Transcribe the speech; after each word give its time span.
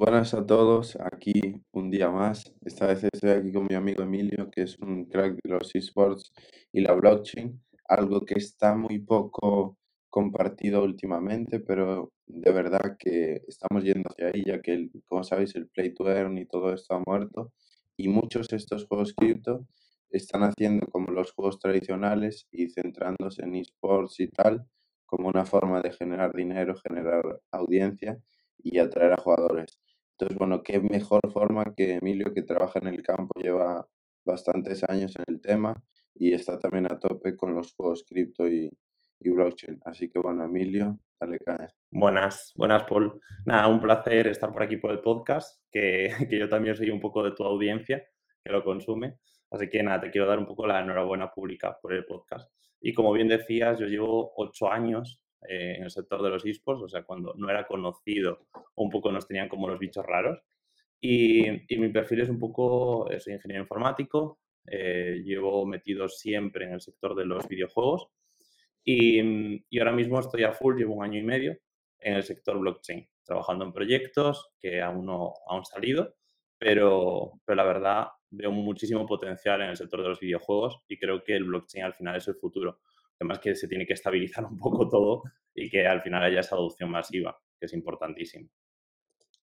Buenas 0.00 0.32
a 0.34 0.46
todos, 0.46 0.96
aquí 1.00 1.60
un 1.72 1.90
día 1.90 2.08
más. 2.08 2.54
Esta 2.64 2.86
vez 2.86 3.02
estoy 3.02 3.30
aquí 3.30 3.52
con 3.52 3.66
mi 3.68 3.74
amigo 3.74 4.04
Emilio, 4.04 4.48
que 4.48 4.62
es 4.62 4.78
un 4.78 5.06
crack 5.06 5.34
de 5.42 5.50
los 5.50 5.74
esports 5.74 6.32
y 6.72 6.80
la 6.82 6.92
blockchain, 6.92 7.60
algo 7.88 8.24
que 8.24 8.34
está 8.34 8.76
muy 8.76 9.00
poco 9.00 9.76
compartido 10.08 10.84
últimamente, 10.84 11.58
pero 11.58 12.12
de 12.26 12.52
verdad 12.52 12.96
que 12.96 13.42
estamos 13.48 13.82
yendo 13.82 14.08
hacia 14.08 14.28
ahí, 14.28 14.44
ya 14.46 14.60
que, 14.62 14.72
el- 14.74 14.90
como 15.08 15.24
sabéis, 15.24 15.56
el 15.56 15.66
Play 15.68 15.92
to 15.94 16.08
Earn 16.08 16.38
y 16.38 16.46
todo 16.46 16.72
esto 16.72 16.94
ha 16.94 17.02
muerto, 17.04 17.52
y 17.96 18.06
muchos 18.08 18.46
de 18.48 18.56
estos 18.58 18.86
juegos 18.86 19.12
cripto 19.14 19.66
están 20.10 20.42
haciendo 20.44 20.86
como 20.86 21.10
los 21.10 21.32
juegos 21.32 21.58
tradicionales 21.58 22.46
y 22.52 22.68
centrándose 22.70 23.42
en 23.42 23.56
esports 23.56 24.20
y 24.20 24.28
tal, 24.28 24.64
como 25.06 25.26
una 25.28 25.44
forma 25.44 25.80
de 25.82 25.92
generar 25.92 26.32
dinero, 26.36 26.76
generar 26.76 27.40
audiencia 27.50 28.18
y 28.62 28.78
atraer 28.78 29.12
a 29.14 29.16
jugadores. 29.16 29.78
Entonces, 30.20 30.36
bueno, 30.36 30.64
qué 30.64 30.80
mejor 30.80 31.20
forma 31.32 31.72
que 31.76 31.94
Emilio, 31.94 32.34
que 32.34 32.42
trabaja 32.42 32.80
en 32.80 32.88
el 32.88 33.04
campo, 33.04 33.40
lleva 33.40 33.86
bastantes 34.24 34.82
años 34.82 35.14
en 35.14 35.22
el 35.28 35.40
tema 35.40 35.80
y 36.12 36.32
está 36.32 36.58
también 36.58 36.86
a 36.90 36.98
tope 36.98 37.36
con 37.36 37.54
los 37.54 37.72
juegos 37.74 38.04
cripto 38.04 38.48
y, 38.48 38.68
blockchain. 39.20 39.80
Así 39.84 40.10
que, 40.10 40.18
bueno, 40.18 40.44
Emilio, 40.44 40.98
dale 41.20 41.38
caña. 41.38 41.68
Buenas, 41.92 42.52
buenas, 42.56 42.82
Paul. 42.82 43.20
Nada, 43.46 43.68
un 43.68 43.80
placer 43.80 44.26
estar 44.26 44.52
por 44.52 44.64
aquí 44.64 44.76
por 44.78 44.90
el 44.90 45.00
podcast, 45.00 45.62
que, 45.70 46.08
que 46.28 46.36
yo 46.36 46.48
también 46.48 46.74
soy 46.74 46.90
un 46.90 47.00
poco 47.00 47.22
de 47.22 47.30
tu 47.30 47.44
audiencia 47.44 48.04
que 48.44 48.50
lo 48.50 48.64
consume. 48.64 49.18
Así 49.52 49.68
que 49.68 49.84
nada, 49.84 50.00
te 50.00 50.10
quiero 50.10 50.26
dar 50.26 50.40
un 50.40 50.46
poco 50.46 50.66
la 50.66 50.80
enhorabuena 50.80 51.30
pública 51.30 51.78
por 51.80 51.92
el 51.92 52.04
podcast. 52.04 52.50
Y 52.80 52.92
como 52.92 53.12
bien 53.12 53.28
decías, 53.28 53.78
yo 53.78 53.86
llevo 53.86 54.32
ocho 54.36 54.68
años 54.68 55.22
eh, 55.48 55.74
en 55.76 55.84
el 55.84 55.90
sector 55.90 56.22
de 56.22 56.30
los 56.30 56.44
esports, 56.44 56.82
o 56.82 56.88
sea, 56.88 57.02
cuando 57.04 57.34
no 57.36 57.50
era 57.50 57.66
conocido, 57.66 58.46
un 58.74 58.90
poco 58.90 59.12
nos 59.12 59.26
tenían 59.26 59.48
como 59.48 59.68
los 59.68 59.78
bichos 59.78 60.04
raros. 60.06 60.40
Y, 61.00 61.46
y 61.72 61.78
mi 61.78 61.90
perfil 61.90 62.22
es 62.22 62.28
un 62.28 62.38
poco, 62.40 63.08
eh, 63.10 63.20
soy 63.20 63.34
ingeniero 63.34 63.62
informático, 63.62 64.40
eh, 64.66 65.22
llevo 65.24 65.64
metido 65.64 66.08
siempre 66.08 66.66
en 66.66 66.72
el 66.72 66.80
sector 66.80 67.14
de 67.14 67.24
los 67.24 67.46
videojuegos 67.48 68.08
y, 68.84 69.20
y 69.70 69.78
ahora 69.78 69.92
mismo 69.92 70.18
estoy 70.20 70.44
a 70.44 70.52
full, 70.52 70.76
llevo 70.76 70.94
un 70.94 71.04
año 71.04 71.18
y 71.18 71.22
medio 71.22 71.56
en 72.00 72.14
el 72.14 72.22
sector 72.22 72.58
blockchain, 72.58 73.08
trabajando 73.24 73.64
en 73.64 73.72
proyectos 73.72 74.50
que 74.60 74.82
aún 74.82 75.06
no 75.06 75.34
han 75.48 75.64
salido, 75.64 76.16
pero, 76.58 77.40
pero 77.44 77.56
la 77.56 77.64
verdad 77.64 78.08
veo 78.30 78.50
muchísimo 78.50 79.06
potencial 79.06 79.62
en 79.62 79.70
el 79.70 79.76
sector 79.76 80.02
de 80.02 80.08
los 80.08 80.20
videojuegos 80.20 80.80
y 80.88 80.98
creo 80.98 81.22
que 81.22 81.36
el 81.36 81.44
blockchain 81.44 81.84
al 81.84 81.94
final 81.94 82.16
es 82.16 82.28
el 82.28 82.34
futuro. 82.34 82.80
Además 83.20 83.38
que 83.40 83.54
se 83.54 83.68
tiene 83.68 83.86
que 83.86 83.94
estabilizar 83.94 84.44
un 84.44 84.56
poco 84.56 84.88
todo 84.88 85.22
y 85.54 85.68
que 85.70 85.86
al 85.86 86.02
final 86.02 86.22
haya 86.22 86.40
esa 86.40 86.56
adopción 86.56 86.90
masiva, 86.90 87.38
que 87.58 87.66
es 87.66 87.72
importantísimo. 87.72 88.48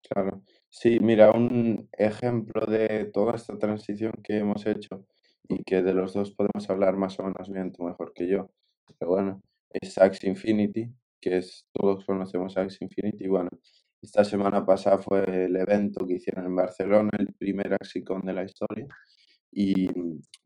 Claro. 0.03 0.43
Sí, 0.69 0.99
mira, 1.01 1.31
un 1.31 1.89
ejemplo 1.93 2.67
de 2.67 3.07
toda 3.13 3.37
esta 3.37 3.59
transición 3.59 4.13
que 4.25 4.39
hemos 4.39 4.67
hecho 4.67 5.07
y 5.49 5.63
que 5.65 5.83
de 5.83 5.95
los 5.95 6.15
dos 6.15 6.33
podemos 6.33 6.69
hablar 6.71 6.97
más 6.97 7.19
o 7.21 7.25
menos 7.25 7.51
bien, 7.51 7.73
tú 7.73 7.85
mejor 7.85 8.13
que 8.15 8.27
yo, 8.27 8.51
pero 8.99 9.11
bueno, 9.13 9.43
es 9.71 9.99
Axie 9.99 10.29
Infinity, 10.29 10.89
que 11.21 11.39
es, 11.39 11.67
todos 11.73 12.05
conocemos 12.05 12.57
Axie 12.57 12.87
Infinity. 12.87 13.29
Bueno, 13.29 13.51
esta 14.01 14.25
semana 14.25 14.65
pasada 14.65 14.99
fue 14.99 15.45
el 15.47 15.57
evento 15.57 16.07
que 16.07 16.15
hicieron 16.15 16.47
en 16.47 16.57
Barcelona, 16.57 17.11
el 17.19 17.35
primer 17.35 17.75
AxiCon 17.75 18.23
de 18.23 18.33
la 18.33 18.45
historia, 18.45 18.87
y 19.53 19.89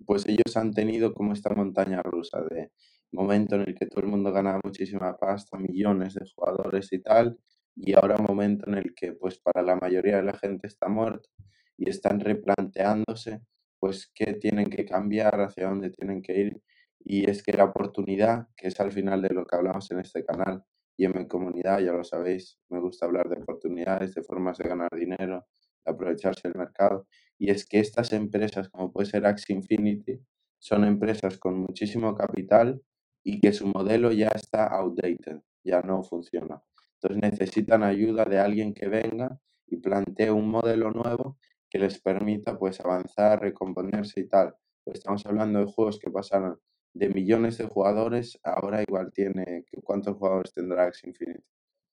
pues 0.04 0.26
ellos 0.26 0.56
han 0.56 0.72
tenido 0.72 1.14
como 1.14 1.32
esta 1.32 1.54
montaña 1.54 2.02
rusa 2.02 2.42
de 2.42 2.72
momento 3.14 3.56
en 3.56 3.62
el 3.62 3.74
que 3.74 3.86
todo 3.86 4.00
el 4.02 4.08
mundo 4.10 4.32
ganaba 4.32 4.60
muchísima 4.64 5.16
pasta, 5.16 5.58
millones 5.58 6.14
de 6.14 6.26
jugadores 6.34 6.92
y 6.92 7.00
tal, 7.00 7.38
y 7.76 7.94
ahora 7.94 8.16
un 8.18 8.24
momento 8.26 8.68
en 8.68 8.74
el 8.74 8.94
que 8.94 9.12
pues 9.12 9.38
para 9.38 9.62
la 9.62 9.76
mayoría 9.76 10.16
de 10.16 10.22
la 10.24 10.34
gente 10.38 10.66
está 10.66 10.88
muerto 10.88 11.28
y 11.76 11.88
están 11.88 12.20
replanteándose 12.20 13.40
pues 13.78 14.10
qué 14.14 14.34
tienen 14.34 14.70
que 14.70 14.84
cambiar, 14.84 15.40
hacia 15.40 15.68
dónde 15.68 15.90
tienen 15.90 16.22
que 16.22 16.40
ir, 16.40 16.62
y 17.00 17.28
es 17.28 17.42
que 17.42 17.52
la 17.52 17.64
oportunidad, 17.64 18.48
que 18.56 18.68
es 18.68 18.80
al 18.80 18.92
final 18.92 19.20
de 19.20 19.34
lo 19.34 19.44
que 19.44 19.56
hablamos 19.56 19.90
en 19.90 20.00
este 20.00 20.24
canal 20.24 20.62
y 20.96 21.04
en 21.04 21.12
mi 21.14 21.28
comunidad, 21.28 21.80
ya 21.80 21.92
lo 21.92 22.02
sabéis, 22.02 22.58
me 22.70 22.80
gusta 22.80 23.04
hablar 23.04 23.28
de 23.28 23.42
oportunidades, 23.42 24.14
de 24.14 24.22
formas 24.22 24.56
de 24.56 24.68
ganar 24.68 24.88
dinero, 24.94 25.44
de 25.84 25.92
aprovecharse 25.92 26.48
del 26.48 26.56
mercado, 26.56 27.06
y 27.36 27.50
es 27.50 27.66
que 27.66 27.80
estas 27.80 28.12
empresas, 28.14 28.70
como 28.70 28.90
puede 28.90 29.06
ser 29.06 29.26
Axie 29.26 29.54
Infinity, 29.54 30.18
son 30.58 30.84
empresas 30.84 31.36
con 31.38 31.58
muchísimo 31.58 32.14
capital 32.14 32.80
y 33.24 33.40
que 33.40 33.52
su 33.52 33.66
modelo 33.68 34.12
ya 34.12 34.28
está 34.28 34.66
outdated, 34.68 35.40
ya 35.64 35.80
no 35.82 36.02
funciona. 36.04 36.62
Entonces 37.00 37.30
necesitan 37.32 37.82
ayuda 37.82 38.24
de 38.26 38.38
alguien 38.38 38.74
que 38.74 38.88
venga 38.88 39.40
y 39.66 39.78
plantee 39.78 40.30
un 40.30 40.48
modelo 40.48 40.90
nuevo 40.92 41.38
que 41.70 41.78
les 41.78 42.00
permita 42.00 42.58
pues 42.58 42.80
avanzar, 42.80 43.40
recomponerse 43.40 44.20
y 44.20 44.28
tal. 44.28 44.54
Pues 44.84 44.98
estamos 44.98 45.24
hablando 45.26 45.58
de 45.60 45.66
juegos 45.66 45.98
que 45.98 46.10
pasaron 46.10 46.60
de 46.94 47.08
millones 47.08 47.58
de 47.58 47.66
jugadores, 47.66 48.38
ahora 48.44 48.82
igual 48.82 49.12
tiene, 49.12 49.64
¿cuántos 49.82 50.16
jugadores 50.16 50.52
tendrá 50.52 50.84
Axie 50.84 51.08
Infinity? 51.10 51.42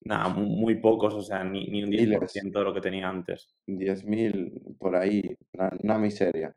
Nada, 0.01 0.29
mu- 0.29 0.45
muy 0.45 0.75
pocos, 0.79 1.13
o 1.15 1.23
sea, 1.23 1.43
ni, 1.43 1.65
ni 1.67 1.83
un 1.83 1.89
Miles. 1.89 2.09
10% 2.09 2.59
de 2.59 2.65
lo 2.65 2.73
que 2.73 2.81
tenía 2.81 3.09
antes. 3.09 3.55
10.000 3.67 4.53
por 4.79 4.95
ahí, 4.95 5.35
una, 5.53 5.71
una 5.83 5.97
miseria. 5.99 6.55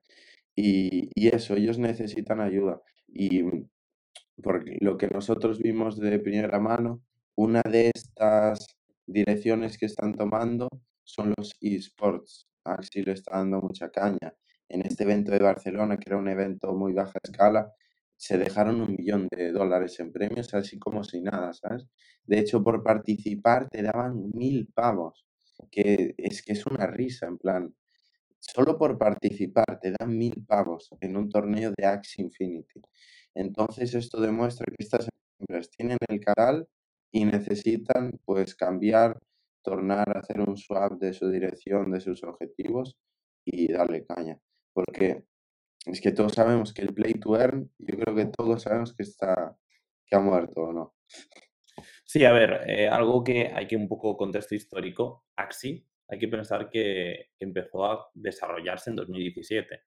Y, 0.55 1.11
y 1.15 1.29
eso, 1.29 1.55
ellos 1.55 1.79
necesitan 1.79 2.41
ayuda. 2.41 2.83
Y 3.09 3.43
por 4.43 4.65
lo 4.81 4.97
que 4.97 5.09
nosotros 5.09 5.59
vimos 5.61 5.99
de 5.99 6.19
primera 6.19 6.59
mano, 6.59 7.03
una 7.37 7.63
de 7.63 7.91
estas 7.95 8.67
direcciones 9.07 9.79
que 9.79 9.87
están 9.87 10.15
tomando 10.15 10.69
son 11.05 11.35
los 11.37 11.53
esports. 11.61 12.49
Axi 12.65 13.03
le 13.03 13.13
está 13.13 13.39
dando 13.39 13.61
mucha 13.61 13.91
caña. 13.91 14.35
En 14.69 14.83
este 14.87 15.05
evento 15.05 15.33
de 15.33 15.39
Barcelona, 15.39 15.99
que 15.99 16.09
era 16.09 16.19
un 16.19 16.29
evento 16.29 16.75
muy 16.75 16.93
baja 16.93 17.19
escala, 17.23 17.73
se 18.17 18.39
dejaron 18.39 18.81
un 18.81 18.97
millón 18.97 19.29
de 19.31 19.53
dólares 19.53 19.99
en 20.01 20.13
premios, 20.13 20.55
así 20.55 20.79
como 20.79 21.05
si 21.05 21.21
nada, 21.21 21.53
¿sabes? 21.53 21.87
De 22.25 22.39
hecho, 22.39 22.63
por 22.63 22.83
participar 22.83 23.69
te 23.69 23.83
daban 23.83 24.31
mil 24.33 24.69
pavos, 24.73 25.27
que 25.71 26.15
es 26.17 26.43
que 26.43 26.53
es 26.53 26.67
una 26.67 26.87
risa, 26.87 27.27
en 27.27 27.39
plan, 27.39 27.75
solo 28.39 28.79
por 28.79 28.99
participar 28.99 29.79
te 29.81 29.93
dan 29.99 30.17
mil 30.17 30.45
pavos 30.47 30.91
en 31.01 31.17
un 31.17 31.29
torneo 31.29 31.73
de 31.77 31.87
Axie 31.87 32.25
Infinity. 32.25 32.81
Entonces 33.35 33.95
esto 33.95 34.21
demuestra 34.21 34.67
que 34.67 34.83
estas 34.83 35.09
empresas 35.41 35.71
tienen 35.71 35.99
el 36.09 36.21
canal 36.21 36.69
y 37.13 37.25
necesitan 37.25 38.19
pues 38.25 38.55
cambiar, 38.55 39.19
tornar 39.63 40.17
hacer 40.17 40.41
un 40.41 40.57
swap 40.57 40.95
de 40.99 41.13
su 41.13 41.29
dirección, 41.31 41.91
de 41.91 42.01
sus 42.01 42.23
objetivos 42.23 42.97
y 43.45 43.73
darle 43.73 44.05
caña. 44.05 44.39
Porque 44.73 45.25
es 45.87 46.01
que 46.01 46.13
todos 46.13 46.33
sabemos 46.33 46.73
que 46.73 46.83
el 46.83 46.95
play 46.95 47.15
to 47.15 47.37
earn, 47.37 47.71
yo 47.79 47.97
creo 47.99 48.15
que 48.15 48.27
todos 48.27 48.63
sabemos 48.63 48.95
que 48.95 49.03
está, 49.03 49.57
que 50.07 50.17
ha 50.17 50.21
muerto 50.21 50.63
o 50.63 50.73
no. 50.73 50.95
Sí, 52.05 52.25
a 52.25 52.33
ver, 52.33 52.69
eh, 52.69 52.89
algo 52.89 53.25
que 53.25 53.51
hay 53.55 53.67
que 53.67 53.77
un 53.77 53.89
poco 53.89 54.17
contexto 54.17 54.55
histórico, 54.55 55.27
Axi, 55.37 55.87
hay 56.09 56.19
que 56.19 56.29
pensar 56.29 56.71
que 56.71 57.31
empezó 57.39 57.85
a 57.85 58.11
desarrollarse 58.15 58.91
en 58.91 58.97
2017, 58.97 59.81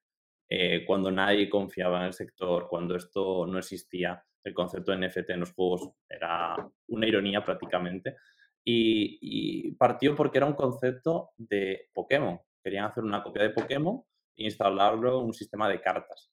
eh, 0.48 0.84
cuando 0.86 1.10
nadie 1.10 1.48
confiaba 1.48 2.00
en 2.00 2.06
el 2.06 2.12
sector, 2.12 2.68
cuando 2.68 2.96
esto 2.96 3.46
no 3.46 3.58
existía, 3.58 4.24
el 4.44 4.54
concepto 4.54 4.92
de 4.92 5.06
NFT 5.06 5.30
en 5.30 5.40
los 5.40 5.52
juegos 5.52 5.90
era 6.08 6.56
una 6.88 7.06
ironía 7.06 7.44
prácticamente, 7.44 8.16
y, 8.64 9.72
partió 9.72 10.14
porque 10.14 10.38
era 10.38 10.46
un 10.46 10.54
concepto 10.54 11.30
de 11.36 11.88
Pokémon. 11.92 12.38
Querían 12.62 12.84
hacer 12.86 13.04
una 13.04 13.22
copia 13.22 13.42
de 13.44 13.50
Pokémon 13.50 14.02
e 14.36 14.44
instalarlo 14.44 15.20
en 15.20 15.26
un 15.26 15.34
sistema 15.34 15.68
de 15.68 15.80
cartas. 15.80 16.30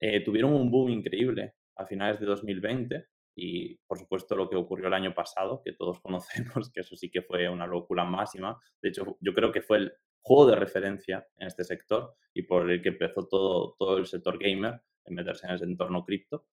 Eh, 0.00 0.20
tuvieron 0.24 0.54
un 0.54 0.70
boom 0.70 0.90
increíble 0.90 1.54
a 1.76 1.84
finales 1.84 2.18
de 2.18 2.26
2020 2.26 3.06
y 3.34 3.76
por 3.86 3.98
supuesto 3.98 4.36
lo 4.36 4.48
que 4.48 4.56
ocurrió 4.56 4.88
el 4.88 4.94
año 4.94 5.14
pasado, 5.14 5.62
que 5.64 5.72
todos 5.72 6.00
conocemos, 6.02 6.70
que 6.70 6.80
eso 6.80 6.96
sí 6.96 7.10
que 7.10 7.22
fue 7.22 7.48
una 7.48 7.66
locura 7.66 8.04
máxima. 8.04 8.60
De 8.82 8.90
hecho, 8.90 9.16
yo 9.20 9.34
creo 9.34 9.52
que 9.52 9.62
fue 9.62 9.78
el 9.78 9.92
juego 10.22 10.46
de 10.46 10.56
referencia 10.56 11.26
en 11.38 11.46
este 11.46 11.64
sector 11.64 12.14
y 12.34 12.42
por 12.42 12.70
el 12.70 12.82
que 12.82 12.90
empezó 12.90 13.26
todo, 13.26 13.74
todo 13.78 13.98
el 13.98 14.06
sector 14.06 14.38
gamer 14.38 14.80
en 15.04 15.14
meterse 15.14 15.46
en 15.46 15.54
ese 15.54 15.64
entorno 15.64 16.04
cripto. 16.04 16.46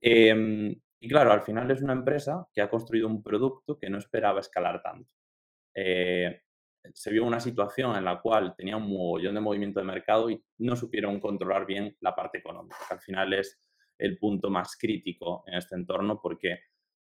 Eh, 0.00 0.74
y 1.02 1.08
claro, 1.08 1.32
al 1.32 1.42
final 1.42 1.70
es 1.70 1.80
una 1.80 1.94
empresa 1.94 2.46
que 2.52 2.60
ha 2.60 2.68
construido 2.68 3.08
un 3.08 3.22
producto 3.22 3.78
que 3.78 3.88
no 3.88 3.98
esperaba 3.98 4.40
escalar 4.40 4.82
tanto. 4.82 5.14
Eh, 5.74 6.42
se 6.92 7.10
vio 7.10 7.24
una 7.24 7.40
situación 7.40 7.96
en 7.96 8.04
la 8.04 8.20
cual 8.20 8.54
tenía 8.56 8.76
un 8.76 8.88
mogollón 8.88 9.34
de 9.34 9.40
movimiento 9.40 9.80
de 9.80 9.86
mercado 9.86 10.30
y 10.30 10.42
no 10.58 10.76
supieron 10.76 11.20
controlar 11.20 11.66
bien 11.66 11.96
la 12.00 12.14
parte 12.14 12.38
económica, 12.38 12.76
que 12.86 12.94
al 12.94 13.00
final 13.00 13.32
es 13.32 13.58
el 14.00 14.18
punto 14.18 14.50
más 14.50 14.76
crítico 14.76 15.44
en 15.46 15.54
este 15.54 15.76
entorno 15.76 16.20
porque 16.20 16.60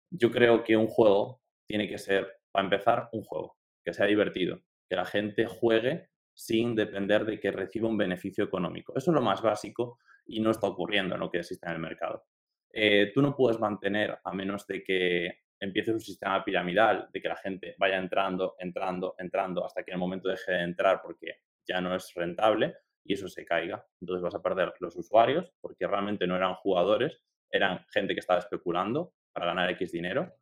yo 0.09 0.31
creo 0.31 0.63
que 0.63 0.77
un 0.77 0.87
juego 0.87 1.41
tiene 1.67 1.87
que 1.87 1.97
ser, 1.97 2.39
para 2.51 2.65
empezar, 2.65 3.09
un 3.11 3.23
juego, 3.23 3.57
que 3.83 3.93
sea 3.93 4.05
divertido, 4.05 4.61
que 4.89 4.95
la 4.95 5.05
gente 5.05 5.45
juegue 5.45 6.09
sin 6.33 6.75
depender 6.75 7.25
de 7.25 7.39
que 7.39 7.51
reciba 7.51 7.89
un 7.89 7.97
beneficio 7.97 8.43
económico. 8.43 8.93
Eso 8.95 9.11
es 9.11 9.15
lo 9.15 9.21
más 9.21 9.41
básico 9.41 9.99
y 10.25 10.39
no 10.39 10.51
está 10.51 10.67
ocurriendo 10.67 11.15
en 11.15 11.21
lo 11.21 11.29
que 11.29 11.39
existe 11.39 11.67
en 11.67 11.73
el 11.73 11.79
mercado. 11.79 12.25
Eh, 12.71 13.11
tú 13.13 13.21
no 13.21 13.35
puedes 13.35 13.59
mantener, 13.59 14.19
a 14.23 14.33
menos 14.33 14.65
de 14.67 14.83
que 14.83 15.39
empiece 15.59 15.91
un 15.91 15.99
sistema 15.99 16.43
piramidal 16.43 17.09
de 17.11 17.21
que 17.21 17.27
la 17.27 17.35
gente 17.35 17.75
vaya 17.79 17.97
entrando, 17.97 18.55
entrando, 18.59 19.15
entrando, 19.17 19.65
hasta 19.65 19.83
que 19.83 19.91
en 19.91 19.95
el 19.95 19.99
momento 19.99 20.29
deje 20.29 20.51
de 20.51 20.63
entrar 20.63 21.01
porque 21.01 21.41
ya 21.67 21.81
no 21.81 21.95
es 21.95 22.13
rentable 22.13 22.75
y 23.07 23.13
eso 23.13 23.29
se 23.29 23.45
caiga. 23.45 23.85
Entonces 24.01 24.21
vas 24.21 24.35
a 24.35 24.41
perder 24.41 24.73
los 24.79 24.95
usuarios 24.97 25.51
porque 25.61 25.87
realmente 25.87 26.27
no 26.27 26.35
eran 26.35 26.55
jugadores, 26.55 27.21
eran 27.49 27.85
gente 27.89 28.13
que 28.13 28.19
estaba 28.19 28.39
especulando 28.39 29.13
para 29.31 29.45
ganar 29.47 29.69
X 29.71 29.93
dinero. 29.93 30.33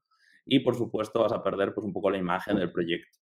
Y 0.45 0.59
por 0.59 0.75
supuesto 0.75 1.21
vas 1.21 1.31
a 1.31 1.43
perder 1.43 1.73
pues 1.73 1.85
un 1.85 1.93
poco 1.93 2.09
la 2.09 2.17
imagen 2.17 2.57
del 2.57 2.71
proyecto. 2.71 3.19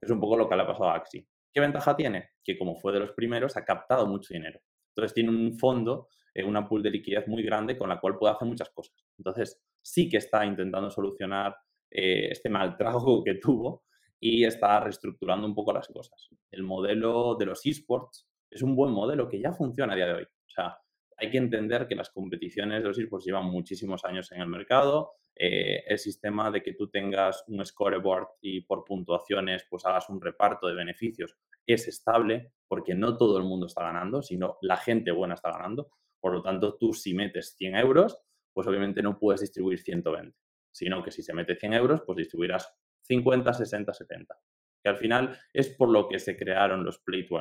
Es 0.00 0.10
un 0.10 0.20
poco 0.20 0.36
lo 0.36 0.48
que 0.48 0.56
le 0.56 0.62
ha 0.62 0.66
pasado 0.66 0.90
a 0.90 0.96
Axi. 0.96 1.26
¿Qué 1.52 1.60
ventaja 1.60 1.96
tiene? 1.96 2.30
Que 2.44 2.58
como 2.58 2.76
fue 2.76 2.92
de 2.92 3.00
los 3.00 3.12
primeros, 3.12 3.56
ha 3.56 3.64
captado 3.64 4.06
mucho 4.06 4.34
dinero. 4.34 4.60
Entonces 4.88 5.14
tiene 5.14 5.30
un 5.30 5.56
fondo, 5.56 6.08
eh, 6.34 6.44
una 6.44 6.68
pool 6.68 6.82
de 6.82 6.90
liquidez 6.90 7.28
muy 7.28 7.44
grande 7.44 7.78
con 7.78 7.88
la 7.88 8.00
cual 8.00 8.18
puede 8.18 8.34
hacer 8.34 8.46
muchas 8.46 8.70
cosas. 8.70 8.96
Entonces 9.18 9.62
sí 9.80 10.08
que 10.08 10.16
está 10.16 10.44
intentando 10.44 10.90
solucionar 10.90 11.56
eh, 11.90 12.28
este 12.30 12.48
mal 12.48 12.76
trago 12.76 13.22
que 13.24 13.34
tuvo 13.34 13.84
y 14.18 14.44
está 14.44 14.80
reestructurando 14.80 15.46
un 15.46 15.54
poco 15.54 15.72
las 15.72 15.86
cosas. 15.86 16.28
El 16.50 16.64
modelo 16.64 17.36
de 17.36 17.46
los 17.46 17.64
esports 17.64 18.29
es 18.50 18.62
un 18.62 18.74
buen 18.74 18.92
modelo 18.92 19.28
que 19.28 19.40
ya 19.40 19.52
funciona 19.52 19.92
a 19.92 19.96
día 19.96 20.06
de 20.06 20.14
hoy. 20.14 20.24
O 20.24 20.50
sea, 20.50 20.78
hay 21.16 21.30
que 21.30 21.38
entender 21.38 21.86
que 21.86 21.94
las 21.94 22.10
competiciones 22.10 22.82
de 22.82 22.88
los 22.88 22.98
esports 22.98 23.26
llevan 23.26 23.44
muchísimos 23.44 24.04
años 24.04 24.32
en 24.32 24.40
el 24.40 24.48
mercado. 24.48 25.12
Eh, 25.36 25.84
el 25.86 25.98
sistema 25.98 26.50
de 26.50 26.62
que 26.62 26.74
tú 26.74 26.88
tengas 26.88 27.44
un 27.48 27.64
scoreboard 27.64 28.26
y 28.40 28.62
por 28.62 28.84
puntuaciones 28.84 29.66
pues 29.68 29.84
hagas 29.86 30.08
un 30.08 30.20
reparto 30.20 30.66
de 30.66 30.74
beneficios 30.74 31.36
es 31.66 31.88
estable 31.88 32.52
porque 32.68 32.94
no 32.94 33.16
todo 33.16 33.38
el 33.38 33.44
mundo 33.44 33.66
está 33.66 33.84
ganando, 33.84 34.22
sino 34.22 34.58
la 34.62 34.76
gente 34.76 35.12
buena 35.12 35.34
está 35.34 35.50
ganando. 35.50 35.90
Por 36.18 36.32
lo 36.32 36.42
tanto, 36.42 36.76
tú 36.76 36.92
si 36.92 37.14
metes 37.14 37.54
100 37.56 37.76
euros, 37.76 38.18
pues 38.52 38.66
obviamente 38.66 39.02
no 39.02 39.18
puedes 39.18 39.40
distribuir 39.40 39.78
120, 39.78 40.36
sino 40.70 41.02
que 41.02 41.10
si 41.10 41.22
se 41.22 41.32
mete 41.32 41.56
100 41.56 41.74
euros, 41.74 42.02
pues 42.04 42.16
distribuirás 42.16 42.72
50, 43.02 43.52
60, 43.52 43.92
70. 43.92 44.38
Que 44.82 44.88
al 44.88 44.96
final 44.96 45.38
es 45.52 45.68
por 45.68 45.90
lo 45.90 46.08
que 46.08 46.18
se 46.18 46.36
crearon 46.36 46.84
los 46.84 46.98
Play 46.98 47.26
to 47.26 47.38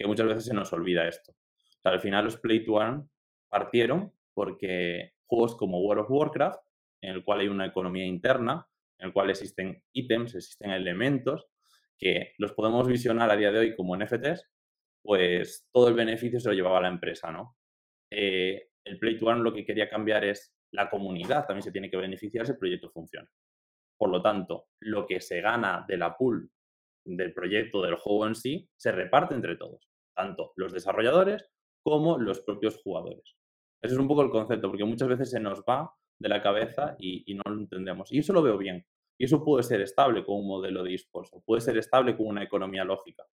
que 0.00 0.06
muchas 0.06 0.28
veces 0.28 0.46
se 0.46 0.54
nos 0.54 0.72
olvida 0.72 1.06
esto. 1.06 1.32
O 1.32 1.82
sea, 1.82 1.92
al 1.92 2.00
final 2.00 2.24
los 2.24 2.38
Play 2.38 2.64
to 2.64 2.80
Earn 2.80 3.10
partieron 3.50 4.10
porque 4.32 5.12
juegos 5.26 5.54
como 5.56 5.78
World 5.80 6.04
of 6.04 6.10
Warcraft, 6.10 6.58
en 7.02 7.10
el 7.16 7.22
cual 7.22 7.40
hay 7.40 7.48
una 7.48 7.66
economía 7.66 8.06
interna, 8.06 8.66
en 8.98 9.08
el 9.08 9.12
cual 9.12 9.28
existen 9.28 9.82
ítems, 9.92 10.34
existen 10.34 10.70
elementos 10.70 11.48
que 11.98 12.32
los 12.38 12.54
podemos 12.54 12.88
visionar 12.88 13.30
a 13.30 13.36
día 13.36 13.52
de 13.52 13.58
hoy 13.58 13.76
como 13.76 13.94
NFTs, 13.94 14.48
pues 15.02 15.68
todo 15.70 15.88
el 15.88 15.94
beneficio 15.94 16.40
se 16.40 16.48
lo 16.48 16.54
llevaba 16.54 16.80
la 16.80 16.88
empresa, 16.88 17.30
¿no? 17.30 17.58
Eh, 18.10 18.70
el 18.84 18.98
Play 18.98 19.18
to 19.18 19.28
Earn 19.28 19.44
lo 19.44 19.52
que 19.52 19.66
quería 19.66 19.90
cambiar 19.90 20.24
es 20.24 20.56
la 20.72 20.88
comunidad, 20.88 21.44
también 21.46 21.62
se 21.62 21.72
tiene 21.72 21.90
que 21.90 21.98
beneficiar 21.98 22.46
si 22.46 22.52
el 22.52 22.58
proyecto 22.58 22.88
funciona. 22.88 23.30
Por 23.98 24.08
lo 24.08 24.22
tanto, 24.22 24.68
lo 24.80 25.06
que 25.06 25.20
se 25.20 25.42
gana 25.42 25.84
de 25.86 25.98
la 25.98 26.16
pool 26.16 26.50
del 27.04 27.34
proyecto, 27.34 27.82
del 27.82 27.96
juego 27.96 28.26
en 28.26 28.34
sí, 28.34 28.66
se 28.76 28.92
reparte 28.92 29.34
entre 29.34 29.56
todos, 29.56 29.89
tanto 30.20 30.52
los 30.56 30.72
desarrolladores 30.72 31.48
como 31.82 32.18
los 32.18 32.40
propios 32.40 32.76
jugadores. 32.82 33.36
Ese 33.82 33.94
es 33.94 34.00
un 34.00 34.08
poco 34.08 34.22
el 34.22 34.30
concepto, 34.30 34.68
porque 34.68 34.84
muchas 34.84 35.08
veces 35.08 35.30
se 35.30 35.40
nos 35.40 35.60
va 35.60 35.90
de 36.18 36.28
la 36.28 36.42
cabeza 36.42 36.96
y, 36.98 37.34
no 37.34 37.42
lo 37.46 37.60
entendemos. 37.60 38.12
Y 38.12 38.18
eso 38.18 38.32
lo 38.34 38.42
veo 38.42 38.58
bien. 38.58 38.84
Y 39.18 39.24
eso 39.24 39.42
puede 39.42 39.62
ser 39.62 39.80
estable 39.80 40.24
con 40.24 40.36
un 40.36 40.46
modelo 40.46 40.82
de 40.82 40.94
esports, 40.94 41.30
puede 41.44 41.60
ser 41.60 41.78
estable 41.78 42.16
con 42.16 42.26
una 42.26 42.42
economía 42.42 42.84
lógica. 42.84 43.24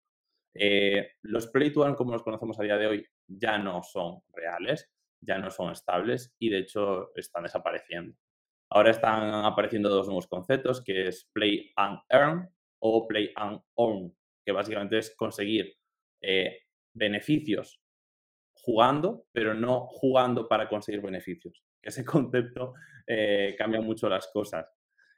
Eh, 0.54 1.12
los 1.22 1.46
play 1.48 1.72
to 1.72 1.84
earn, 1.84 1.94
como 1.94 2.12
los 2.12 2.22
conocemos 2.22 2.58
a 2.58 2.62
día 2.62 2.76
de 2.76 2.86
hoy, 2.86 3.06
ya 3.26 3.58
no 3.58 3.82
son 3.82 4.20
reales, 4.32 4.90
ya 5.20 5.38
no 5.38 5.50
son 5.50 5.72
estables 5.72 6.34
y 6.38 6.48
de 6.48 6.58
hecho 6.58 7.10
están 7.14 7.42
desapareciendo. 7.42 8.16
Ahora 8.70 8.90
están 8.90 9.44
apareciendo 9.44 9.88
dos 9.88 10.06
nuevos 10.06 10.26
conceptos, 10.26 10.82
que 10.82 11.08
es 11.08 11.28
play 11.32 11.70
and 11.76 12.00
earn 12.10 12.48
o 12.80 13.06
play 13.06 13.30
and 13.36 13.60
own, 13.74 14.14
que 14.44 14.52
básicamente 14.52 14.98
es 14.98 15.14
conseguir 15.16 15.74
eh, 16.22 16.58
beneficios 16.98 17.80
jugando, 18.54 19.24
pero 19.32 19.54
no 19.54 19.86
jugando 19.86 20.48
para 20.48 20.68
conseguir 20.68 21.00
beneficios. 21.00 21.62
Ese 21.82 22.04
concepto 22.04 22.74
eh, 23.06 23.54
cambia 23.56 23.80
mucho 23.80 24.08
las 24.08 24.28
cosas. 24.28 24.70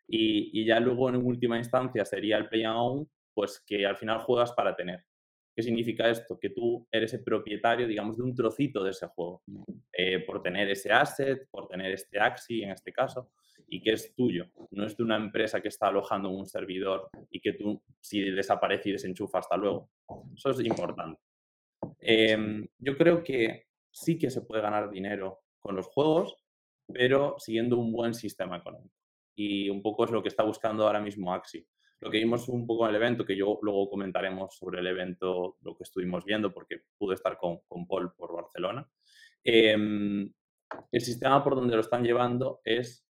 Y, 0.06 0.50
y, 0.60 0.66
ya 0.66 0.80
luego 0.80 1.08
en 1.08 1.16
última 1.16 1.56
instancia 1.56 2.04
sería 2.04 2.36
el 2.36 2.48
play 2.48 2.66
own, 2.66 3.08
pues 3.32 3.62
que 3.64 3.86
al 3.86 3.96
final 3.96 4.18
juegas 4.18 4.52
para 4.52 4.74
tener. 4.74 5.04
¿Qué 5.54 5.62
significa 5.62 6.08
esto? 6.08 6.38
Que 6.38 6.50
tú 6.50 6.86
eres 6.90 7.12
el 7.14 7.22
propietario, 7.22 7.86
digamos, 7.86 8.16
de 8.16 8.22
un 8.22 8.34
trocito 8.34 8.82
de 8.82 8.90
ese 8.90 9.06
juego, 9.06 9.42
eh, 9.92 10.20
por 10.20 10.42
tener 10.42 10.70
ese 10.70 10.92
asset, 10.92 11.48
por 11.50 11.68
tener 11.68 11.92
este 11.92 12.20
Axi 12.20 12.62
en 12.62 12.70
este 12.70 12.92
caso, 12.92 13.30
y 13.68 13.82
que 13.82 13.92
es 13.92 14.14
tuyo. 14.14 14.46
No 14.70 14.84
es 14.84 14.96
de 14.96 15.02
una 15.02 15.16
empresa 15.16 15.60
que 15.60 15.68
está 15.68 15.88
alojando 15.88 16.30
un 16.30 16.46
servidor 16.46 17.08
y 17.30 17.40
que 17.40 17.52
tú, 17.54 17.82
si 18.00 18.20
desaparece 18.30 18.90
y 18.90 18.92
desenchufa, 18.92 19.38
hasta 19.38 19.56
luego. 19.56 19.90
Eso 20.36 20.50
es 20.50 20.60
importante. 20.60 21.20
Em, 22.00 22.66
yo 22.78 22.96
creo 22.96 23.22
que 23.22 23.66
sí 23.90 24.18
que 24.18 24.30
se 24.30 24.42
puede 24.42 24.62
ganar 24.62 24.90
dinero 24.90 25.40
con 25.60 25.76
los 25.76 25.86
juegos, 25.86 26.36
pero 26.92 27.36
siguiendo 27.38 27.78
un 27.78 27.92
buen 27.92 28.14
sistema 28.14 28.58
económico. 28.58 28.94
Y 29.34 29.70
un 29.70 29.82
poco 29.82 30.04
es 30.04 30.10
lo 30.10 30.22
que 30.22 30.28
está 30.28 30.42
buscando 30.42 30.86
ahora 30.86 31.00
mismo 31.00 31.32
Axi 31.32 31.66
lo 32.00 32.10
que 32.10 32.18
vimos 32.18 32.48
un 32.48 32.66
poco 32.66 32.84
en 32.84 32.90
el 32.90 32.96
evento, 32.96 33.24
que 33.24 33.36
yo 33.36 33.58
luego 33.62 33.90
comentaremos 33.90 34.56
sobre 34.56 34.80
el 34.80 34.86
evento, 34.86 35.58
lo 35.60 35.76
que 35.76 35.84
estuvimos 35.84 36.24
viendo, 36.24 36.52
porque 36.52 36.82
pude 36.96 37.14
estar 37.14 37.36
con, 37.36 37.60
con 37.68 37.86
Paul 37.86 38.12
por 38.14 38.34
Barcelona. 38.34 38.88
Em, 39.44 40.32
el 40.90 41.00
sistema 41.00 41.44
por 41.44 41.56
donde 41.56 41.74
lo 41.74 41.82
están 41.82 42.02
llevando 42.02 42.60
es, 42.64 43.06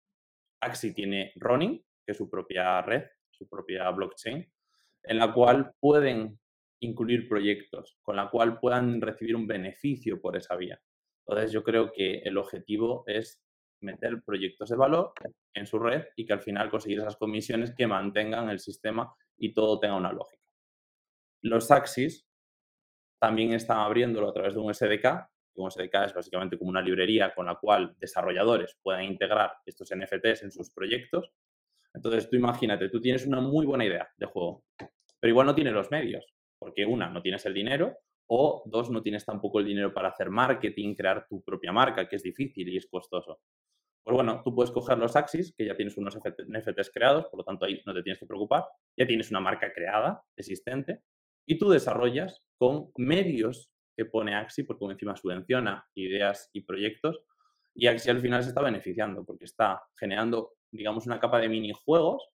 Axi 0.61 0.93
tiene 0.93 1.33
Running, 1.35 1.83
que 2.05 2.11
es 2.11 2.17
su 2.17 2.29
propia 2.29 2.81
red, 2.83 3.03
su 3.31 3.49
propia 3.49 3.89
blockchain, 3.89 4.47
en 5.03 5.17
la 5.17 5.33
cual 5.33 5.73
pueden 5.79 6.39
incluir 6.81 7.27
proyectos, 7.27 7.97
con 8.01 8.15
la 8.15 8.29
cual 8.29 8.59
puedan 8.59 9.01
recibir 9.01 9.35
un 9.35 9.47
beneficio 9.47 10.19
por 10.21 10.35
esa 10.37 10.55
vía. 10.55 10.79
Entonces 11.27 11.51
yo 11.51 11.63
creo 11.63 11.91
que 11.91 12.19
el 12.19 12.37
objetivo 12.37 13.03
es 13.07 13.41
meter 13.81 14.21
proyectos 14.23 14.69
de 14.69 14.75
valor 14.75 15.13
en 15.53 15.65
su 15.65 15.79
red 15.79 16.05
y 16.15 16.25
que 16.25 16.33
al 16.33 16.41
final 16.41 16.69
conseguir 16.69 16.99
esas 16.99 17.17
comisiones 17.17 17.73
que 17.75 17.87
mantengan 17.87 18.49
el 18.49 18.59
sistema 18.59 19.13
y 19.37 19.53
todo 19.53 19.79
tenga 19.79 19.95
una 19.95 20.11
lógica. 20.11 20.43
Los 21.41 21.71
Axis 21.71 22.27
también 23.19 23.53
están 23.53 23.79
abriéndolo 23.79 24.29
a 24.29 24.33
través 24.33 24.53
de 24.53 24.59
un 24.59 24.73
SDK. 24.73 25.29
Un 25.55 25.71
SDK 25.71 26.05
es 26.05 26.13
básicamente 26.13 26.57
como 26.57 26.69
una 26.69 26.81
librería 26.81 27.33
con 27.33 27.45
la 27.45 27.55
cual 27.55 27.95
desarrolladores 27.99 28.77
puedan 28.81 29.03
integrar 29.03 29.53
estos 29.65 29.89
NFTs 29.95 30.43
en 30.43 30.51
sus 30.51 30.71
proyectos. 30.71 31.31
Entonces 31.93 32.29
tú 32.29 32.35
imagínate, 32.35 32.89
tú 32.89 32.99
tienes 32.99 33.25
una 33.25 33.39
muy 33.39 33.65
buena 33.65 33.85
idea 33.85 34.09
de 34.17 34.25
juego, 34.25 34.65
pero 35.19 35.31
igual 35.31 35.47
no 35.47 35.55
tienes 35.55 35.73
los 35.73 35.89
medios, 35.91 36.34
porque 36.57 36.85
una, 36.85 37.09
no 37.09 37.21
tienes 37.21 37.45
el 37.45 37.53
dinero, 37.53 37.97
o 38.27 38.63
dos, 38.65 38.89
no 38.89 39.01
tienes 39.01 39.25
tampoco 39.25 39.59
el 39.59 39.65
dinero 39.65 39.93
para 39.93 40.09
hacer 40.09 40.29
marketing, 40.29 40.95
crear 40.95 41.27
tu 41.27 41.43
propia 41.43 41.71
marca, 41.71 42.07
que 42.07 42.15
es 42.15 42.23
difícil 42.23 42.67
y 42.69 42.77
es 42.77 42.87
costoso. 42.87 43.39
Pues 44.03 44.15
bueno, 44.15 44.41
tú 44.43 44.53
puedes 44.53 44.71
coger 44.71 44.97
los 44.97 45.15
Axis, 45.15 45.53
que 45.55 45.65
ya 45.65 45.75
tienes 45.75 45.97
unos 45.97 46.15
NFTs 46.17 46.91
creados, 46.91 47.25
por 47.25 47.39
lo 47.39 47.43
tanto 47.43 47.65
ahí 47.65 47.81
no 47.85 47.93
te 47.93 48.03
tienes 48.03 48.19
que 48.19 48.25
preocupar, 48.25 48.65
ya 48.97 49.07
tienes 49.07 49.31
una 49.31 49.39
marca 49.39 49.73
creada, 49.73 50.23
existente, 50.35 51.01
y 51.47 51.57
tú 51.57 51.69
desarrollas 51.69 52.43
con 52.57 52.91
medios 52.97 53.71
que 53.95 54.05
pone 54.05 54.35
Axi, 54.35 54.63
porque 54.63 54.85
encima 54.85 55.15
subvenciona 55.15 55.87
ideas 55.95 56.49
y 56.53 56.61
proyectos, 56.61 57.19
y 57.73 57.87
Axi 57.87 58.09
al 58.09 58.19
final 58.19 58.43
se 58.43 58.49
está 58.49 58.61
beneficiando, 58.61 59.25
porque 59.25 59.45
está 59.45 59.81
generando, 59.97 60.53
digamos, 60.71 61.05
una 61.07 61.19
capa 61.19 61.39
de 61.39 61.49
minijuegos 61.49 62.29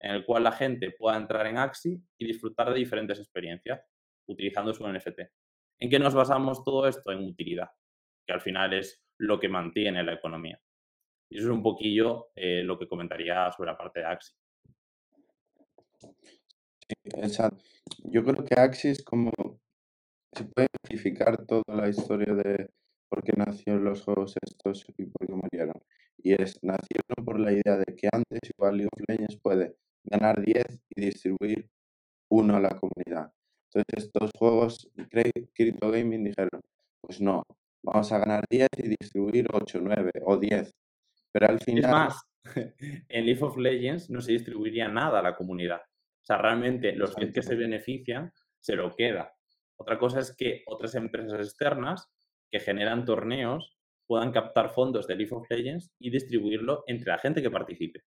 en 0.00 0.12
el 0.12 0.24
cual 0.24 0.44
la 0.44 0.52
gente 0.52 0.90
pueda 0.92 1.16
entrar 1.16 1.46
en 1.46 1.58
Axi 1.58 2.02
y 2.18 2.26
disfrutar 2.26 2.72
de 2.72 2.78
diferentes 2.78 3.18
experiencias 3.18 3.80
utilizando 4.26 4.72
su 4.72 4.86
NFT. 4.88 5.20
¿En 5.78 5.90
qué 5.90 5.98
nos 5.98 6.14
basamos 6.14 6.64
todo 6.64 6.86
esto? 6.86 7.12
En 7.12 7.24
utilidad, 7.24 7.70
que 8.26 8.32
al 8.32 8.40
final 8.40 8.72
es 8.74 9.02
lo 9.18 9.38
que 9.38 9.48
mantiene 9.48 10.02
la 10.02 10.14
economía. 10.14 10.60
Y 11.30 11.38
eso 11.38 11.48
es 11.48 11.54
un 11.54 11.62
poquillo 11.62 12.30
eh, 12.34 12.62
lo 12.62 12.78
que 12.78 12.88
comentaría 12.88 13.50
sobre 13.52 13.70
la 13.70 13.78
parte 13.78 14.00
de 14.00 14.06
Axis. 14.06 14.36
Sí, 16.00 16.94
exacto. 17.16 17.62
Yo 18.04 18.24
creo 18.24 18.44
que 18.44 18.54
Axis 18.54 19.04
como 19.04 19.30
se 20.32 20.44
puede 20.44 20.68
identificar 20.84 21.44
toda 21.46 21.62
la 21.68 21.88
historia 21.88 22.34
de 22.34 22.70
por 23.08 23.22
qué 23.22 23.32
nacieron 23.36 23.84
los 23.84 24.02
juegos 24.02 24.36
estos 24.42 24.86
y 24.96 25.06
por 25.06 25.26
qué 25.26 25.34
murieron. 25.34 25.80
Y 26.18 26.32
es, 26.32 26.58
nacieron 26.62 27.24
por 27.24 27.40
la 27.40 27.52
idea 27.52 27.76
de 27.76 27.96
que 27.96 28.08
antes 28.12 28.40
igual 28.56 28.76
League 28.76 28.90
of 28.92 29.02
Legends 29.08 29.40
puede 29.42 29.76
ganar 30.04 30.40
10 30.40 30.64
y 30.90 31.00
distribuir 31.00 31.68
uno 32.30 32.56
a 32.56 32.60
la 32.60 32.70
comunidad. 32.70 33.32
Entonces 33.72 34.06
estos 34.06 34.30
juegos, 34.36 34.90
Crypto 35.54 35.90
Gaming 35.90 36.24
dijeron, 36.24 36.60
pues 37.00 37.20
no, 37.20 37.44
vamos 37.82 38.10
a 38.12 38.18
ganar 38.18 38.44
10 38.48 38.68
y 38.78 38.88
distribuir 38.88 39.46
8, 39.52 39.78
9 39.82 40.10
o 40.24 40.36
10. 40.36 40.72
Pero 41.32 41.48
al 41.48 41.60
final... 41.60 41.84
Es 41.84 41.90
más, 41.90 42.22
en 43.08 43.26
League 43.26 43.42
of 43.42 43.56
Legends 43.56 44.10
no 44.10 44.20
se 44.20 44.32
distribuiría 44.32 44.88
nada 44.88 45.20
a 45.20 45.22
la 45.22 45.36
comunidad. 45.36 45.80
O 45.80 46.24
sea, 46.24 46.38
realmente 46.38 46.92
los 46.92 47.14
que 47.14 47.42
se 47.42 47.56
benefician 47.56 48.32
se 48.60 48.76
lo 48.76 48.94
queda. 48.94 49.34
Otra 49.76 49.98
cosa 49.98 50.20
es 50.20 50.34
que 50.36 50.62
otras 50.66 50.94
empresas 50.94 51.40
externas 51.40 52.08
que 52.50 52.60
generan 52.60 53.04
torneos 53.04 53.76
puedan 54.06 54.32
captar 54.32 54.70
fondos 54.70 55.06
de 55.06 55.16
League 55.16 55.34
of 55.34 55.48
Legends 55.48 55.92
y 55.98 56.10
distribuirlo 56.10 56.84
entre 56.86 57.12
la 57.12 57.18
gente 57.18 57.40
que 57.40 57.50
participe. 57.50 58.02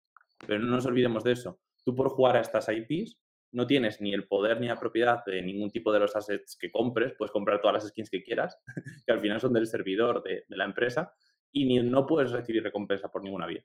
Pero 0.46 0.58
no 0.58 0.70
nos 0.70 0.86
olvidemos 0.86 1.24
de 1.24 1.32
eso. 1.32 1.60
Tú 1.84 1.94
por 1.94 2.10
jugar 2.10 2.36
a 2.36 2.40
estas 2.40 2.68
IPs 2.68 3.18
no 3.52 3.66
tienes 3.66 4.00
ni 4.00 4.14
el 4.14 4.26
poder 4.26 4.60
ni 4.60 4.66
la 4.66 4.78
propiedad 4.78 5.24
de 5.26 5.42
ningún 5.42 5.70
tipo 5.70 5.92
de 5.92 6.00
los 6.00 6.16
assets 6.16 6.56
que 6.56 6.70
compres, 6.70 7.12
puedes 7.16 7.32
comprar 7.32 7.60
todas 7.60 7.74
las 7.74 7.88
skins 7.88 8.10
que 8.10 8.22
quieras, 8.22 8.58
que 9.06 9.12
al 9.12 9.20
final 9.20 9.40
son 9.40 9.52
del 9.52 9.66
servidor 9.66 10.22
de, 10.22 10.44
la 10.48 10.64
empresa, 10.64 11.12
y 11.52 11.66
ni, 11.66 11.82
no 11.82 12.06
puedes 12.06 12.32
recibir 12.32 12.62
recompensa 12.62 13.08
por 13.08 13.22
ninguna 13.22 13.46
vía. 13.46 13.64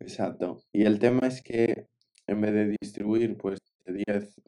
Exacto. 0.00 0.64
Y 0.72 0.84
el 0.84 0.98
tema 0.98 1.28
es 1.28 1.42
que 1.42 1.86
en 2.26 2.40
vez 2.40 2.52
de 2.52 2.76
distribuir 2.80 3.36
pues 3.36 3.60
de 3.84 4.02
10, 4.06 4.42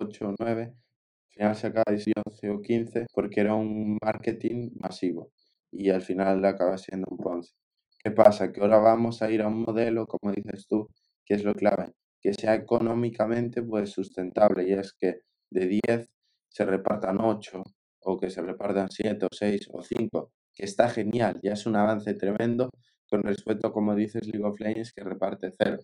8, 0.00 0.34
9, 0.38 0.62
al 0.62 1.32
final 1.32 1.56
sacáis 1.56 2.04
11 2.26 2.50
o 2.50 2.60
15 2.60 3.06
porque 3.14 3.40
era 3.40 3.54
un 3.54 3.96
marketing 4.02 4.70
masivo 4.78 5.32
y 5.70 5.90
al 5.90 6.02
final 6.02 6.44
acaba 6.44 6.76
siendo 6.76 7.06
un 7.10 7.18
Ponzi. 7.18 7.54
¿Qué 7.98 8.10
pasa? 8.10 8.52
Que 8.52 8.60
ahora 8.60 8.78
vamos 8.78 9.22
a 9.22 9.30
ir 9.30 9.42
a 9.42 9.48
un 9.48 9.62
modelo, 9.62 10.06
como 10.06 10.32
dices 10.32 10.66
tú, 10.68 10.88
que 11.28 11.34
es 11.34 11.44
lo 11.44 11.54
clave, 11.54 11.92
que 12.22 12.32
sea 12.32 12.54
económicamente 12.54 13.62
pues 13.62 13.90
sustentable 13.90 14.66
y 14.66 14.72
es 14.72 14.94
que 14.94 15.20
de 15.50 15.66
10 15.66 16.10
se 16.48 16.64
repartan 16.64 17.18
8 17.20 17.62
o 18.00 18.18
que 18.18 18.30
se 18.30 18.40
repartan 18.40 18.88
7 18.90 19.26
o 19.26 19.28
6 19.30 19.68
o 19.72 19.82
5, 19.82 20.32
que 20.54 20.64
está 20.64 20.88
genial, 20.88 21.38
ya 21.42 21.52
es 21.52 21.66
un 21.66 21.76
avance 21.76 22.14
tremendo 22.14 22.70
con 23.10 23.22
respecto 23.22 23.68
a, 23.68 23.72
como 23.72 23.94
dices, 23.94 24.26
League 24.26 24.44
of 24.46 24.58
Legends 24.58 24.92
que 24.94 25.04
reparte 25.04 25.52
0, 25.58 25.78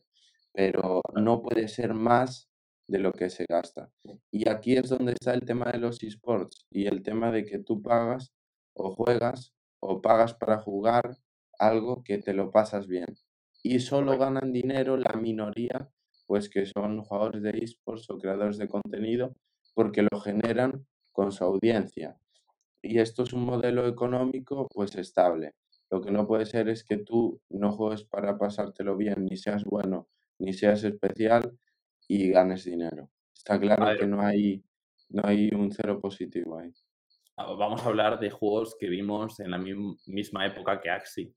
pero 0.52 1.02
no 1.14 1.42
puede 1.42 1.68
ser 1.68 1.92
más 1.92 2.48
de 2.88 2.98
lo 2.98 3.12
que 3.12 3.28
se 3.28 3.44
gasta. 3.46 3.90
Y 4.30 4.48
aquí 4.48 4.76
es 4.76 4.88
donde 4.88 5.12
está 5.12 5.34
el 5.34 5.44
tema 5.44 5.70
de 5.70 5.78
los 5.78 6.02
esports 6.02 6.66
y 6.70 6.86
el 6.86 7.02
tema 7.02 7.30
de 7.32 7.44
que 7.44 7.58
tú 7.58 7.82
pagas 7.82 8.32
o 8.74 8.90
juegas 8.94 9.52
o 9.80 10.00
pagas 10.00 10.34
para 10.34 10.58
jugar 10.58 11.18
algo 11.58 12.02
que 12.02 12.18
te 12.18 12.32
lo 12.34 12.50
pasas 12.50 12.86
bien. 12.86 13.06
Y 13.66 13.80
solo 13.80 14.18
ganan 14.18 14.52
dinero 14.52 14.98
la 14.98 15.14
minoría 15.14 15.90
pues 16.26 16.50
que 16.50 16.66
son 16.66 17.02
jugadores 17.02 17.42
de 17.42 17.50
esports 17.62 18.10
o 18.10 18.18
creadores 18.18 18.58
de 18.58 18.68
contenido 18.68 19.34
porque 19.74 20.02
lo 20.02 20.20
generan 20.20 20.86
con 21.12 21.32
su 21.32 21.44
audiencia. 21.44 22.18
Y 22.82 22.98
esto 22.98 23.22
es 23.22 23.32
un 23.32 23.46
modelo 23.46 23.86
económico 23.88 24.68
pues 24.68 24.94
estable. 24.96 25.54
Lo 25.90 26.02
que 26.02 26.10
no 26.10 26.26
puede 26.26 26.44
ser 26.44 26.68
es 26.68 26.84
que 26.84 26.98
tú 26.98 27.40
no 27.48 27.72
juegues 27.72 28.04
para 28.04 28.36
pasártelo 28.36 28.96
bien, 28.98 29.24
ni 29.24 29.38
seas 29.38 29.64
bueno, 29.64 30.08
ni 30.38 30.52
seas 30.52 30.84
especial 30.84 31.58
y 32.06 32.30
ganes 32.30 32.64
dinero. 32.64 33.08
Está 33.34 33.58
claro 33.58 33.98
que 33.98 34.06
no 34.06 34.20
hay, 34.20 34.62
no 35.08 35.22
hay 35.24 35.48
un 35.54 35.72
cero 35.72 36.00
positivo 36.00 36.58
ahí. 36.58 36.72
Ah, 37.36 37.52
vamos 37.54 37.82
a 37.82 37.86
hablar 37.86 38.20
de 38.20 38.30
juegos 38.30 38.76
que 38.78 38.88
vimos 38.88 39.40
en 39.40 39.50
la 39.50 39.58
misma 39.58 40.46
época 40.46 40.80
que 40.80 40.90
Axi. 40.90 41.34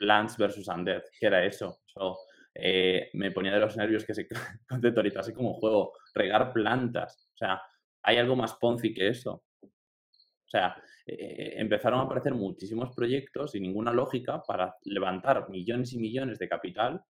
Plants 0.00 0.38
vs. 0.38 0.66
Undead. 0.66 1.02
¿Qué 1.18 1.26
era 1.26 1.44
eso? 1.44 1.82
Eh, 2.54 3.10
me 3.12 3.30
ponía 3.30 3.52
de 3.52 3.60
los 3.60 3.76
nervios 3.76 4.04
que 4.04 4.14
se 4.14 4.26
conceptualizase 4.68 5.34
como 5.34 5.52
juego. 5.52 5.92
Regar 6.14 6.52
plantas. 6.54 7.28
O 7.34 7.36
sea, 7.36 7.60
¿hay 8.02 8.16
algo 8.16 8.34
más 8.34 8.54
Ponzi 8.54 8.94
que 8.94 9.08
eso? 9.08 9.44
O 9.62 10.48
sea, 10.50 10.82
eh, 11.06 11.54
empezaron 11.58 12.00
a 12.00 12.04
aparecer 12.04 12.34
muchísimos 12.34 12.94
proyectos 12.96 13.52
sin 13.52 13.62
ninguna 13.62 13.92
lógica 13.92 14.42
para 14.42 14.74
levantar 14.84 15.48
millones 15.50 15.92
y 15.92 15.98
millones 15.98 16.38
de 16.38 16.48
capital 16.48 17.04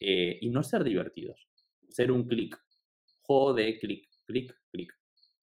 eh, 0.00 0.36
y 0.40 0.50
no 0.50 0.64
ser 0.64 0.82
divertidos. 0.82 1.48
Ser 1.88 2.10
un 2.10 2.26
clic. 2.26 2.58
Juego 3.22 3.54
de 3.54 3.78
clic, 3.78 4.08
clic, 4.26 4.52
clic. 4.70 4.92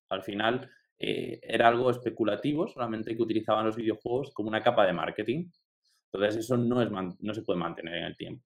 Al 0.09 0.23
final 0.23 0.69
era 1.03 1.67
algo 1.67 1.89
especulativo, 1.89 2.67
solamente 2.67 3.15
que 3.15 3.23
utilizaban 3.23 3.65
los 3.65 3.75
videojuegos 3.75 4.31
como 4.35 4.49
una 4.49 4.61
capa 4.61 4.85
de 4.85 4.93
marketing. 4.93 5.49
Entonces 6.11 6.43
eso 6.43 6.57
no, 6.57 6.81
es 6.81 6.89
no 6.91 7.33
se 7.33 7.41
puede 7.43 7.59
mantener 7.59 7.95
en 7.95 8.03
el 8.05 8.17
tiempo. 8.17 8.45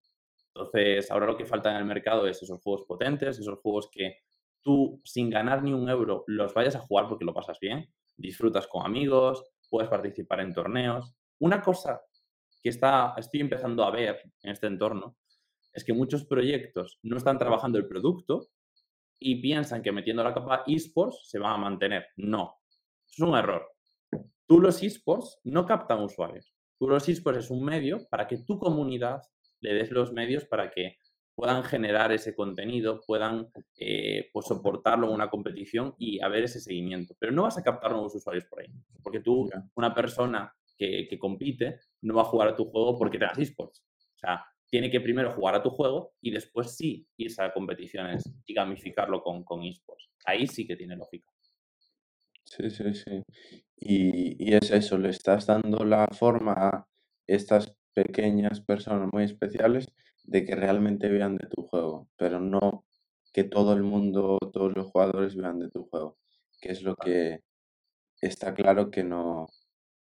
Entonces, 0.54 1.12
ahora 1.12 1.26
lo 1.26 1.36
que 1.36 1.46
falta 1.46 1.72
en 1.72 1.78
el 1.78 1.86
mercado 1.86 2.28
es 2.28 2.42
esos 2.42 2.62
juegos 2.62 2.86
potentes, 2.88 3.38
esos 3.38 3.60
juegos 3.60 3.90
que 3.92 4.20
tú, 4.62 5.02
sin 5.04 5.30
ganar 5.30 5.62
ni 5.62 5.74
un 5.74 5.90
euro, 5.90 6.24
los 6.28 6.54
vayas 6.54 6.76
a 6.76 6.80
jugar 6.80 7.10
porque 7.10 7.26
lo 7.26 7.34
pasas 7.34 7.60
bien, 7.60 7.90
disfrutas 8.16 8.66
con 8.68 8.86
amigos, 8.86 9.44
puedes 9.70 9.90
participar 9.90 10.40
en 10.40 10.54
torneos. 10.54 11.14
Una 11.40 11.62
cosa 11.62 12.02
que 12.64 12.70
está, 12.70 13.14
estoy 13.18 13.42
empezando 13.42 13.84
a 13.84 13.92
ver 13.92 14.22
en 14.42 14.52
este 14.52 14.68
entorno 14.68 15.18
es 15.74 15.84
que 15.84 15.94
muchos 15.94 16.24
proyectos 16.26 17.00
no 17.04 17.18
están 17.18 17.38
trabajando 17.38 17.78
el 17.78 17.88
producto 17.88 18.48
y 19.20 19.42
piensan 19.42 19.82
que 19.82 19.92
metiendo 19.92 20.24
la 20.24 20.34
capa 20.34 20.64
esports 20.66 21.30
se 21.30 21.38
va 21.38 21.54
a 21.54 21.58
mantener. 21.58 22.08
No, 22.16 22.62
es 23.10 23.20
un 23.20 23.36
error. 23.36 23.68
Tú 24.48 24.62
los 24.62 24.82
esports 24.82 25.42
no 25.44 25.66
captan 25.66 26.02
usuarios. 26.02 26.55
Los 26.80 27.10
esports 27.10 27.46
es 27.46 27.52
un 27.52 27.64
medio 27.64 28.08
para 28.10 28.28
que 28.28 28.38
tu 28.38 28.60
comunidad 28.60 29.22
le 29.62 29.74
des 29.74 29.92
los 29.92 30.12
medios 30.12 30.46
para 30.46 30.70
que 30.70 30.98
puedan 31.36 31.64
generar 31.64 32.12
ese 32.12 32.34
contenido, 32.34 33.02
puedan 33.06 33.50
eh, 33.78 34.30
pues 34.32 34.48
soportarlo 34.48 35.08
en 35.08 35.14
una 35.14 35.30
competición 35.30 35.94
y 35.98 36.22
haber 36.22 36.46
ese 36.46 36.62
seguimiento. 36.62 37.16
Pero 37.20 37.34
no 37.34 37.44
vas 37.44 37.58
a 37.58 37.64
captar 37.64 37.92
nuevos 37.92 38.16
usuarios 38.16 38.46
por 38.46 38.62
ahí, 38.62 38.68
porque 39.04 39.20
tú, 39.20 39.50
una 39.76 39.94
persona 39.94 40.54
que, 40.78 41.08
compite, 41.20 41.80
no 42.02 42.16
va 42.16 42.22
a 42.22 42.26
jugar 42.26 42.50
a 42.50 42.56
tu 42.56 42.66
juego 42.66 42.98
porque 42.98 43.18
tengas 43.18 43.38
esports. 43.38 43.86
O 44.16 44.18
sea, 44.18 44.46
tiene 44.70 44.90
que 44.90 45.02
primero 45.02 45.34
jugar 45.34 45.56
a 45.56 45.64
tu 45.64 45.70
juego 45.70 46.14
y 46.22 46.32
después 46.32 46.76
sí 46.76 47.08
irse 47.18 47.42
a 47.42 47.54
competiciones 47.54 48.24
y 48.46 48.54
gamificarlo 48.54 49.22
con, 49.22 49.44
con 49.44 49.64
esports. 49.64 50.10
Ahí 50.26 50.48
sí 50.48 50.66
que 50.66 50.76
tiene 50.76 50.96
lógica. 50.96 51.35
Sí, 52.46 52.70
sí, 52.70 52.94
sí. 52.94 53.24
Y, 53.78 54.52
y 54.52 54.54
es 54.56 54.72
eso, 54.72 54.98
le 54.98 55.10
estás 55.10 55.48
dando 55.48 55.84
la 55.84 56.08
forma 56.08 56.54
a 56.54 56.88
estas 57.28 57.76
pequeñas 57.94 58.62
personas 58.62 59.10
muy 59.12 59.24
especiales 59.24 59.88
de 60.24 60.46
que 60.46 60.56
realmente 60.56 61.10
vean 61.10 61.38
de 61.38 61.48
tu 61.48 61.64
juego, 61.64 62.08
pero 62.18 62.40
no 62.40 62.86
que 63.34 63.44
todo 63.44 63.74
el 63.74 63.84
mundo, 63.84 64.38
todos 64.54 64.74
los 64.76 64.88
jugadores 64.88 65.36
vean 65.36 65.60
de 65.60 65.70
tu 65.70 65.86
juego, 65.90 66.18
que 66.62 66.72
es 66.72 66.84
lo 66.84 66.96
que 66.96 67.42
está 68.22 68.54
claro 68.54 68.92
que 68.92 69.04
no, 69.04 69.48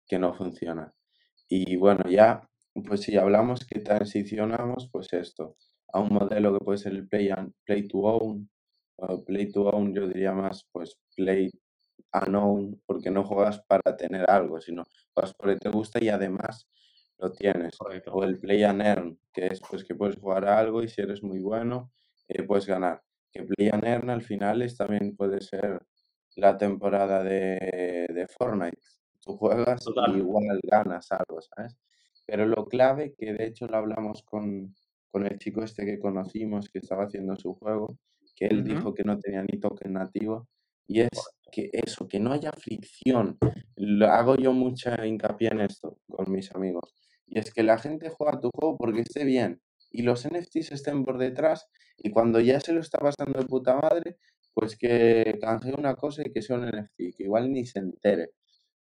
que 0.07 0.19
no 0.19 0.33
funciona. 0.35 0.93
Y 1.49 1.75
bueno, 1.77 2.09
ya, 2.09 2.47
pues 2.87 3.01
si 3.01 3.17
hablamos 3.17 3.61
que 3.67 3.79
transicionamos, 3.81 4.89
pues 4.91 5.13
esto, 5.13 5.57
a 5.93 5.99
un 6.01 6.09
modelo 6.13 6.53
que 6.57 6.65
puede 6.65 6.77
ser 6.79 6.93
el 6.93 7.07
play, 7.07 7.29
play 7.65 7.87
to 7.87 7.99
own, 7.99 8.49
o 8.97 9.23
play 9.25 9.51
to 9.51 9.63
own 9.69 9.93
yo 9.93 10.07
diría 10.07 10.33
más, 10.33 10.67
pues 10.71 10.97
play 11.15 11.51
unknown, 12.23 12.81
porque 12.85 13.11
no 13.11 13.23
juegas 13.23 13.61
para 13.61 13.95
tener 13.97 14.29
algo, 14.29 14.59
sino 14.61 14.83
juegas 15.13 15.33
porque 15.33 15.57
te 15.57 15.69
gusta 15.69 16.03
y 16.03 16.09
además 16.09 16.67
lo 17.17 17.31
tienes. 17.31 17.77
O 18.11 18.23
el 18.23 18.39
play 18.39 18.63
and 18.63 18.81
earn, 18.81 19.19
que 19.33 19.47
es 19.47 19.61
pues 19.69 19.83
que 19.83 19.95
puedes 19.95 20.17
jugar 20.17 20.45
a 20.45 20.59
algo 20.59 20.83
y 20.83 20.87
si 20.87 21.01
eres 21.01 21.23
muy 21.23 21.39
bueno, 21.39 21.91
eh, 22.27 22.43
puedes 22.43 22.65
ganar. 22.65 23.01
Que 23.31 23.43
play 23.43 23.69
and 23.69 23.83
earn 23.85 24.09
al 24.09 24.21
final 24.21 24.61
es, 24.61 24.77
también 24.77 25.15
puede 25.15 25.41
ser 25.41 25.81
la 26.35 26.57
temporada 26.57 27.23
de, 27.23 28.07
de 28.13 28.27
Fortnite. 28.27 28.81
Tú 29.21 29.37
juegas 29.37 29.83
y 30.07 30.17
igual 30.17 30.59
ganas 30.63 31.11
algo, 31.11 31.41
¿sabes? 31.41 31.77
Pero 32.25 32.45
lo 32.45 32.65
clave, 32.65 33.13
que 33.17 33.33
de 33.33 33.45
hecho 33.45 33.67
lo 33.67 33.77
hablamos 33.77 34.23
con, 34.23 34.75
con 35.11 35.25
el 35.25 35.37
chico 35.39 35.63
este 35.63 35.85
que 35.85 35.99
conocimos, 35.99 36.69
que 36.69 36.79
estaba 36.79 37.05
haciendo 37.05 37.35
su 37.35 37.53
juego, 37.55 37.97
que 38.35 38.47
él 38.47 38.63
dijo 38.63 38.93
que 38.93 39.03
no 39.03 39.17
tenía 39.17 39.43
ni 39.43 39.59
token 39.59 39.93
nativo, 39.93 40.47
y 40.87 41.01
es 41.01 41.09
que 41.55 41.69
eso, 41.71 42.07
que 42.07 42.19
no 42.19 42.33
haya 42.33 42.51
fricción. 42.51 43.37
Lo, 43.77 44.07
hago 44.07 44.35
yo 44.35 44.51
mucha 44.51 45.05
hincapié 45.05 45.49
en 45.49 45.61
esto 45.61 45.99
con 46.09 46.29
mis 46.31 46.53
amigos. 46.53 46.93
Y 47.25 47.39
es 47.39 47.53
que 47.53 47.63
la 47.63 47.77
gente 47.77 48.09
juega 48.09 48.41
tu 48.41 48.49
juego 48.53 48.77
porque 48.77 49.01
esté 49.01 49.23
bien 49.23 49.61
y 49.89 50.01
los 50.01 50.27
NFTs 50.27 50.73
estén 50.73 51.05
por 51.05 51.17
detrás 51.17 51.67
y 51.97 52.11
cuando 52.11 52.41
ya 52.41 52.59
se 52.59 52.73
lo 52.73 52.81
está 52.81 52.99
pasando 52.99 53.39
de 53.39 53.45
puta 53.45 53.77
madre, 53.77 54.17
pues 54.53 54.77
que 54.77 55.37
canje 55.41 55.73
una 55.73 55.95
cosa 55.95 56.23
y 56.25 56.31
que 56.31 56.41
sea 56.41 56.57
un 56.57 56.65
NFT, 56.67 57.15
que 57.17 57.23
igual 57.23 57.51
ni 57.51 57.65
se 57.65 57.79
entere. 57.79 58.31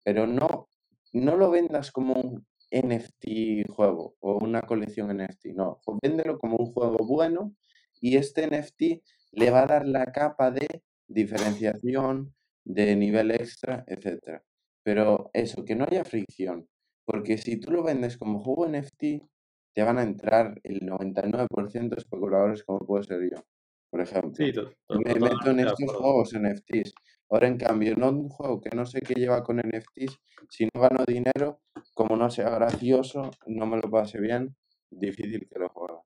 Pero 0.03 0.25
no, 0.25 0.69
no 1.13 1.35
lo 1.35 1.51
vendas 1.51 1.91
como 1.91 2.13
un 2.13 2.47
NFT 2.71 3.69
juego 3.69 4.15
o 4.19 4.37
una 4.43 4.63
colección 4.63 5.15
NFT, 5.15 5.53
no, 5.55 5.79
véndelo 6.01 6.39
como 6.39 6.57
un 6.57 6.73
juego 6.73 6.97
bueno 7.05 7.55
y 8.01 8.17
este 8.17 8.47
NFT 8.47 9.03
le 9.33 9.51
va 9.51 9.63
a 9.63 9.67
dar 9.67 9.87
la 9.87 10.11
capa 10.11 10.49
de 10.49 10.83
diferenciación, 11.07 12.33
de 12.65 12.95
nivel 12.95 13.31
extra, 13.31 13.85
etc. 13.87 14.41
Pero 14.83 15.29
eso, 15.33 15.63
que 15.63 15.75
no 15.75 15.85
haya 15.85 16.03
fricción, 16.03 16.67
porque 17.05 17.37
si 17.37 17.57
tú 17.59 17.71
lo 17.71 17.83
vendes 17.83 18.17
como 18.17 18.39
juego 18.39 18.67
NFT, 18.67 19.23
te 19.73 19.83
van 19.83 19.99
a 19.99 20.03
entrar 20.03 20.59
el 20.63 20.81
99% 20.81 21.95
de 21.95 21.95
especuladores 21.97 22.63
como 22.63 22.85
puedo 22.85 23.03
ser 23.03 23.21
yo, 23.21 23.43
por 23.89 24.01
ejemplo. 24.01 24.33
Sí, 24.33 24.51
me 24.89 25.15
meto 25.15 25.51
en 25.51 25.59
estos 25.59 25.93
juegos 25.93 26.33
NFTs. 26.33 26.93
Ahora, 27.29 27.47
en 27.47 27.57
cambio, 27.57 27.95
no 27.95 28.09
un 28.09 28.29
juego 28.29 28.61
que 28.61 28.75
no 28.75 28.85
sé 28.85 29.01
qué 29.01 29.15
lleva 29.15 29.43
con 29.43 29.57
NFTs, 29.57 30.19
si 30.49 30.65
no 30.65 30.81
gano 30.81 31.03
dinero, 31.05 31.61
como 31.93 32.15
no 32.15 32.29
sea 32.29 32.49
gracioso, 32.49 33.31
no 33.47 33.65
me 33.65 33.77
lo 33.77 33.89
pase 33.89 34.19
bien, 34.19 34.55
difícil 34.89 35.47
que 35.51 35.59
lo 35.59 35.69
juegue. 35.69 35.99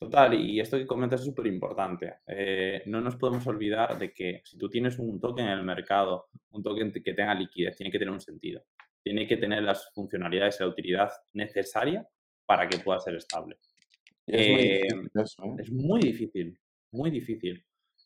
Total, 0.00 0.32
y 0.34 0.58
esto 0.60 0.78
que 0.78 0.86
comentas 0.86 1.20
es 1.20 1.26
súper 1.26 1.46
importante. 1.46 2.20
Eh, 2.26 2.82
no 2.86 3.00
nos 3.00 3.16
podemos 3.16 3.46
olvidar 3.46 3.98
de 3.98 4.12
que 4.12 4.40
si 4.44 4.56
tú 4.56 4.68
tienes 4.70 4.98
un 4.98 5.20
token 5.20 5.46
en 5.46 5.58
el 5.58 5.62
mercado, 5.62 6.28
un 6.52 6.62
token 6.62 6.90
que 6.90 7.12
tenga 7.12 7.34
liquidez, 7.34 7.76
tiene 7.76 7.92
que 7.92 7.98
tener 7.98 8.12
un 8.12 8.20
sentido 8.20 8.64
tiene 9.02 9.26
que 9.26 9.36
tener 9.36 9.62
las 9.62 9.90
funcionalidades 9.92 10.60
y 10.60 10.62
la 10.62 10.68
utilidad 10.68 11.10
necesaria 11.32 12.06
para 12.46 12.68
que 12.68 12.78
pueda 12.78 13.00
ser 13.00 13.16
estable. 13.16 13.58
es 14.26 14.48
muy 14.48 14.60
Eh, 14.60 14.88
eso, 15.14 15.44
¿eh? 15.44 15.56
es 15.58 15.72
muy 15.72 16.00
difícil, 16.00 16.58
muy 16.92 17.10
difícil. 17.10 17.64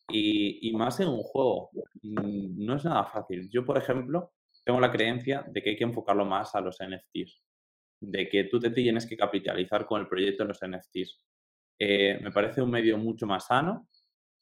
Y, 0.08 0.68
y 0.68 0.72
más 0.74 1.00
en 1.00 1.08
un 1.08 1.22
juego, 1.22 1.70
mm, 2.02 2.64
no 2.64 2.76
es 2.76 2.84
nada 2.84 3.04
fácil. 3.04 3.48
Yo, 3.50 3.64
por 3.64 3.78
ejemplo, 3.78 4.32
tengo 4.64 4.80
la 4.80 4.90
creencia 4.90 5.44
de 5.48 5.62
que 5.62 5.70
hay 5.70 5.76
que 5.76 5.84
enfocarlo 5.84 6.24
más 6.24 6.54
a 6.54 6.60
los 6.60 6.78
NFTs, 6.80 7.42
de 8.00 8.28
que 8.28 8.44
tú 8.44 8.60
te 8.60 8.70
tienes 8.70 9.06
que 9.06 9.16
capitalizar 9.16 9.86
con 9.86 10.00
el 10.00 10.08
proyecto 10.08 10.42
en 10.42 10.48
los 10.48 10.60
NFTs. 10.62 11.20
Eh, 11.78 12.18
me 12.22 12.30
parece 12.30 12.62
un 12.62 12.70
medio 12.70 12.98
mucho 12.98 13.26
más 13.26 13.46
sano, 13.46 13.88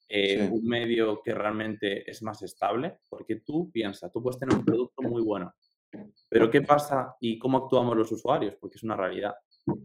eh, 0.08 0.46
Sí, 0.46 0.52
un 0.52 0.64
medio 0.66 1.22
que 1.22 1.32
realmente 1.32 2.08
es 2.10 2.22
más 2.22 2.42
estable, 2.42 2.98
porque 3.08 3.36
tú 3.36 3.70
piensas, 3.70 4.12
tú 4.12 4.22
puedes 4.22 4.38
tener 4.38 4.54
un 4.54 4.64
producto 4.64 5.02
muy 5.02 5.22
bueno, 5.22 5.54
pero 6.28 6.50
¿qué 6.50 6.62
pasa 6.62 7.16
y 7.20 7.38
cómo 7.38 7.58
actuamos 7.58 7.96
los 7.96 8.12
usuarios? 8.12 8.54
Porque 8.60 8.76
es 8.76 8.82
una 8.82 8.96
realidad. 8.96 9.34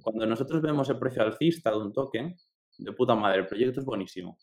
Cuando 0.02 0.26
nosotros 0.26 0.62
vemos 0.62 0.90
el 0.90 1.00
precio 1.00 1.22
alcista 1.22 1.72
de 1.72 1.78
un 1.78 1.94
token, 1.94 2.36
de 2.78 2.92
puta 2.92 3.16
madre, 3.16 3.40
el 3.40 3.48
proyecto 3.48 3.80
es 3.80 3.86
buenísimo. 3.86 4.38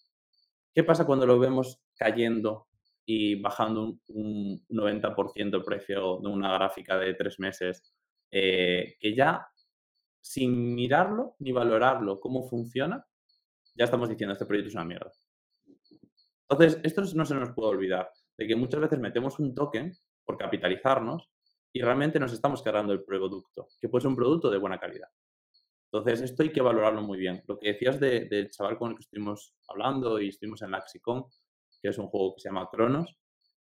¿Qué 0.73 0.85
pasa 0.85 1.07
cuando 1.07 1.27
lo 1.27 1.39
vemos 1.39 1.83
cayendo 1.95 2.69
y 3.07 3.41
bajando 3.41 3.85
un, 3.85 4.01
un 4.09 4.67
90% 4.69 5.57
el 5.57 5.65
precio 5.65 6.19
de 6.21 6.29
una 6.29 6.53
gráfica 6.55 6.99
de 6.99 7.15
tres 7.15 7.39
meses? 7.39 7.95
Eh, 8.37 8.97
que 8.99 9.15
ya 9.15 9.47
sin 10.25 10.75
mirarlo 10.75 11.37
ni 11.39 11.53
valorarlo 11.53 12.19
cómo 12.19 12.49
funciona, 12.49 13.07
ya 13.75 13.85
estamos 13.85 14.09
diciendo 14.09 14.33
este 14.33 14.47
proyecto 14.47 14.69
es 14.69 14.75
una 14.75 14.87
mierda. 14.87 15.13
Entonces, 16.49 16.81
esto 16.83 17.03
no 17.15 17.27
se 17.27 17.35
nos 17.35 17.51
puede 17.53 17.69
olvidar, 17.71 18.11
de 18.39 18.47
que 18.47 18.57
muchas 18.57 18.81
veces 18.81 18.99
metemos 18.99 19.39
un 19.39 19.55
token 19.55 19.93
por 20.25 20.39
capitalizarnos 20.39 21.29
y 21.75 21.83
realmente 21.83 22.19
nos 22.19 22.33
estamos 22.33 22.63
cargando 22.63 22.93
el 22.95 23.05
producto, 23.05 23.69
que 23.81 23.89
puede 23.91 24.03
ser 24.03 24.09
un 24.09 24.17
producto 24.17 24.51
de 24.51 24.59
buena 24.59 24.79
calidad. 24.79 25.09
Entonces, 25.93 26.23
esto 26.23 26.43
hay 26.43 26.53
que 26.53 26.63
valorarlo 26.63 27.03
muy 27.03 27.19
bien. 27.19 27.43
Lo 27.47 27.59
que 27.59 27.73
decías 27.75 28.01
de- 28.01 28.25
del 28.27 28.51
chaval 28.51 28.79
con 28.79 28.91
el 28.91 28.97
que 28.97 29.03
estuvimos 29.03 29.55
hablando 29.69 30.19
y 30.21 30.29
estuvimos 30.29 30.63
en 30.63 30.71
Laxicon, 30.71 31.25
que 31.83 31.89
es 31.91 31.99
un 31.99 32.07
juego 32.09 32.35
que 32.35 32.41
se 32.41 32.49
llama 32.49 32.69
Cronos, 32.71 33.15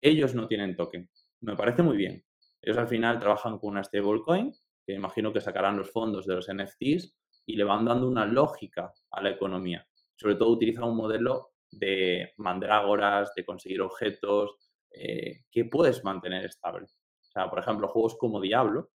ellos 0.00 0.34
no 0.34 0.46
tienen 0.46 0.76
token. 0.76 1.10
Me 1.40 1.56
parece 1.56 1.82
muy 1.82 1.96
bien. 1.96 2.24
Ellos 2.62 2.78
al 2.78 2.88
final 2.88 3.18
trabajan 3.18 3.58
con 3.58 3.70
una 3.70 3.82
stablecoin, 3.84 4.52
que 4.86 4.92
imagino 4.94 5.32
que 5.32 5.40
sacarán 5.40 5.76
los 5.76 5.90
fondos 5.90 6.26
de 6.26 6.34
los 6.34 6.48
NFTs 6.48 7.16
y 7.46 7.56
le 7.56 7.64
van 7.64 7.84
dando 7.84 8.08
una 8.08 8.26
lógica 8.26 8.92
a 9.10 9.22
la 9.22 9.30
economía. 9.30 9.86
Sobre 10.16 10.36
todo 10.36 10.50
utilizan 10.50 10.84
un 10.84 10.96
modelo 10.96 11.50
de 11.70 12.32
mandrágoras, 12.36 13.34
de 13.34 13.44
conseguir 13.44 13.80
objetos, 13.82 14.56
eh, 14.90 15.40
que 15.50 15.64
puedes 15.64 16.04
mantener 16.04 16.44
estable. 16.44 16.86
O 16.86 17.30
sea, 17.32 17.50
por 17.50 17.58
ejemplo, 17.58 17.88
juegos 17.88 18.16
como 18.16 18.40
Diablo, 18.40 18.90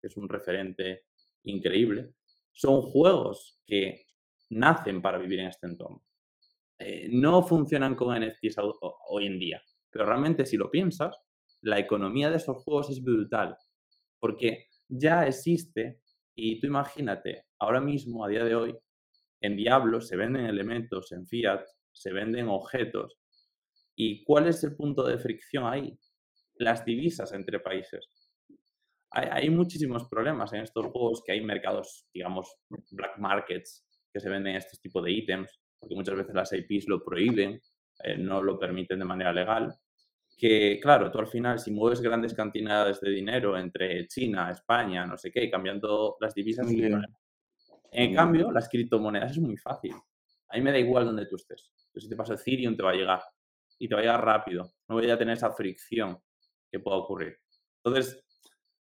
que 0.00 0.08
es 0.08 0.16
un 0.16 0.28
referente 0.28 1.04
increíble, 1.44 2.14
son 2.52 2.82
juegos 2.82 3.60
que 3.66 4.06
nacen 4.50 5.00
para 5.00 5.18
vivir 5.18 5.40
en 5.40 5.46
este 5.46 5.66
entorno. 5.68 6.02
Eh, 6.78 7.08
no 7.12 7.42
funcionan 7.42 7.94
con 7.94 8.16
NFTs 8.16 8.58
ho- 8.58 8.78
ho- 8.80 8.98
hoy 9.10 9.26
en 9.26 9.38
día, 9.38 9.62
pero 9.90 10.06
realmente 10.06 10.44
si 10.46 10.56
lo 10.56 10.70
piensas, 10.70 11.16
la 11.60 11.78
economía 11.78 12.30
de 12.30 12.36
esos 12.38 12.62
juegos 12.64 12.90
es 12.90 13.02
brutal, 13.04 13.56
porque 14.18 14.69
ya 14.90 15.26
existe, 15.26 16.00
y 16.34 16.60
tú 16.60 16.66
imagínate, 16.66 17.46
ahora 17.58 17.80
mismo, 17.80 18.24
a 18.24 18.28
día 18.28 18.44
de 18.44 18.54
hoy, 18.54 18.76
en 19.40 19.56
Diablo 19.56 20.00
se 20.00 20.16
venden 20.16 20.46
elementos, 20.46 21.12
en 21.12 21.26
Fiat 21.26 21.64
se 21.92 22.12
venden 22.12 22.48
objetos. 22.48 23.18
¿Y 23.96 24.24
cuál 24.24 24.48
es 24.48 24.62
el 24.64 24.76
punto 24.76 25.04
de 25.04 25.18
fricción 25.18 25.66
ahí? 25.66 25.98
Las 26.54 26.84
divisas 26.84 27.32
entre 27.32 27.60
países. 27.60 28.08
Hay, 29.12 29.50
muchísimos 29.50 30.08
problemas 30.08 30.52
en 30.52 30.60
estos 30.60 30.86
juegos 30.86 31.22
que 31.26 31.32
hay 31.32 31.40
mercados, 31.40 32.06
digamos, 32.14 32.54
black 32.92 33.18
markets, 33.18 33.84
que 34.12 34.20
se 34.20 34.30
venden 34.30 34.54
estos 34.54 34.80
tipos 34.80 35.02
de 35.04 35.10
ítems, 35.10 35.50
porque 35.80 35.96
muchas 35.96 36.14
veces 36.14 36.34
las 36.34 36.52
IPs 36.52 36.86
lo 36.86 37.02
prohíben, 37.04 37.60
eh, 38.04 38.16
no 38.16 38.40
lo 38.40 38.56
permiten 38.56 39.00
de 39.00 39.04
manera 39.04 39.32
legal. 39.32 39.74
Que, 40.40 40.80
claro, 40.80 41.10
tú 41.10 41.18
al 41.18 41.26
final, 41.26 41.58
si 41.58 41.70
mueves 41.70 42.00
grandes 42.00 42.32
cantidades 42.32 42.98
de 43.02 43.10
dinero 43.10 43.58
entre 43.58 44.06
China, 44.06 44.50
España, 44.50 45.04
no 45.04 45.18
sé 45.18 45.30
qué, 45.30 45.50
cambiando 45.50 46.16
las 46.18 46.32
divisas. 46.32 46.66
En 47.92 48.14
cambio, 48.14 48.50
las 48.50 48.68
criptomonedas 48.70 49.32
es 49.32 49.38
muy 49.38 49.58
fácil. 49.58 49.92
A 50.48 50.56
mí 50.56 50.62
me 50.62 50.72
da 50.72 50.78
igual 50.78 51.04
donde 51.04 51.26
tú 51.26 51.36
estés. 51.36 51.70
Yo 51.92 52.00
si 52.00 52.08
te 52.08 52.16
paso 52.16 52.32
Ethereum 52.32 52.74
te 52.74 52.82
va 52.82 52.92
a 52.92 52.94
llegar. 52.94 53.20
Y 53.78 53.86
te 53.86 53.94
va 53.94 54.00
a 54.00 54.04
llegar 54.04 54.24
rápido. 54.24 54.72
No 54.88 54.94
voy 54.94 55.10
a 55.10 55.18
tener 55.18 55.36
esa 55.36 55.52
fricción 55.52 56.18
que 56.70 56.80
pueda 56.80 56.96
ocurrir. 56.96 57.36
Entonces, 57.84 58.24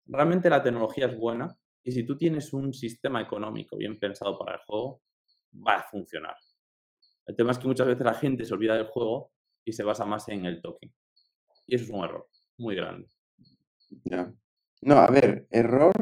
realmente 0.06 0.48
la 0.48 0.62
tecnología 0.62 1.06
es 1.06 1.16
buena 1.18 1.58
y 1.82 1.90
si 1.90 2.04
tú 2.04 2.16
tienes 2.16 2.52
un 2.52 2.72
sistema 2.72 3.20
económico 3.20 3.76
bien 3.76 3.98
pensado 3.98 4.38
para 4.38 4.54
el 4.54 4.60
juego, 4.60 5.02
va 5.66 5.76
a 5.76 5.82
funcionar. 5.82 6.36
El 7.26 7.34
tema 7.34 7.50
es 7.50 7.58
que 7.58 7.66
muchas 7.66 7.86
veces 7.86 8.04
la 8.04 8.14
gente 8.14 8.44
se 8.44 8.54
olvida 8.54 8.76
del 8.76 8.86
juego 8.86 9.32
y 9.64 9.72
se 9.72 9.82
basa 9.82 10.04
más 10.04 10.28
en 10.28 10.46
el 10.46 10.60
token. 10.60 10.94
Y 11.68 11.76
eso 11.76 11.84
es 11.84 11.90
un 11.90 12.04
error 12.04 12.26
muy 12.56 12.74
grande. 12.74 13.06
Ya. 14.04 14.32
No, 14.80 14.96
a 14.96 15.10
ver, 15.10 15.46
error 15.50 15.92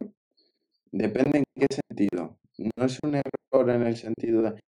depende 0.93 1.39
en 1.39 1.45
qué 1.55 1.67
sentido. 1.75 2.39
No 2.57 2.87
es 2.87 2.99
un 3.03 3.17
error 3.17 3.71
en 3.71 3.83
el 3.83 3.97
sentido 3.97 4.43
de 4.43 4.61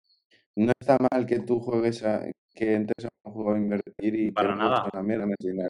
no 0.56 0.74
está 0.80 0.98
mal 1.12 1.26
que 1.28 1.40
tú 1.40 1.60
juegues 1.60 2.04
a 2.04 2.26
que 2.56 2.74
entres 2.74 3.06
a 3.06 3.10
un 3.26 3.34
juego 3.34 3.54
a 3.54 3.58
invertir 3.58 4.16
y 4.16 4.32
Para 4.32 4.56
nada. 4.56 4.90
una 4.92 5.04
mierda, 5.04 5.28
dinero. 5.40 5.70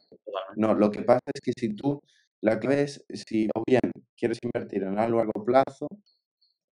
No, 0.56 0.72
lo 0.74 0.90
que 0.90 1.02
pasa 1.02 1.20
es 1.34 1.40
que 1.42 1.52
si 1.54 1.74
tú, 1.74 2.00
la 2.40 2.58
clave 2.58 2.82
es 2.82 3.04
si 3.10 3.48
o 3.54 3.62
bien 3.66 3.82
quieres 4.16 4.38
invertir 4.42 4.84
en 4.84 4.98
algo 4.98 5.20
a 5.20 5.24
largo 5.24 5.44
plazo, 5.44 5.86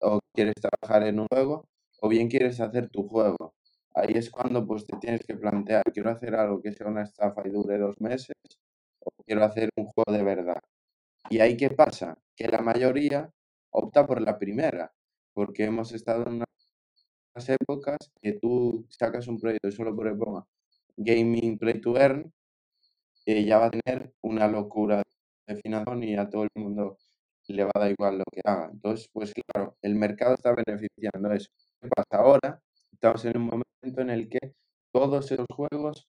o 0.00 0.20
quieres 0.32 0.54
trabajar 0.54 1.08
en 1.08 1.18
un 1.18 1.26
juego, 1.26 1.64
o 2.00 2.08
bien 2.08 2.28
quieres 2.28 2.60
hacer 2.60 2.88
tu 2.88 3.08
juego. 3.08 3.54
Ahí 3.94 4.12
es 4.14 4.30
cuando 4.30 4.66
pues 4.66 4.86
te 4.86 4.96
tienes 4.98 5.22
que 5.26 5.36
plantear, 5.36 5.84
quiero 5.92 6.10
hacer 6.10 6.34
algo 6.34 6.60
que 6.62 6.72
sea 6.72 6.88
una 6.88 7.02
estafa 7.04 7.42
y 7.46 7.50
dure 7.50 7.78
dos 7.78 8.00
meses, 8.00 8.36
o 9.00 9.10
quiero 9.26 9.44
hacer 9.44 9.70
un 9.76 9.86
juego 9.86 10.12
de 10.12 10.24
verdad. 10.24 10.60
¿Y 11.30 11.40
ahí 11.40 11.56
qué 11.56 11.70
pasa? 11.70 12.18
Que 12.36 12.48
la 12.48 12.60
mayoría 12.62 13.30
opta 13.70 14.06
por 14.06 14.20
la 14.22 14.38
primera, 14.38 14.92
porque 15.34 15.64
hemos 15.66 15.92
estado 15.92 16.24
en 16.28 16.44
unas 17.34 17.48
épocas 17.48 17.98
que 18.22 18.32
tú 18.34 18.86
sacas 18.90 19.28
un 19.28 19.38
proyecto 19.40 19.70
solo 19.70 19.94
por 19.96 20.16
ponga 20.18 20.44
gaming 20.96 21.58
play 21.58 21.80
to 21.80 21.96
earn, 21.98 22.32
eh, 23.26 23.44
ya 23.44 23.58
va 23.58 23.66
a 23.66 23.70
tener 23.70 24.12
una 24.22 24.48
locura 24.48 25.02
de 25.46 25.56
financiación 25.56 26.02
y 26.04 26.16
a 26.16 26.28
todo 26.30 26.44
el 26.44 26.50
mundo 26.56 26.98
le 27.48 27.64
va 27.64 27.70
a 27.74 27.80
dar 27.80 27.90
igual 27.92 28.18
lo 28.18 28.24
que 28.32 28.40
haga. 28.44 28.70
Entonces, 28.72 29.08
pues 29.12 29.32
claro, 29.34 29.76
el 29.82 29.94
mercado 29.96 30.34
está 30.34 30.54
beneficiando 30.54 31.32
eso. 31.32 31.48
¿Qué 31.80 31.88
pasa? 31.88 32.22
Ahora 32.22 32.60
estamos 33.04 33.24
en 33.26 33.36
un 33.36 33.46
momento 33.48 34.00
en 34.00 34.08
el 34.08 34.30
que 34.30 34.54
todos 34.90 35.30
esos 35.30 35.46
juegos, 35.54 36.08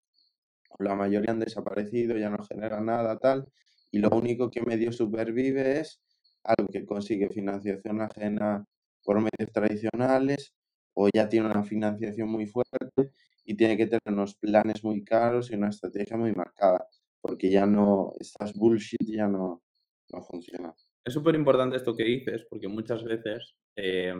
la 0.79 0.95
mayoría 0.95 1.33
han 1.33 1.41
desaparecido, 1.41 2.17
ya 2.17 2.31
no 2.31 2.45
generan 2.45 2.87
nada, 2.87 3.19
tal, 3.19 3.49
y 3.91 3.99
lo 3.99 4.11
único 4.11 4.49
que 4.49 4.63
medio 4.63 4.93
supervive 4.93 5.81
es 5.81 6.01
algo 6.45 6.69
que 6.71 6.87
consigue 6.87 7.29
financiación 7.31 8.01
ajena 8.01 8.65
por 9.03 9.17
medios 9.17 9.53
tradicionales, 9.53 10.55
o 10.93 11.09
ya 11.13 11.29
tiene 11.29 11.47
una 11.47 11.65
financiación 11.65 12.29
muy 12.29 12.47
fuerte 12.47 13.11
y 13.45 13.57
tiene 13.57 13.77
que 13.77 13.87
tener 13.87 14.03
unos 14.07 14.37
planes 14.37 14.85
muy 14.85 15.03
caros 15.03 15.51
y 15.51 15.57
una 15.57 15.71
estrategia 15.71 16.17
muy 16.17 16.33
marcada, 16.33 16.87
porque 17.21 17.51
ya 17.51 17.67
no, 17.67 18.13
estas 18.21 18.55
bullshit 18.55 19.05
ya 19.05 19.27
no, 19.27 19.65
no 20.13 20.23
funcionan. 20.23 20.75
Es 21.05 21.13
súper 21.13 21.35
importante 21.35 21.77
esto 21.77 21.97
que 21.97 22.05
dices, 22.05 22.47
porque 22.49 22.69
muchas 22.69 23.03
veces 23.03 23.57
eh, 23.75 24.15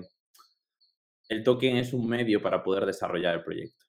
el 1.29 1.43
token 1.43 1.77
es 1.77 1.93
un 1.93 2.09
medio 2.09 2.41
para 2.43 2.63
poder 2.63 2.87
desarrollar 2.87 3.35
el 3.37 3.43
proyecto, 3.43 3.85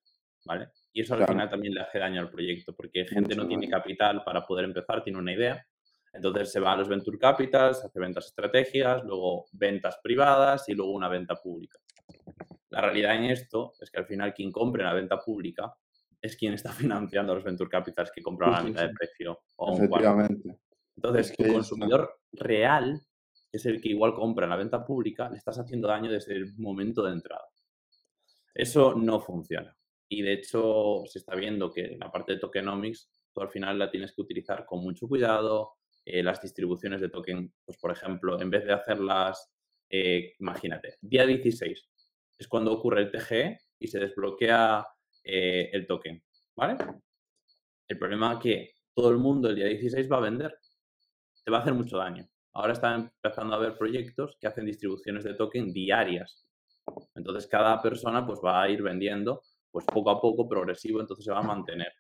¿vale? 0.46 0.70
Y 0.94 1.02
eso 1.02 1.14
al 1.14 1.20
Claro. 1.20 1.34
final 1.34 1.50
también 1.50 1.74
le 1.74 1.82
hace 1.82 2.00
daño 2.00 2.22
al 2.22 2.30
proyecto, 2.30 2.74
porque 2.76 3.06
gente 3.06 3.36
no 3.36 3.48
tiene 3.48 3.70
capital 3.70 4.24
para 4.24 4.46
poder 4.46 4.66
empezar, 4.66 5.04
tiene 5.04 5.20
una 5.20 5.34
idea, 5.34 5.66
entonces 6.14 6.52
se 6.52 6.60
va 6.62 6.72
a 6.74 6.78
los 6.78 6.88
venture 6.88 7.18
capitals, 7.18 7.84
hace 7.84 8.00
ventas 8.00 8.28
estratégicas, 8.28 9.04
luego 9.04 9.46
ventas 9.52 10.00
privadas 10.02 10.68
y 10.70 10.74
luego 10.74 10.94
una 10.94 11.10
venta 11.10 11.36
pública. 11.36 11.78
La 12.70 12.82
realidad 12.82 13.16
en 13.16 13.26
esto 13.26 13.74
es 13.80 13.92
que 13.92 14.00
al 14.00 14.06
final 14.06 14.34
quien 14.34 14.52
compre 14.52 14.82
en 14.82 14.88
la 14.88 14.94
venta 14.94 15.20
pública 15.20 15.74
es 16.22 16.36
quien 16.38 16.54
está 16.54 16.72
financiando 16.74 17.34
a 17.34 17.36
los 17.36 17.44
venture 17.44 17.70
capitals 17.70 18.12
que 18.12 18.22
compran 18.22 18.54
a 18.54 18.58
la 18.60 18.64
mitad 18.64 18.82
de 18.88 18.94
precio 18.94 19.42
o 19.58 19.74
un 19.76 19.88
cuarto. 19.88 20.08
Entonces, 20.96 21.32
eso- 21.38 21.52
consumidor 21.54 22.18
real, 22.32 23.02
es 23.56 23.66
el 23.66 23.82
que 23.82 23.90
igual 23.90 24.14
compra 24.14 24.46
en 24.46 24.52
la 24.52 24.56
venta 24.58 24.86
pública, 24.86 25.30
le 25.30 25.38
estás 25.38 25.60
haciendo 25.60 25.88
daño 25.88 26.12
desde 26.12 26.34
el 26.34 26.56
momento 26.58 27.04
de 27.04 27.14
entrada. 27.14 27.46
Eso 28.54 28.96
no 28.96 29.20
funciona. 29.20 29.76
Y 30.08 30.22
de 30.22 30.34
hecho, 30.34 31.04
se 31.06 31.20
está 31.20 31.36
viendo 31.36 31.72
que 31.72 31.98
la 31.98 32.12
parte 32.12 32.34
de 32.34 32.40
tokenomics, 32.40 33.10
tú 33.34 33.42
al 33.42 33.50
final 33.50 33.78
la 33.80 33.90
tienes 33.92 34.14
que 34.14 34.22
utilizar 34.22 34.66
con 34.66 34.82
mucho 34.82 35.08
cuidado. 35.08 35.74
eh, 36.08 36.22
las 36.22 36.40
distribuciones 36.40 37.02
de 37.02 37.10
token, 37.10 37.52
pues 37.66 37.80
por 37.80 37.92
ejemplo, 37.92 38.40
en 38.40 38.52
vez 38.52 38.64
de 38.66 38.74
hacerlas, 38.74 39.52
eh, 39.90 40.34
imagínate, 40.40 40.98
día 41.02 41.26
16 41.26 41.90
es 42.38 42.48
cuando 42.48 42.74
ocurre 42.74 43.02
el 43.02 43.12
TGE 43.12 43.58
y 43.80 43.88
se 43.88 44.00
desbloquea 44.00 44.86
eh, 45.24 45.70
el 45.74 45.88
token, 45.88 46.24
¿vale? 46.56 46.78
El 47.88 47.98
problema 47.98 48.34
es 48.34 48.40
que 48.40 48.76
todo 48.94 49.10
el 49.10 49.18
mundo 49.18 49.50
el 49.50 49.56
día 49.56 49.66
16 49.66 50.12
va 50.12 50.18
a 50.18 50.22
vender. 50.22 50.60
Te 51.44 51.52
va 51.52 51.58
a 51.58 51.62
hacer 51.62 51.74
mucho 51.74 51.98
daño. 51.98 52.28
Ahora 52.56 52.72
están 52.72 53.12
empezando 53.22 53.54
a 53.54 53.58
haber 53.58 53.78
proyectos 53.78 54.38
que 54.40 54.48
hacen 54.48 54.66
distribuciones 54.66 55.26
de 55.26 55.34
token 55.34 55.74
diarias. 55.74 56.48
Entonces 57.14 57.48
cada 57.48 57.82
persona 57.82 58.26
pues 58.26 58.40
va 58.44 58.62
a 58.62 58.70
ir 58.70 58.82
vendiendo 58.82 59.42
pues 59.72 59.86
poco 59.86 60.10
a 60.10 60.22
poco, 60.22 60.48
progresivo, 60.48 61.02
entonces 61.02 61.26
se 61.26 61.32
va 61.32 61.40
a 61.40 61.44
mantener. 61.44 61.92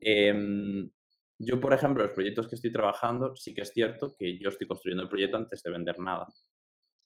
Em, 0.00 0.90
yo, 1.38 1.60
por 1.60 1.74
ejemplo, 1.74 2.02
los 2.02 2.12
proyectos 2.12 2.48
que 2.48 2.54
estoy 2.54 2.72
trabajando, 2.72 3.36
sí 3.36 3.52
que 3.52 3.60
es 3.60 3.72
cierto 3.72 4.16
que 4.18 4.38
yo 4.38 4.48
estoy 4.48 4.66
construyendo 4.66 5.02
el 5.02 5.10
proyecto 5.10 5.36
antes 5.36 5.62
de 5.62 5.70
vender 5.70 5.98
nada. 5.98 6.28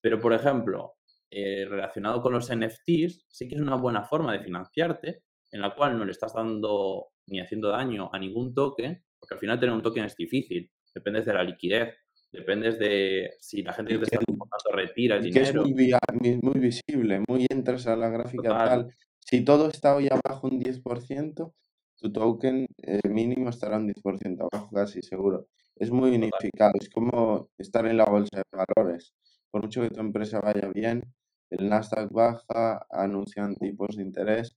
Pero, 0.00 0.20
por 0.20 0.32
ejemplo, 0.32 0.94
eh, 1.30 1.66
relacionado 1.68 2.22
con 2.22 2.32
los 2.32 2.48
NFTs, 2.48 3.26
sí 3.28 3.48
que 3.48 3.56
es 3.56 3.60
una 3.60 3.74
buena 3.74 4.04
forma 4.04 4.32
de 4.32 4.44
financiarte, 4.44 5.24
en 5.50 5.60
la 5.60 5.74
cual 5.74 5.98
no 5.98 6.04
le 6.04 6.12
estás 6.12 6.34
dando 6.34 7.08
ni 7.26 7.40
haciendo 7.40 7.70
daño 7.70 8.08
a 8.12 8.20
ningún 8.20 8.54
token, 8.54 9.02
porque 9.18 9.34
al 9.34 9.40
final 9.40 9.58
tener 9.58 9.74
un 9.74 9.82
token 9.82 10.04
es 10.04 10.14
difícil, 10.14 10.70
dependes 10.94 11.26
de 11.26 11.34
la 11.34 11.42
liquidez, 11.42 11.96
dependes 12.30 12.78
de 12.78 13.30
si 13.40 13.62
la 13.62 13.72
gente 13.72 13.94
que 13.94 13.98
te 13.98 14.04
está 14.04 14.18
comprando 14.18 14.70
retira 14.72 15.16
el 15.16 15.24
dinero. 15.24 15.44
Que 15.44 15.50
es 15.50 16.42
muy, 16.42 16.60
visible, 16.60 17.22
muy 17.28 17.46
entras 17.48 17.86
a 17.86 17.96
la 17.96 18.08
gráfica 18.08 18.48
tal. 18.48 18.94
Si 19.20 19.44
todo 19.44 19.68
está 19.68 19.94
hoy 19.94 20.08
abajo 20.08 20.48
un 20.48 20.60
10%, 20.60 21.52
tu 21.96 22.12
token 22.12 22.66
eh, 22.82 23.00
mínimo 23.08 23.50
estará 23.50 23.76
un 23.76 23.88
10% 23.88 24.48
abajo, 24.50 24.70
casi 24.72 25.02
seguro. 25.02 25.48
Es 25.76 25.90
muy 25.90 26.10
unificado, 26.10 26.72
es 26.80 26.88
como 26.90 27.50
estar 27.58 27.86
en 27.86 27.96
la 27.96 28.04
bolsa 28.04 28.38
de 28.38 28.64
valores. 28.64 29.14
Por 29.50 29.62
mucho 29.62 29.82
que 29.82 29.90
tu 29.90 30.00
empresa 30.00 30.40
vaya 30.40 30.68
bien, 30.74 31.02
el 31.50 31.68
Nasdaq 31.68 32.10
baja, 32.10 32.86
anuncian 32.90 33.54
tipos 33.56 33.96
de 33.96 34.02
interés 34.02 34.56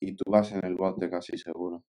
y 0.00 0.14
tú 0.14 0.30
vas 0.30 0.52
en 0.52 0.64
el 0.64 0.74
bote 0.74 1.10
casi 1.10 1.38
seguro. 1.38 1.84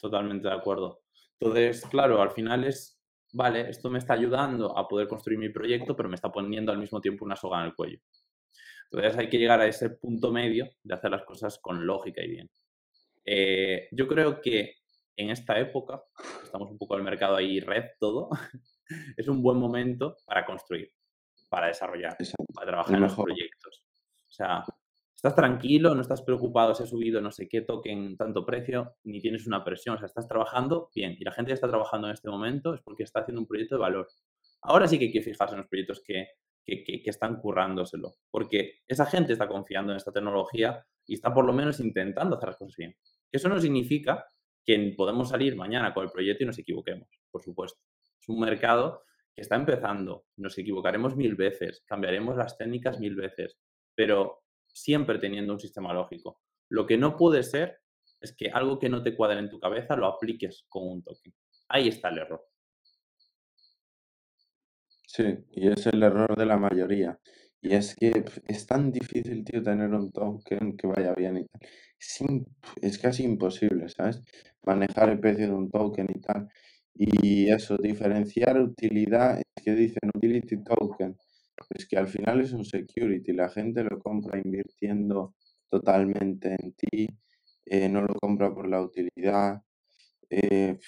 Totalmente 0.00 0.48
de 0.48 0.54
acuerdo. 0.54 1.00
Entonces, 1.40 1.84
claro, 1.86 2.20
al 2.20 2.30
final 2.30 2.64
es, 2.64 2.98
vale, 3.34 3.68
esto 3.68 3.90
me 3.90 3.98
está 3.98 4.14
ayudando 4.14 4.76
a 4.78 4.88
poder 4.88 5.08
construir 5.08 5.38
mi 5.38 5.50
proyecto, 5.50 5.94
pero 5.94 6.08
me 6.08 6.14
está 6.14 6.30
poniendo 6.30 6.72
al 6.72 6.78
mismo 6.78 7.00
tiempo 7.00 7.24
una 7.24 7.36
soga 7.36 7.60
en 7.60 7.66
el 7.66 7.74
cuello. 7.74 7.98
Entonces 8.84 9.18
hay 9.18 9.28
que 9.28 9.38
llegar 9.38 9.60
a 9.60 9.66
ese 9.66 9.90
punto 9.90 10.30
medio 10.30 10.70
de 10.82 10.94
hacer 10.94 11.10
las 11.10 11.24
cosas 11.24 11.58
con 11.58 11.84
lógica 11.84 12.22
y 12.22 12.28
bien. 12.28 12.50
Eh, 13.24 13.88
yo 13.90 14.06
creo 14.06 14.40
que 14.40 14.76
en 15.16 15.30
esta 15.30 15.58
época, 15.58 16.02
estamos 16.42 16.70
un 16.70 16.78
poco 16.78 16.94
al 16.94 17.02
mercado 17.02 17.36
ahí 17.36 17.60
red 17.60 17.84
todo, 17.98 18.30
es 19.16 19.28
un 19.28 19.42
buen 19.42 19.58
momento 19.58 20.16
para 20.26 20.44
construir, 20.44 20.92
para 21.48 21.68
desarrollar, 21.68 22.16
para 22.54 22.66
trabajar 22.66 22.94
en 22.94 23.02
los 23.02 23.14
proyectos. 23.14 23.84
O 24.28 24.32
sea, 24.32 24.64
estás 25.24 25.36
tranquilo, 25.36 25.94
no 25.94 26.02
estás 26.02 26.20
preocupado 26.20 26.74
si 26.74 26.82
ha 26.82 26.86
subido 26.86 27.18
no 27.22 27.30
sé 27.30 27.48
qué 27.48 27.62
token 27.62 28.14
tanto 28.18 28.44
precio, 28.44 28.96
ni 29.04 29.22
tienes 29.22 29.46
una 29.46 29.64
presión, 29.64 29.94
o 29.94 29.98
sea, 29.98 30.04
estás 30.04 30.28
trabajando 30.28 30.90
bien 30.94 31.16
y 31.18 31.24
la 31.24 31.32
gente 31.32 31.48
que 31.48 31.54
está 31.54 31.66
trabajando 31.66 32.08
en 32.08 32.12
este 32.12 32.28
momento 32.28 32.74
es 32.74 32.82
porque 32.82 33.04
está 33.04 33.20
haciendo 33.20 33.40
un 33.40 33.46
proyecto 33.46 33.76
de 33.76 33.80
valor. 33.80 34.06
Ahora 34.60 34.86
sí 34.86 34.98
que 34.98 35.06
hay 35.06 35.12
que 35.12 35.22
fijarse 35.22 35.54
en 35.54 35.60
los 35.60 35.68
proyectos 35.68 36.02
que, 36.04 36.26
que, 36.62 36.84
que 36.84 37.08
están 37.10 37.36
currándoselo, 37.40 38.16
porque 38.30 38.80
esa 38.86 39.06
gente 39.06 39.32
está 39.32 39.48
confiando 39.48 39.92
en 39.92 39.96
esta 39.96 40.12
tecnología 40.12 40.84
y 41.06 41.14
está 41.14 41.32
por 41.32 41.46
lo 41.46 41.54
menos 41.54 41.80
intentando 41.80 42.36
hacer 42.36 42.50
las 42.50 42.58
cosas 42.58 42.76
bien. 42.76 42.94
Eso 43.32 43.48
no 43.48 43.58
significa 43.58 44.26
que 44.62 44.92
podemos 44.94 45.30
salir 45.30 45.56
mañana 45.56 45.94
con 45.94 46.04
el 46.04 46.10
proyecto 46.10 46.44
y 46.44 46.48
nos 46.48 46.58
equivoquemos, 46.58 47.08
por 47.30 47.42
supuesto. 47.42 47.80
Es 48.20 48.28
un 48.28 48.40
mercado 48.40 49.04
que 49.34 49.40
está 49.40 49.56
empezando, 49.56 50.26
nos 50.36 50.58
equivocaremos 50.58 51.16
mil 51.16 51.34
veces, 51.34 51.82
cambiaremos 51.86 52.36
las 52.36 52.58
técnicas 52.58 53.00
mil 53.00 53.16
veces, 53.16 53.58
pero 53.94 54.43
siempre 54.74 55.18
teniendo 55.18 55.54
un 55.54 55.60
sistema 55.60 55.94
lógico. 55.94 56.40
Lo 56.68 56.86
que 56.86 56.98
no 56.98 57.16
puede 57.16 57.42
ser 57.42 57.78
es 58.20 58.34
que 58.36 58.50
algo 58.50 58.78
que 58.78 58.88
no 58.88 59.02
te 59.02 59.14
cuadre 59.14 59.38
en 59.38 59.50
tu 59.50 59.60
cabeza 59.60 59.96
lo 59.96 60.06
apliques 60.06 60.64
con 60.68 60.88
un 60.88 61.02
token. 61.02 61.32
Ahí 61.68 61.88
está 61.88 62.08
el 62.08 62.18
error. 62.18 62.46
Sí, 65.06 65.24
y 65.52 65.68
es 65.68 65.86
el 65.86 66.02
error 66.02 66.36
de 66.36 66.46
la 66.46 66.56
mayoría. 66.56 67.18
Y 67.60 67.74
es 67.74 67.94
que 67.94 68.24
es 68.46 68.66
tan 68.66 68.92
difícil, 68.92 69.44
tío, 69.44 69.62
tener 69.62 69.90
un 69.94 70.10
token 70.12 70.76
que 70.76 70.86
vaya 70.86 71.14
bien 71.14 71.38
y 71.38 71.46
tal. 71.46 71.60
Es, 72.82 72.98
casi 72.98 73.24
imposible, 73.24 73.88
¿sabes? 73.88 74.20
Manejar 74.64 75.10
el 75.10 75.20
precio 75.20 75.46
de 75.46 75.54
un 75.54 75.70
token 75.70 76.08
y 76.14 76.20
tal. 76.20 76.48
Y 76.94 77.48
eso, 77.50 77.76
diferenciar 77.78 78.60
utilidad, 78.60 79.38
es 79.38 79.64
que 79.64 79.72
dicen 79.74 80.10
utility 80.14 80.62
token, 80.62 81.16
pues 81.68 81.86
que 81.88 81.96
al 81.96 82.08
final 82.08 82.40
es 82.40 82.52
un 82.52 82.64
security, 82.64 83.32
la 83.32 83.48
gente 83.48 83.84
lo 83.84 83.98
compra 83.98 84.40
invirtiendo 84.42 85.34
totalmente 85.68 86.56
en 86.58 86.72
ti, 86.74 87.08
eh, 87.66 87.88
no 87.88 88.02
lo 88.02 88.14
compra 88.14 88.54
por 88.54 88.68
la 88.68 88.82
utilidad, 88.82 89.62
eh, 90.30 90.78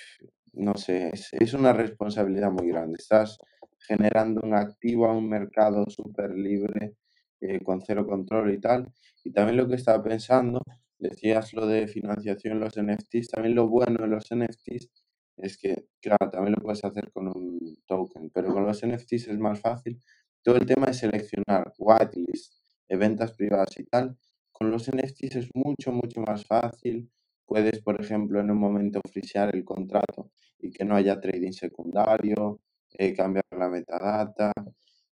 no 0.54 0.74
sé, 0.74 1.10
es, 1.12 1.32
es 1.32 1.54
una 1.54 1.72
responsabilidad 1.72 2.50
muy 2.50 2.68
grande. 2.68 2.96
Estás 2.98 3.38
generando 3.86 4.40
un 4.42 4.54
activo 4.54 5.06
a 5.06 5.16
un 5.16 5.28
mercado 5.28 5.84
súper 5.88 6.30
libre, 6.34 6.96
eh, 7.40 7.60
con 7.62 7.80
cero 7.82 8.06
control 8.06 8.52
y 8.54 8.60
tal. 8.60 8.92
Y 9.24 9.32
también 9.32 9.56
lo 9.58 9.68
que 9.68 9.76
estaba 9.76 10.02
pensando, 10.02 10.62
decías 10.98 11.52
lo 11.52 11.66
de 11.66 11.86
financiación, 11.88 12.60
los 12.60 12.76
NFTs, 12.76 13.28
también 13.28 13.54
lo 13.54 13.68
bueno 13.68 13.98
de 14.02 14.08
los 14.08 14.30
NFTs 14.32 14.88
es 15.36 15.58
que, 15.58 15.86
claro, 16.00 16.30
también 16.30 16.54
lo 16.56 16.62
puedes 16.62 16.84
hacer 16.84 17.10
con 17.12 17.28
un 17.28 17.76
token, 17.86 18.30
pero 18.30 18.52
con 18.52 18.64
los 18.64 18.82
NFTs 18.82 19.28
es 19.28 19.38
más 19.38 19.60
fácil. 19.60 20.00
Todo 20.46 20.58
el 20.58 20.66
tema 20.66 20.86
de 20.86 20.94
seleccionar 20.94 21.72
whitelist, 21.76 22.52
ventas 22.88 23.32
privadas 23.32 23.76
y 23.78 23.84
tal. 23.86 24.16
Con 24.52 24.70
los 24.70 24.88
NFTs 24.88 25.34
es 25.34 25.48
mucho, 25.56 25.90
mucho 25.90 26.20
más 26.20 26.46
fácil. 26.46 27.10
Puedes, 27.44 27.82
por 27.82 28.00
ejemplo, 28.00 28.38
en 28.38 28.52
un 28.52 28.58
momento 28.58 29.00
frisear 29.12 29.56
el 29.56 29.64
contrato 29.64 30.30
y 30.60 30.70
que 30.70 30.84
no 30.84 30.94
haya 30.94 31.20
trading 31.20 31.50
secundario 31.50 32.60
eh, 32.92 33.12
cambiar 33.12 33.44
la 33.58 33.68
metadata. 33.68 34.52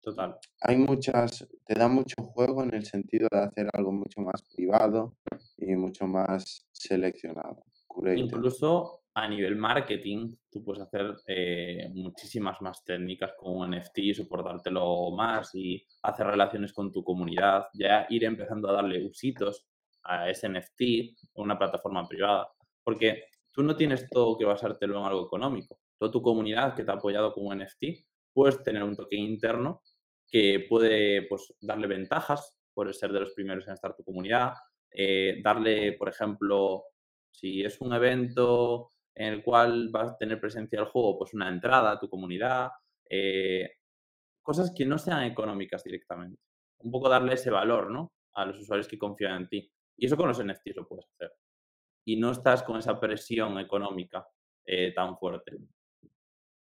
Total. 0.01 0.37
Hay 0.63 0.75
muchas, 0.75 1.47
te 1.65 1.75
da 1.75 1.87
mucho 1.87 2.21
juego 2.23 2.63
en 2.63 2.73
el 2.73 2.85
sentido 2.85 3.29
de 3.31 3.39
hacer 3.39 3.69
algo 3.71 3.93
mucho 3.93 4.19
más 4.19 4.43
privado 4.53 5.15
y 5.55 5.77
mucho 5.77 6.07
más 6.07 6.67
seleccionado. 6.73 7.63
Incluso 8.17 9.00
a 9.13 9.27
nivel 9.27 9.55
marketing, 9.55 10.33
tú 10.49 10.63
puedes 10.63 10.81
hacer 10.81 11.15
eh, 11.27 11.89
muchísimas 11.93 12.61
más 12.61 12.83
técnicas 12.83 13.33
con 13.37 13.71
NFT, 13.71 14.13
soportártelo 14.15 15.11
más 15.11 15.53
y 15.53 15.85
hacer 16.03 16.27
relaciones 16.27 16.71
con 16.73 16.91
tu 16.91 17.03
comunidad, 17.03 17.65
ya 17.73 18.05
ir 18.09 18.23
empezando 18.23 18.69
a 18.69 18.73
darle 18.73 19.05
usitos 19.05 19.65
a 20.03 20.29
ese 20.29 20.47
NFT 20.49 21.17
una 21.35 21.57
plataforma 21.57 22.07
privada. 22.07 22.49
Porque 22.83 23.25
tú 23.51 23.63
no 23.63 23.75
tienes 23.75 24.09
todo 24.09 24.37
que 24.37 24.45
basártelo 24.45 24.99
en 24.99 25.05
algo 25.05 25.25
económico 25.25 25.77
toda 26.01 26.11
tu 26.11 26.21
comunidad 26.23 26.73
que 26.73 26.83
te 26.83 26.89
ha 26.89 26.95
apoyado 26.95 27.31
con 27.31 27.55
NFT, 27.55 27.83
puedes 28.33 28.63
tener 28.63 28.81
un 28.81 28.95
token 28.95 29.19
interno 29.19 29.83
que 30.27 30.65
puede 30.67 31.27
pues, 31.27 31.53
darle 31.61 31.85
ventajas 31.85 32.57
por 32.73 32.91
ser 32.91 33.11
de 33.11 33.19
los 33.19 33.33
primeros 33.33 33.67
en 33.67 33.73
estar 33.73 33.95
tu 33.95 34.03
comunidad, 34.03 34.53
eh, 34.89 35.41
darle, 35.43 35.93
por 35.93 36.09
ejemplo, 36.09 36.85
si 37.29 37.63
es 37.63 37.79
un 37.81 37.93
evento 37.93 38.89
en 39.15 39.33
el 39.33 39.43
cual 39.43 39.89
vas 39.89 40.11
a 40.11 40.17
tener 40.17 40.39
presencia 40.39 40.79
el 40.79 40.85
juego, 40.85 41.17
pues 41.19 41.33
una 41.33 41.49
entrada 41.49 41.91
a 41.91 41.99
tu 41.99 42.09
comunidad, 42.09 42.69
eh, 43.09 43.77
cosas 44.41 44.73
que 44.75 44.85
no 44.85 44.97
sean 44.97 45.23
económicas 45.23 45.83
directamente. 45.83 46.41
Un 46.79 46.91
poco 46.91 47.09
darle 47.09 47.33
ese 47.33 47.51
valor, 47.51 47.91
¿no? 47.91 48.13
A 48.33 48.45
los 48.45 48.59
usuarios 48.59 48.87
que 48.87 48.97
confían 48.97 49.41
en 49.41 49.49
ti. 49.49 49.71
Y 49.97 50.05
eso 50.05 50.17
con 50.17 50.27
los 50.27 50.43
NFTs 50.43 50.75
lo 50.75 50.87
puedes 50.87 51.05
hacer. 51.09 51.31
Y 52.05 52.17
no 52.17 52.31
estás 52.31 52.63
con 52.63 52.77
esa 52.77 52.99
presión 52.99 53.59
económica 53.59 54.27
eh, 54.65 54.93
tan 54.93 55.17
fuerte. 55.17 55.57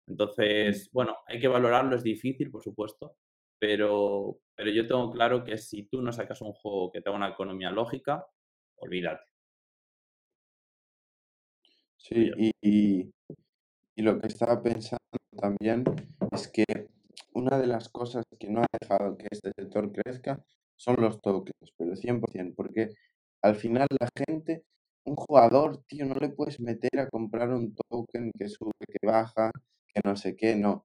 Entonces, 0.06 0.90
bueno, 0.92 1.18
hay 1.26 1.38
que 1.38 1.48
valorarlo, 1.48 1.94
es 1.96 2.02
difícil, 2.02 2.50
por 2.50 2.62
supuesto, 2.62 3.16
pero, 3.58 4.40
pero 4.54 4.70
yo 4.70 4.86
tengo 4.86 5.10
claro 5.12 5.44
que 5.44 5.56
si 5.58 5.84
tú 5.84 6.02
no 6.02 6.12
sacas 6.12 6.40
un 6.40 6.52
juego 6.52 6.90
que 6.90 7.00
tenga 7.00 7.16
una 7.16 7.28
economía 7.28 7.70
lógica, 7.70 8.26
olvídate. 8.76 9.31
Sí, 12.02 12.32
y, 12.36 12.52
y, 12.60 14.02
lo 14.02 14.18
que 14.18 14.26
estaba 14.26 14.60
pensando 14.60 14.98
también 15.40 15.84
es 16.32 16.48
que 16.48 16.64
una 17.32 17.58
de 17.58 17.68
las 17.68 17.88
cosas 17.88 18.24
que 18.40 18.48
no 18.50 18.62
ha 18.62 18.66
dejado 18.80 19.16
que 19.16 19.28
este 19.30 19.52
sector 19.56 19.92
crezca 19.92 20.44
son 20.76 20.96
los 20.98 21.20
tokens, 21.20 21.72
pero 21.76 21.94
100%, 21.94 22.54
porque 22.56 22.90
al 23.42 23.54
final 23.54 23.86
la 24.00 24.08
gente, 24.26 24.64
un 25.04 25.14
jugador, 25.14 25.84
tío, 25.86 26.04
no 26.06 26.16
le 26.16 26.30
puedes 26.30 26.58
meter 26.60 26.98
a 26.98 27.08
comprar 27.08 27.50
un 27.50 27.72
token 27.88 28.32
que 28.36 28.48
sube, 28.48 28.72
que 28.88 29.06
baja, 29.06 29.52
que 29.94 30.00
no 30.04 30.16
sé 30.16 30.34
qué, 30.36 30.56
no. 30.56 30.84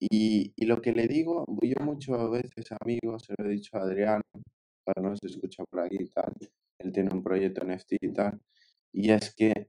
Y, 0.00 0.54
y 0.56 0.64
lo 0.66 0.80
que 0.80 0.92
le 0.92 1.06
digo, 1.08 1.44
yo 1.62 1.76
muchas 1.84 2.30
veces, 2.30 2.66
amigos, 2.80 3.24
se 3.26 3.34
lo 3.38 3.50
he 3.50 3.52
dicho 3.52 3.76
a 3.76 3.82
Adrián, 3.82 4.22
para 4.84 5.02
no 5.06 5.14
se 5.16 5.26
escucha 5.26 5.64
por 5.70 5.80
aquí 5.80 5.98
y 6.00 6.08
tal, 6.08 6.32
él 6.78 6.92
tiene 6.92 7.10
un 7.12 7.22
proyecto 7.22 7.64
NFT 7.66 7.92
y 8.00 8.12
tal, 8.14 8.40
y 8.92 9.10
es 9.10 9.34
que 9.34 9.68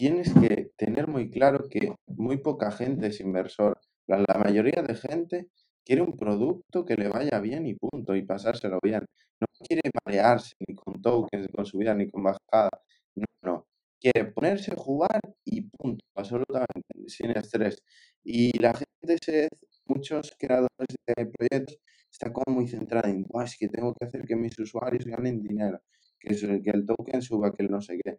tienes 0.00 0.32
que 0.32 0.70
tener 0.78 1.08
muy 1.08 1.28
claro 1.28 1.68
que 1.68 1.94
muy 2.06 2.38
poca 2.38 2.70
gente 2.70 3.08
es 3.08 3.20
inversor. 3.20 3.78
La, 4.06 4.24
mayoría 4.42 4.82
de 4.82 4.94
gente 4.94 5.48
quiere 5.84 6.00
un 6.00 6.16
producto 6.16 6.86
que 6.86 6.94
le 6.94 7.08
vaya 7.08 7.38
bien 7.38 7.66
y 7.66 7.74
punto, 7.74 8.16
y 8.16 8.22
pasárselo 8.22 8.78
bien. 8.82 9.04
No 9.38 9.46
quiere 9.68 9.82
marearse 10.02 10.54
ni 10.66 10.74
con 10.74 11.02
tokens, 11.02 11.48
con 11.54 11.66
subida, 11.66 11.94
ni 11.94 12.08
con 12.10 12.22
bajada. 12.22 12.70
No, 13.14 13.26
no. 13.42 13.66
Quiere 14.00 14.32
ponerse 14.32 14.72
a 14.72 14.76
jugar 14.76 15.20
y 15.44 15.68
punto, 15.68 16.02
absolutamente, 16.14 16.94
sin 17.08 17.32
estrés. 17.32 17.82
Y 18.24 18.58
la 18.58 18.72
gente, 18.72 19.18
se, 19.22 19.48
muchos 19.84 20.34
creadores 20.38 20.96
de 21.06 21.26
proyectos 21.26 21.76
está 22.10 22.32
como 22.32 22.56
muy 22.56 22.68
centrada 22.68 23.10
en, 23.10 23.26
es 23.44 23.56
que 23.58 23.68
tengo 23.68 23.92
que 23.94 24.06
hacer 24.06 24.22
que 24.26 24.34
mis 24.34 24.58
usuarios 24.58 25.04
ganen 25.04 25.42
dinero, 25.42 25.78
que 26.18 26.30
el 26.30 26.86
token 26.86 27.20
suba, 27.20 27.52
que 27.52 27.64
el 27.64 27.70
no 27.70 27.82
sé 27.82 27.98
qué. 28.02 28.18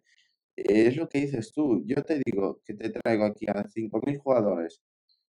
Es 0.55 0.95
lo 0.97 1.07
que 1.09 1.19
dices 1.21 1.51
tú. 1.53 1.83
Yo 1.85 2.03
te 2.03 2.21
digo 2.25 2.61
que 2.65 2.73
te 2.73 2.89
traigo 2.89 3.25
aquí 3.25 3.45
a 3.47 3.67
5.000 3.67 4.17
jugadores. 4.17 4.81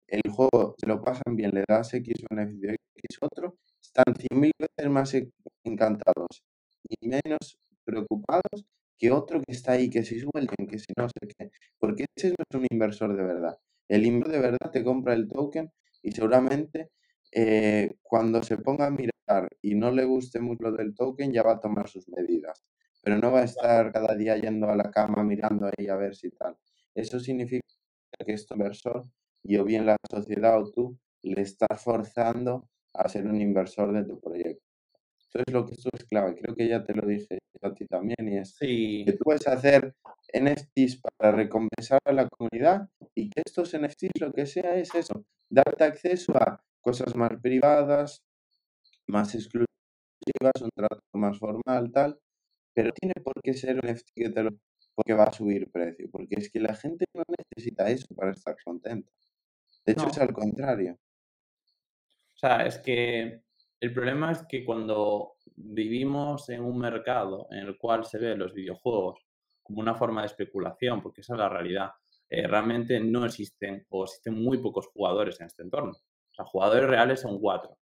El 0.07 0.29
juego 0.31 0.75
se 0.77 0.87
lo 0.87 1.01
pasan 1.01 1.35
bien, 1.35 1.51
le 1.53 1.63
das 1.67 1.93
X 1.93 2.23
beneficio 2.29 2.71
X 2.71 3.17
otro, 3.21 3.57
están 3.81 4.15
100.000 4.15 4.51
veces 4.59 4.91
más 4.91 5.15
encantados 5.63 6.43
y 6.87 7.07
menos 7.07 7.57
preocupados 7.85 8.65
que 8.97 9.11
otro 9.11 9.41
que 9.41 9.53
está 9.53 9.73
ahí, 9.73 9.89
que 9.89 10.03
si 10.03 10.19
suelten, 10.19 10.67
que 10.67 10.79
si 10.79 10.93
no 10.97 11.07
sé 11.09 11.27
qué. 11.37 11.51
Porque 11.79 12.05
ese 12.15 12.29
no 12.29 12.35
es 12.49 12.57
un 12.57 12.67
inversor 12.71 13.15
de 13.15 13.23
verdad. 13.23 13.57
El 13.87 14.05
inversor 14.05 14.33
de 14.33 14.39
verdad 14.41 14.71
te 14.71 14.83
compra 14.83 15.13
el 15.13 15.27
token 15.29 15.71
y 16.01 16.11
seguramente 16.11 16.91
eh, 17.31 17.95
cuando 18.01 18.43
se 18.43 18.57
ponga 18.57 18.87
a 18.87 18.91
mirar 18.91 19.49
y 19.61 19.75
no 19.75 19.91
le 19.91 20.05
guste 20.05 20.39
mucho 20.39 20.63
lo 20.63 20.71
del 20.73 20.93
token, 20.95 21.31
ya 21.33 21.43
va 21.43 21.53
a 21.53 21.59
tomar 21.59 21.89
sus 21.89 22.07
medidas. 22.09 22.63
Pero 23.03 23.17
no 23.17 23.31
va 23.31 23.41
a 23.41 23.43
estar 23.43 23.91
cada 23.91 24.15
día 24.15 24.37
yendo 24.37 24.69
a 24.69 24.75
la 24.75 24.89
cama 24.89 25.23
mirando 25.23 25.67
ahí 25.67 25.87
a 25.87 25.95
ver 25.95 26.15
si 26.15 26.31
tal. 26.31 26.57
Eso 26.95 27.19
significa 27.19 27.67
que 28.25 28.33
este 28.33 28.53
inversor, 28.53 29.03
y 29.43 29.57
o 29.57 29.65
bien 29.65 29.85
la 29.85 29.97
sociedad 30.09 30.59
o 30.59 30.71
tú, 30.71 30.97
le 31.21 31.41
estás 31.41 31.81
forzando 31.83 32.69
a 32.93 33.09
ser 33.09 33.25
un 33.25 33.41
inversor 33.41 33.91
de 33.93 34.05
tu 34.05 34.19
proyecto. 34.19 34.63
Eso 35.17 35.43
es 35.45 35.53
lo 35.53 35.65
que 35.65 35.73
esto 35.73 35.89
es 35.93 36.05
clave. 36.05 36.35
Creo 36.35 36.55
que 36.55 36.67
ya 36.67 36.83
te 36.83 36.93
lo 36.93 37.07
dije 37.07 37.39
a 37.61 37.73
ti 37.73 37.85
también 37.87 38.27
y 38.27 38.37
es 38.37 38.57
que 38.59 39.13
tú 39.17 39.23
puedes 39.23 39.47
hacer 39.47 39.95
NFTs 40.33 41.01
para 41.17 41.31
recompensar 41.31 41.99
a 42.05 42.11
la 42.13 42.27
comunidad 42.27 42.89
y 43.15 43.29
que 43.29 43.41
estos 43.45 43.73
NFTs 43.73 44.21
lo 44.21 44.31
que 44.31 44.45
sea 44.45 44.75
es 44.75 44.93
eso, 44.93 45.25
darte 45.49 45.83
acceso 45.83 46.33
a 46.35 46.61
cosas 46.81 47.15
más 47.15 47.31
privadas, 47.41 48.23
más 49.07 49.33
exclusivas, 49.33 49.67
un 50.61 50.69
trato 50.75 51.01
más 51.13 51.39
formal, 51.39 51.91
tal, 51.91 52.19
pero 52.73 52.91
tiene 52.91 53.13
por 53.23 53.33
qué 53.41 53.53
ser 53.53 53.75
un 53.75 53.91
NFT 53.91 54.09
que 54.15 54.29
te 54.29 54.43
lo 54.43 54.51
porque 54.95 55.13
va 55.13 55.23
a 55.23 55.33
subir 55.33 55.71
precio, 55.71 56.07
porque 56.11 56.35
es 56.37 56.51
que 56.51 56.59
la 56.59 56.75
gente 56.75 57.05
no 57.13 57.23
necesita 57.27 57.89
eso 57.89 58.05
para 58.15 58.31
estar 58.31 58.55
contenta. 58.63 59.11
De 59.85 59.93
hecho, 59.93 60.07
es 60.07 60.17
al 60.19 60.33
contrario. 60.33 60.97
O 62.35 62.37
sea, 62.37 62.65
es 62.65 62.77
que 62.79 63.41
el 63.79 63.93
problema 63.93 64.31
es 64.31 64.43
que 64.47 64.63
cuando 64.63 65.33
vivimos 65.55 66.49
en 66.49 66.63
un 66.63 66.77
mercado 66.77 67.47
en 67.51 67.59
el 67.59 67.77
cual 67.77 68.05
se 68.05 68.19
ven 68.19 68.39
los 68.39 68.53
videojuegos 68.53 69.19
como 69.61 69.81
una 69.81 69.95
forma 69.95 70.21
de 70.21 70.27
especulación, 70.27 71.01
porque 71.01 71.21
esa 71.21 71.33
es 71.33 71.39
la 71.39 71.49
realidad, 71.49 71.91
eh, 72.29 72.47
realmente 72.47 72.99
no 72.99 73.25
existen 73.25 73.85
o 73.89 74.03
existen 74.03 74.35
muy 74.35 74.57
pocos 74.59 74.87
jugadores 74.87 75.39
en 75.39 75.47
este 75.47 75.63
entorno. 75.63 75.91
O 75.91 76.35
sea, 76.35 76.45
jugadores 76.45 76.89
reales 76.89 77.21
son 77.21 77.39
cuatro. 77.39 77.77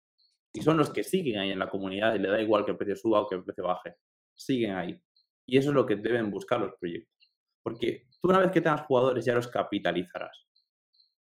Y 0.53 0.63
son 0.63 0.77
los 0.77 0.91
que 0.91 1.05
siguen 1.05 1.39
ahí 1.39 1.51
en 1.51 1.59
la 1.59 1.69
comunidad 1.69 2.15
y 2.15 2.19
le 2.19 2.29
da 2.29 2.41
igual 2.41 2.65
que 2.65 2.73
el 2.73 2.77
precio 2.77 2.97
suba 2.97 3.21
o 3.21 3.29
que 3.29 3.37
el 3.37 3.45
precio 3.45 3.65
baje. 3.65 3.95
Siguen 4.41 4.73
ahí. 4.73 4.99
Y 5.47 5.59
eso 5.59 5.69
es 5.71 5.75
lo 5.75 5.85
que 5.85 5.97
deben 5.97 6.31
buscar 6.31 6.61
los 6.61 6.73
proyectos. 6.81 7.31
Porque 7.63 8.07
tú 8.21 8.29
una 8.29 8.39
vez 8.39 8.51
que 8.51 8.61
tengas 8.61 8.87
jugadores 8.87 9.25
ya 9.25 9.35
los 9.35 9.49
capitalizarás. 9.49 10.47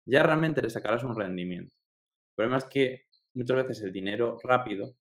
Ya 0.06 0.24
realmente 0.24 0.62
le 0.62 0.70
sacarás 0.70 1.04
un 1.04 1.16
rendimiento. 1.16 1.76
El 1.76 2.36
problema 2.36 2.58
es 2.58 2.66
que 2.66 3.06
muchas 3.36 3.58
veces 3.58 3.84
el 3.84 3.92
dinero 3.92 4.40
rápido 4.44 4.96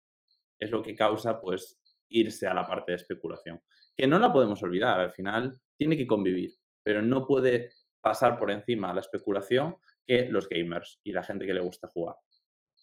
es 0.58 0.70
lo 0.70 0.82
que 0.82 0.94
causa 0.94 1.40
pues 1.40 1.80
irse 2.10 2.46
a 2.46 2.54
la 2.54 2.66
parte 2.66 2.92
de 2.92 2.96
especulación, 2.96 3.62
que 3.96 4.06
no 4.06 4.18
la 4.18 4.30
podemos 4.30 4.62
olvidar, 4.62 5.00
al 5.00 5.12
final 5.12 5.58
tiene 5.78 5.96
que 5.96 6.06
convivir, 6.06 6.52
pero 6.82 7.00
no 7.00 7.26
puede 7.26 7.70
pasar 8.02 8.38
por 8.38 8.50
encima 8.50 8.92
la 8.92 9.00
especulación 9.00 9.76
que 10.06 10.28
los 10.28 10.48
gamers 10.48 11.00
y 11.02 11.12
la 11.12 11.22
gente 11.22 11.46
que 11.46 11.54
le 11.54 11.60
gusta 11.60 11.88
jugar. 11.88 12.16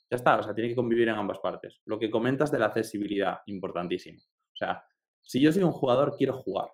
Ya 0.10 0.16
está, 0.16 0.40
o 0.40 0.44
sea, 0.44 0.56
tiene 0.56 0.70
que 0.70 0.76
convivir 0.76 1.08
en 1.08 1.16
ambas 1.16 1.38
partes. 1.40 1.82
Lo 1.86 2.00
que 2.00 2.10
comentas 2.10 2.52
de 2.52 2.58
la 2.58 2.66
accesibilidad, 2.68 3.42
importantísimo. 3.46 4.20
O 4.20 4.56
sea, 4.56 4.84
si 5.30 5.40
yo 5.40 5.52
soy 5.52 5.62
un 5.62 5.72
jugador, 5.72 6.16
quiero 6.18 6.34
jugar. 6.34 6.72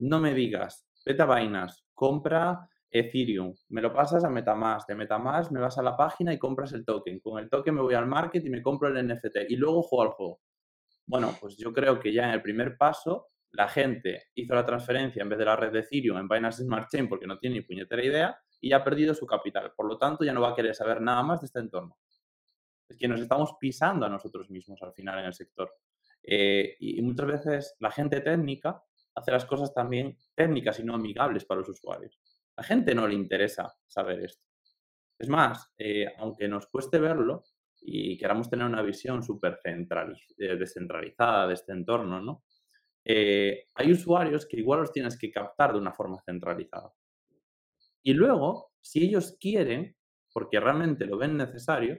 No 0.00 0.20
me 0.20 0.34
digas, 0.34 0.86
vete 1.06 1.22
a 1.22 1.24
vainas, 1.24 1.86
compra 1.94 2.68
Ethereum, 2.90 3.54
me 3.70 3.80
lo 3.80 3.90
pasas 3.90 4.22
a 4.22 4.28
Metamask, 4.28 4.86
de 4.86 4.94
Metamask 4.94 5.50
me 5.50 5.60
vas 5.60 5.78
a 5.78 5.82
la 5.82 5.96
página 5.96 6.30
y 6.30 6.38
compras 6.38 6.74
el 6.74 6.84
token, 6.84 7.20
con 7.20 7.42
el 7.42 7.48
token 7.48 7.74
me 7.74 7.80
voy 7.80 7.94
al 7.94 8.06
market 8.06 8.44
y 8.44 8.50
me 8.50 8.60
compro 8.60 8.88
el 8.88 9.08
NFT 9.08 9.48
y 9.48 9.56
luego 9.56 9.80
juego 9.80 10.02
al 10.02 10.08
juego. 10.10 10.40
Bueno, 11.06 11.34
pues 11.40 11.56
yo 11.56 11.72
creo 11.72 11.98
que 11.98 12.12
ya 12.12 12.24
en 12.24 12.32
el 12.32 12.42
primer 12.42 12.76
paso 12.76 13.28
la 13.52 13.66
gente 13.66 14.24
hizo 14.34 14.54
la 14.54 14.66
transferencia 14.66 15.22
en 15.22 15.30
vez 15.30 15.38
de 15.38 15.46
la 15.46 15.56
red 15.56 15.72
de 15.72 15.78
Ethereum 15.78 16.18
en 16.18 16.28
Binance 16.28 16.62
Smart 16.62 16.90
Chain 16.90 17.08
porque 17.08 17.26
no 17.26 17.38
tiene 17.38 17.56
ni 17.56 17.62
puñetera 17.62 18.04
idea 18.04 18.38
y 18.60 18.72
ha 18.72 18.84
perdido 18.84 19.14
su 19.14 19.24
capital. 19.24 19.72
Por 19.74 19.86
lo 19.86 19.96
tanto, 19.96 20.22
ya 20.22 20.34
no 20.34 20.42
va 20.42 20.50
a 20.50 20.54
querer 20.54 20.74
saber 20.74 21.00
nada 21.00 21.22
más 21.22 21.40
de 21.40 21.46
este 21.46 21.60
entorno. 21.60 21.96
Es 22.86 22.98
que 22.98 23.08
nos 23.08 23.22
estamos 23.22 23.54
pisando 23.58 24.04
a 24.04 24.10
nosotros 24.10 24.50
mismos 24.50 24.82
al 24.82 24.92
final 24.92 25.18
en 25.20 25.24
el 25.24 25.32
sector. 25.32 25.72
Eh, 26.22 26.76
y 26.80 27.00
muchas 27.02 27.26
veces 27.26 27.76
la 27.80 27.90
gente 27.90 28.20
técnica 28.20 28.82
hace 29.14 29.32
las 29.32 29.44
cosas 29.44 29.72
también 29.74 30.16
técnicas 30.34 30.78
y 30.78 30.84
no 30.84 30.94
amigables 30.94 31.44
para 31.44 31.60
los 31.60 31.68
usuarios 31.70 32.20
la 32.60 32.64
gente 32.64 32.94
no 32.94 33.08
le 33.08 33.14
interesa 33.14 33.74
saber 33.86 34.20
esto. 34.20 34.44
Es 35.18 35.30
más, 35.30 35.72
eh, 35.78 36.12
aunque 36.18 36.46
nos 36.46 36.66
cueste 36.66 36.98
verlo 36.98 37.44
y 37.80 38.18
queramos 38.18 38.50
tener 38.50 38.66
una 38.66 38.82
visión 38.82 39.22
súper 39.22 39.60
eh, 39.64 40.56
descentralizada 40.56 41.46
de 41.46 41.54
este 41.54 41.72
entorno, 41.72 42.20
¿no? 42.20 42.44
Eh, 43.02 43.68
hay 43.74 43.92
usuarios 43.92 44.44
que 44.44 44.58
igual 44.58 44.80
los 44.80 44.92
tienes 44.92 45.18
que 45.18 45.30
captar 45.30 45.72
de 45.72 45.78
una 45.78 45.94
forma 45.94 46.20
centralizada. 46.20 46.92
Y 48.02 48.12
luego, 48.12 48.72
si 48.82 49.04
ellos 49.04 49.38
quieren, 49.40 49.96
porque 50.30 50.60
realmente 50.60 51.06
lo 51.06 51.16
ven 51.16 51.38
necesario, 51.38 51.98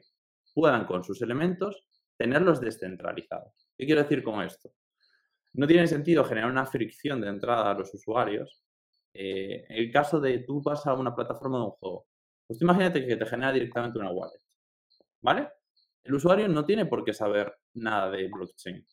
puedan 0.53 0.85
con 0.85 1.03
sus 1.03 1.23
elementos 1.23 1.87
tenerlos 2.17 2.61
descentralizados. 2.61 3.67
¿Qué 3.81 3.87
quiero 3.87 4.03
decir 4.03 4.21
con 4.21 4.39
esto? 4.43 4.71
No 5.53 5.65
tiene 5.65 5.87
sentido 5.87 6.23
generar 6.23 6.51
una 6.51 6.67
fricción 6.67 7.19
de 7.19 7.29
entrada 7.29 7.71
a 7.71 7.73
los 7.73 7.91
usuarios 7.91 8.63
eh, 9.11 9.65
el 9.69 9.91
caso 9.91 10.19
de 10.19 10.37
tú 10.43 10.61
vas 10.61 10.85
a 10.85 10.93
una 10.93 11.15
plataforma 11.15 11.57
de 11.57 11.63
un 11.63 11.71
juego, 11.71 12.05
pues 12.45 12.61
imagínate 12.61 13.07
que 13.07 13.15
te 13.15 13.25
genera 13.25 13.51
directamente 13.51 13.97
una 13.97 14.11
wallet, 14.11 14.39
¿vale? 15.21 15.49
El 16.03 16.13
usuario 16.13 16.47
no 16.47 16.63
tiene 16.63 16.85
por 16.85 17.03
qué 17.03 17.11
saber 17.11 17.57
nada 17.73 18.11
de 18.11 18.27
blockchain. 18.27 18.85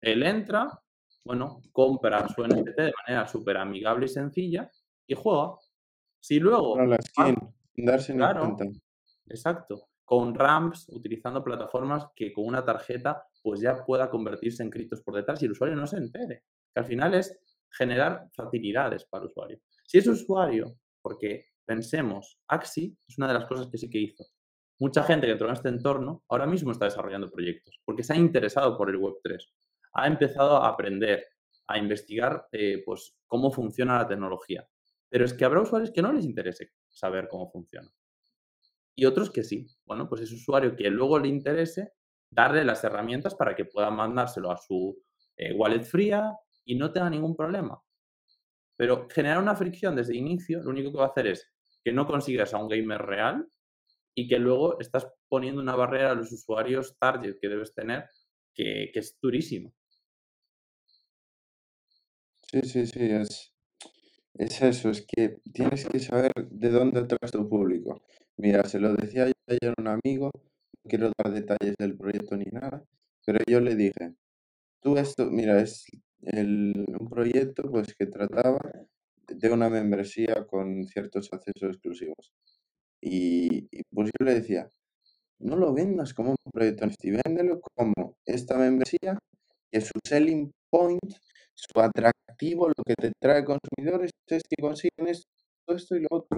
Él 0.00 0.22
entra, 0.24 0.76
bueno, 1.22 1.62
compra 1.70 2.26
su 2.26 2.42
NFT 2.42 2.76
de 2.76 2.92
manera 3.06 3.28
súper 3.28 3.58
amigable 3.58 4.06
y 4.06 4.08
sencilla 4.08 4.68
y 5.06 5.14
juega. 5.14 5.54
Si 6.18 6.40
luego... 6.40 6.84
la 6.84 6.98
skin, 7.00 7.36
darse 7.76 8.12
claro, 8.12 8.56
Exacto. 9.28 9.88
Con 10.06 10.34
ramps, 10.34 10.88
utilizando 10.88 11.44
plataformas 11.44 12.06
que 12.16 12.32
con 12.32 12.46
una 12.46 12.64
tarjeta 12.64 13.26
pues 13.42 13.60
ya 13.60 13.84
pueda 13.84 14.08
convertirse 14.08 14.62
en 14.62 14.70
criptos 14.70 15.02
por 15.02 15.16
detrás 15.16 15.42
y 15.42 15.44
el 15.44 15.52
usuario 15.52 15.76
no 15.76 15.86
se 15.86 15.98
entere. 15.98 16.44
Que 16.72 16.80
al 16.80 16.86
final 16.86 17.12
es 17.12 17.38
generar 17.70 18.28
facilidades 18.32 19.04
para 19.04 19.24
el 19.24 19.30
usuario. 19.30 19.60
Si 19.84 19.98
es 19.98 20.06
usuario, 20.06 20.78
porque 21.02 21.48
pensemos, 21.64 22.40
Axi 22.48 22.96
es 23.06 23.18
una 23.18 23.28
de 23.28 23.34
las 23.34 23.44
cosas 23.44 23.68
que 23.68 23.76
sí 23.76 23.90
que 23.90 23.98
hizo. 23.98 24.24
Mucha 24.78 25.02
gente 25.02 25.26
que 25.26 25.32
entró 25.32 25.48
en 25.48 25.54
este 25.54 25.68
entorno 25.68 26.24
ahora 26.28 26.46
mismo 26.46 26.70
está 26.70 26.84
desarrollando 26.84 27.30
proyectos 27.30 27.80
porque 27.84 28.02
se 28.02 28.12
ha 28.12 28.16
interesado 28.16 28.76
por 28.76 28.90
el 28.90 28.98
Web3. 29.00 29.38
Ha 29.94 30.06
empezado 30.06 30.58
a 30.58 30.68
aprender, 30.68 31.26
a 31.66 31.78
investigar 31.78 32.46
eh, 32.52 32.82
pues, 32.84 33.16
cómo 33.26 33.50
funciona 33.50 33.98
la 33.98 34.06
tecnología. 34.06 34.68
Pero 35.08 35.24
es 35.24 35.32
que 35.32 35.44
habrá 35.44 35.62
usuarios 35.62 35.90
que 35.90 36.02
no 36.02 36.12
les 36.12 36.24
interese 36.24 36.72
saber 36.88 37.28
cómo 37.28 37.50
funciona. 37.50 37.90
Y 38.96 39.04
otros 39.04 39.30
que 39.30 39.44
sí. 39.44 39.66
Bueno, 39.84 40.08
pues 40.08 40.22
es 40.22 40.32
usuario 40.32 40.74
que 40.74 40.90
luego 40.90 41.18
le 41.18 41.28
interese 41.28 41.92
darle 42.30 42.64
las 42.64 42.82
herramientas 42.82 43.36
para 43.36 43.54
que 43.54 43.66
pueda 43.66 43.90
mandárselo 43.90 44.50
a 44.50 44.56
su 44.56 44.98
eh, 45.36 45.52
wallet 45.52 45.84
fría, 45.84 46.34
y 46.66 46.74
no 46.74 46.92
tenga 46.92 47.08
ningún 47.08 47.34
problema. 47.34 47.80
Pero 48.76 49.08
generar 49.08 49.38
una 49.38 49.56
fricción 49.56 49.96
desde 49.96 50.16
inicio, 50.16 50.62
lo 50.62 50.70
único 50.70 50.92
que 50.92 50.98
va 50.98 51.04
a 51.04 51.08
hacer 51.08 51.28
es 51.28 51.48
que 51.82 51.92
no 51.92 52.06
consigas 52.06 52.52
a 52.52 52.58
un 52.58 52.68
gamer 52.68 53.00
real 53.00 53.48
y 54.14 54.28
que 54.28 54.38
luego 54.38 54.78
estás 54.80 55.06
poniendo 55.28 55.62
una 55.62 55.76
barrera 55.76 56.10
a 56.10 56.14
los 56.14 56.32
usuarios 56.32 56.98
target 56.98 57.38
que 57.40 57.48
debes 57.48 57.72
tener, 57.72 58.04
que, 58.52 58.90
es 58.92 59.16
durísimo. 59.22 59.72
Sí, 62.42 62.62
sí, 62.62 62.86
sí, 62.86 63.04
es, 63.10 63.54
es 64.34 64.62
eso, 64.62 64.90
es 64.90 65.06
que 65.06 65.38
tienes 65.52 65.86
que 65.86 66.00
saber 66.00 66.32
de 66.50 66.70
dónde 66.70 67.04
traes 67.04 67.32
tu 67.32 67.48
público. 67.48 68.02
Mira, 68.38 68.64
se 68.64 68.78
lo 68.80 68.94
decía 68.94 69.24
ayer 69.46 69.72
a 69.76 69.80
un 69.80 69.88
amigo, 69.88 70.30
no 70.34 70.88
quiero 70.88 71.10
dar 71.16 71.32
detalles 71.32 71.74
del 71.78 71.96
proyecto 71.96 72.36
ni 72.36 72.44
nada, 72.46 72.84
pero 73.24 73.38
yo 73.46 73.60
le 73.60 73.74
dije, 73.76 74.14
tú 74.80 74.98
esto, 74.98 75.30
mira, 75.30 75.60
es 75.60 75.86
un 76.22 77.08
proyecto 77.10 77.64
pues 77.70 77.94
que 77.94 78.06
trataba 78.06 78.58
de 79.28 79.50
una 79.50 79.70
membresía 79.70 80.46
con 80.46 80.86
ciertos 80.86 81.30
accesos 81.32 81.70
exclusivos. 81.70 82.32
Y, 83.02 83.68
pues 83.92 84.10
yo 84.18 84.26
le 84.26 84.34
decía, 84.34 84.70
no 85.40 85.56
lo 85.56 85.72
vendas 85.74 86.14
como 86.14 86.30
un 86.30 86.52
proyecto 86.52 86.86
NFT, 86.86 87.22
véndelo 87.24 87.60
como 87.60 88.16
esta 88.26 88.58
membresía, 88.58 89.18
que 89.70 89.80
su 89.80 89.92
selling 90.04 90.52
point, 90.70 91.14
su 91.54 91.80
atractivo, 91.80 92.68
lo 92.68 92.84
que 92.84 92.94
te 92.96 93.12
trae 93.20 93.44
consumidores 93.44 94.10
es 94.28 94.42
que 94.48 94.62
consiguen 94.62 95.08
esto, 95.08 95.28
esto 95.68 95.96
y 95.96 96.02
lo 96.02 96.08
otro. 96.10 96.36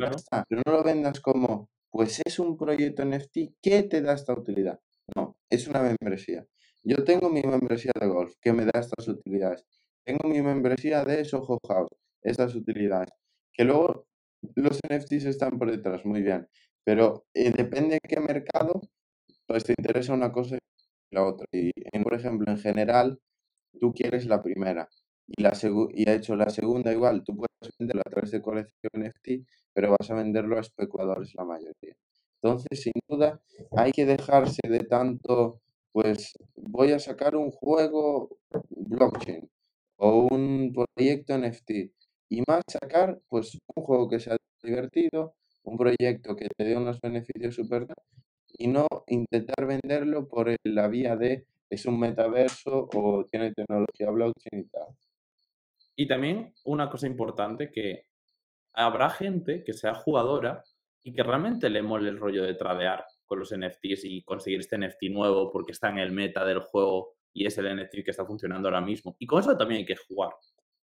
Pero 0.49 0.63
no 0.67 0.73
lo 0.73 0.85
vendas 0.85 1.21
como, 1.21 1.69
pues 1.91 2.21
es 2.25 2.39
un 2.39 2.57
proyecto 2.57 3.05
NFT 3.05 3.37
que 3.63 3.83
te 3.85 4.03
da 4.03 4.15
esta 4.15 4.33
utilidad. 4.33 4.81
No, 5.17 5.37
es 5.51 5.69
una 5.69 5.83
membresía. 5.83 6.47
Yo 6.83 7.05
tengo 7.05 7.31
mi 7.31 7.43
membresía 7.43 7.93
de 7.99 8.07
golf, 8.07 8.35
que 8.41 8.53
me 8.53 8.65
da 8.65 8.81
estas 8.81 9.09
utilidades. 9.09 9.65
Tengo 10.05 10.29
mi 10.29 10.41
membresía 10.43 11.05
de 11.05 11.25
Soho 11.25 11.59
House, 11.67 11.91
estas 12.23 12.55
utilidades. 12.55 13.11
Que 13.53 13.65
luego 13.65 14.07
los 14.55 14.81
NFTs 14.89 15.25
están 15.25 15.59
por 15.59 15.71
detrás, 15.71 16.05
muy 16.05 16.23
bien. 16.23 16.49
Pero 16.85 17.27
eh, 17.35 17.51
depende 17.51 17.95
de 17.95 18.09
qué 18.09 18.21
mercado, 18.21 18.81
pues 19.47 19.65
te 19.65 19.75
interesa 19.77 20.15
una 20.15 20.33
cosa 20.33 20.57
y 20.57 21.15
la 21.15 21.27
otra. 21.27 21.47
Y, 21.53 21.73
por 22.03 22.15
ejemplo, 22.15 22.51
en 22.51 22.59
general, 22.59 23.21
tú 23.81 23.93
quieres 23.93 24.27
la 24.27 24.43
primera. 24.43 24.89
Y, 25.29 25.43
la 25.43 25.53
y 25.95 26.09
ha 26.09 26.15
hecho 26.15 26.35
la 26.37 26.51
segunda 26.51 26.93
igual, 26.93 27.23
tú 27.23 27.37
puedes 27.37 27.77
venderlo 27.79 28.03
a 28.05 28.11
través 28.11 28.31
de 28.31 28.43
colección 28.43 28.91
NFT, 28.95 29.47
pero 29.75 29.91
vas 29.91 30.11
a 30.11 30.15
venderlo 30.15 30.57
a 30.57 30.61
especuladores 30.61 31.35
la 31.35 31.45
mayoría. 31.45 31.95
Entonces, 32.43 32.83
sin 32.83 32.95
duda, 33.09 33.41
hay 33.77 33.93
que 33.93 34.07
dejarse 34.07 34.61
de 34.69 34.81
tanto, 34.81 35.61
pues 35.93 36.33
voy 36.57 36.93
a 36.93 36.99
sacar 36.99 37.37
un 37.37 37.51
juego 37.51 38.39
blockchain 38.71 39.51
o 39.97 40.29
un 40.31 40.73
proyecto 40.73 41.37
NFT 41.37 41.71
y 42.31 42.43
más 42.49 42.63
sacar, 42.69 43.21
pues, 43.29 43.59
un 43.77 43.85
juego 43.85 44.09
que 44.09 44.21
sea 44.21 44.37
divertido, 44.63 45.35
un 45.65 45.77
proyecto 45.77 46.37
que 46.37 46.49
te 46.57 46.65
dé 46.65 46.77
unos 46.77 47.01
beneficios 47.01 47.55
super 47.55 47.87
y 48.59 48.69
no 48.69 48.87
intentar 49.09 49.67
venderlo 49.67 50.29
por 50.29 50.55
la 50.65 50.89
vía 50.89 51.17
de 51.17 51.47
es 51.71 51.85
un 51.87 51.99
metaverso 52.01 52.89
o 52.95 53.25
tiene 53.31 53.53
tecnología 53.53 54.11
blockchain 54.11 54.63
y 54.63 54.65
tal. 54.65 54.87
Y 56.01 56.07
también 56.07 56.55
una 56.65 56.89
cosa 56.89 57.09
importante 57.09 57.73
que 57.73 58.07
habrá 58.73 59.11
gente 59.11 59.65
que 59.65 59.73
sea 59.73 59.95
jugadora 59.95 60.63
y 61.03 61.13
que 61.13 61.25
realmente 61.25 61.69
le 61.69 61.83
mole 61.83 62.09
el 62.09 62.21
rollo 62.21 62.45
de 62.45 62.55
tradear 62.55 63.05
con 63.27 63.41
los 63.41 63.53
NFTs 63.53 64.05
y 64.05 64.23
conseguir 64.23 64.61
este 64.61 64.79
NFT 64.79 65.11
nuevo 65.11 65.51
porque 65.51 65.73
está 65.73 65.89
en 65.91 65.99
el 65.99 66.13
meta 66.13 66.45
del 66.45 66.61
juego 66.61 67.17
y 67.33 67.47
es 67.47 67.59
el 67.59 67.75
NFT 67.75 68.05
que 68.05 68.13
está 68.13 68.25
funcionando 68.25 68.69
ahora 68.69 68.81
mismo. 68.81 69.17
Y 69.19 69.27
con 69.27 69.41
eso 69.41 69.57
también 69.57 69.81
hay 69.81 69.87
que 69.87 69.97
jugar, 69.97 70.31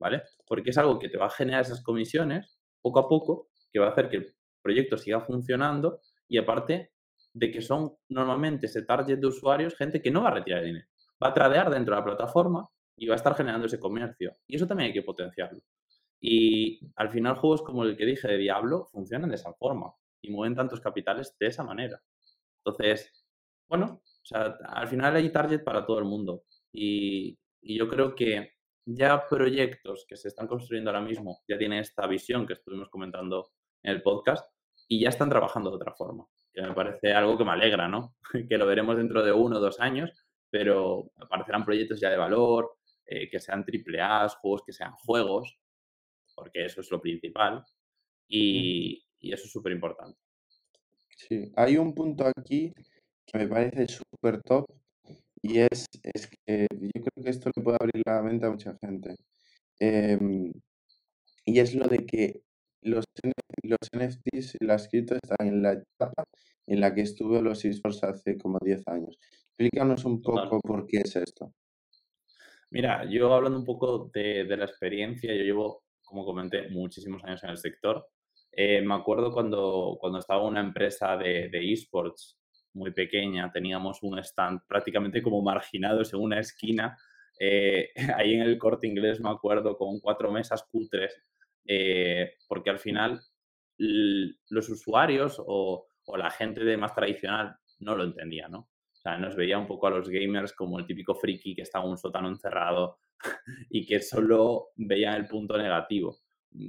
¿vale? 0.01 0.23
Porque 0.49 0.71
es 0.71 0.79
algo 0.79 0.99
que 0.99 1.09
te 1.09 1.17
va 1.17 1.27
a 1.27 1.31
generar 1.31 1.61
esas 1.61 1.81
comisiones 1.85 2.59
poco 2.83 2.99
a 2.99 3.09
poco, 3.09 3.51
que 3.73 3.79
va 3.79 3.87
a 3.87 3.91
hacer 3.91 4.09
que 4.09 4.17
el 4.17 4.35
proyecto 4.63 4.99
siga 4.99 5.21
funcionando 5.21 6.01
y 6.27 6.39
aparte 6.39 6.91
de 7.33 7.53
que 7.53 7.63
son 7.63 7.95
normalmente 8.09 8.67
ese 8.67 8.83
target 8.83 9.21
de 9.21 9.29
usuarios, 9.29 9.77
gente 9.77 10.03
que 10.03 10.11
no 10.11 10.25
va 10.25 10.31
a 10.31 10.35
retirar 10.35 10.65
dinero, 10.65 10.89
va 11.23 11.29
a 11.29 11.35
tradear 11.35 11.71
dentro 11.71 11.95
de 11.95 12.01
la 12.01 12.05
plataforma 12.05 12.69
y 12.97 13.07
va 13.07 13.15
a 13.15 13.17
estar 13.17 13.35
generando 13.35 13.67
ese 13.67 13.81
comercio. 13.81 14.37
Y 14.47 14.57
eso 14.57 14.67
también 14.67 14.89
hay 14.89 14.93
que 14.95 15.03
potenciarlo. 15.03 15.61
Y 16.21 16.81
al 16.97 17.11
final 17.11 17.37
juegos 17.37 17.63
como 17.63 17.85
el 17.85 17.97
que 17.97 18.07
dije 18.07 18.29
de 18.29 18.39
Diablo 18.39 18.87
funcionan 18.87 19.31
de 19.31 19.37
esa 19.37 19.53
forma 19.53 19.93
y 20.23 20.31
mueven 20.31 20.55
tantos 20.55 20.81
capitales 20.81 21.37
de 21.39 21.47
esa 21.49 21.63
manera. 21.63 22.01
Entonces, 22.65 23.27
bueno, 23.69 24.01
o 24.05 24.25
sea, 24.25 24.57
al 24.69 24.89
final 24.89 25.15
hay 25.17 25.31
target 25.31 25.63
para 25.63 25.85
todo 25.85 25.99
el 25.99 26.07
mundo. 26.07 26.45
Y, 26.73 27.39
yo 27.61 27.89
creo 27.89 28.15
que 28.15 28.53
ya 28.85 29.27
proyectos 29.27 30.05
que 30.07 30.17
se 30.17 30.29
están 30.29 30.47
construyendo 30.47 30.91
ahora 30.91 31.01
mismo 31.01 31.41
ya 31.49 31.57
tienen 31.57 31.79
esta 31.79 32.07
visión 32.07 32.47
que 32.47 32.53
estuvimos 32.53 32.91
comentando 32.91 33.53
en 33.83 33.93
el 33.93 34.03
podcast 34.03 34.47
y 34.87 35.01
ya 35.01 35.09
están 35.09 35.31
trabajando 35.31 35.71
de 35.71 35.77
otra 35.77 35.95
forma. 35.95 36.27
Que 36.53 36.61
me 36.61 36.75
parece 36.75 37.15
algo 37.15 37.39
que 37.39 37.45
me 37.45 37.53
alegra, 37.53 37.89
¿no? 37.89 38.17
que 38.49 38.59
lo 38.59 38.67
veremos 38.67 38.99
dentro 38.99 39.23
de 39.23 39.33
uno 39.33 39.57
o 39.57 39.61
dos 39.61 39.81
años, 39.81 40.11
pero 40.51 41.11
aparecerán 41.17 41.65
proyectos 41.65 42.01
ya 42.01 42.11
de 42.11 42.19
valor, 42.19 42.77
eh, 43.07 43.29
que 43.29 43.41
sean 43.41 43.65
triple 43.65 44.01
A, 44.01 44.29
juegos 44.29 44.63
que 44.67 44.73
sean 44.73 44.93
juegos, 44.93 45.59
porque 46.35 46.65
eso 46.65 46.81
es 46.81 46.91
lo 46.91 47.01
principal. 47.01 47.65
Y, 48.29 49.05
y 49.21 49.33
eso 49.33 49.45
es 49.45 49.51
súper 49.53 49.73
importante. 49.73 50.19
Sí, 51.17 51.53
hay 51.57 51.77
un 51.77 51.95
punto 51.95 52.27
aquí 52.27 52.73
que 53.27 53.39
me 53.39 53.49
parece 53.49 53.87
súper 53.89 54.43
top 54.43 54.67
y 55.43 55.59
es, 55.59 55.87
es 56.03 56.27
que 56.27 56.67
yo 56.71 57.03
creo 57.03 57.25
que 57.25 57.31
esto 57.31 57.51
le 57.55 57.63
puede 57.63 57.77
abrir 57.81 58.03
la 58.07 58.23
mente 58.23 58.47
a 58.47 58.51
mucha 58.51 58.77
gente. 58.81 59.15
Em, 59.79 60.53
y 61.45 61.59
es 61.59 61.75
lo 61.75 61.87
de 61.87 62.07
que 62.07 62.43
los, 62.83 63.05
los 63.63 63.79
NFTs 63.93 64.57
y 64.61 64.65
las 64.65 64.89
cripto 64.89 65.15
están 65.15 65.49
en 65.49 65.63
la 65.63 65.73
etapa 65.73 66.25
en 66.67 66.81
la 66.81 66.95
que 66.95 67.03
estuvo 67.03 67.41
los 67.43 67.65
esports 67.65 68.03
hace 68.05 68.39
como 68.39 68.59
10 68.63 68.87
años. 68.89 69.19
Explícanos 69.49 70.05
un 70.05 70.23
poco 70.23 70.61
por 70.61 70.87
qué 70.87 70.99
es 71.05 71.17
esto. 71.17 71.53
Mira, 72.75 73.05
yo 73.09 73.33
hablando 73.33 73.59
un 73.59 73.65
poco 73.65 74.11
de, 74.13 74.45
de 74.45 74.57
la 74.57 74.65
experiencia, 74.65 75.33
yo 75.33 75.43
llevo, 75.43 75.85
como 76.03 76.25
comenté, 76.25 76.69
muchísimos 76.69 77.23
años 77.25 77.43
en 77.45 77.51
el 77.51 77.57
sector 77.57 78.07
eh, 78.57 78.83
me 78.83 78.95
acuerdo 78.95 79.33
cuando, 79.33 79.97
cuando 80.01 80.19
estaba 80.19 80.45
una 80.45 80.61
empresa 80.61 81.17
de, 81.17 81.51
esports 81.73 82.39
muy 82.75 82.93
pequeña, 82.93 83.51
teníamos 83.53 84.03
un 84.03 84.19
stand 84.19 84.61
prácticamente 84.69 85.23
como 85.23 85.43
marginados 85.43 86.13
en 86.13 86.21
una 86.21 86.41
esquina, 86.41 86.97
eh, 87.39 87.91
ahí 88.17 88.35
en 88.35 88.43
el 88.43 88.59
corte 88.59 88.87
inglés 88.87 89.21
me 89.21 89.31
acuerdo, 89.31 89.77
con 89.77 89.99
cuatro 90.01 90.31
mesas 90.31 90.65
cutres, 90.71 91.21
eh, 91.67 92.35
porque 92.49 92.71
al 92.71 92.79
final 92.79 93.21
los 93.77 94.69
usuarios 94.69 95.43
o, 95.45 95.87
o, 96.05 96.17
la 96.17 96.31
gente 96.31 96.65
de 96.65 96.77
más 96.77 96.95
tradicional 96.95 97.57
no 97.81 97.97
lo 97.97 98.05
entendía, 98.05 98.47
¿no? 98.49 98.69
O 99.05 99.09
sea, 99.11 99.19
nos 99.19 99.37
veía 99.37 99.59
un 99.59 99.67
poco 99.67 99.87
a 99.87 99.91
los 99.91 100.09
gamers 100.09 100.55
como 100.55 100.79
el 100.79 100.87
típico 100.87 101.15
friki 101.15 101.55
que 101.55 101.63
está 101.63 101.81
en 101.81 101.91
un 101.91 101.99
sótano 101.99 102.29
encerrado 102.29 102.99
y 103.71 103.85
que 103.87 104.01
solo 104.01 104.71
veía 104.77 105.15
el 105.15 105.27
punto 105.27 105.59
negativo 105.59 106.19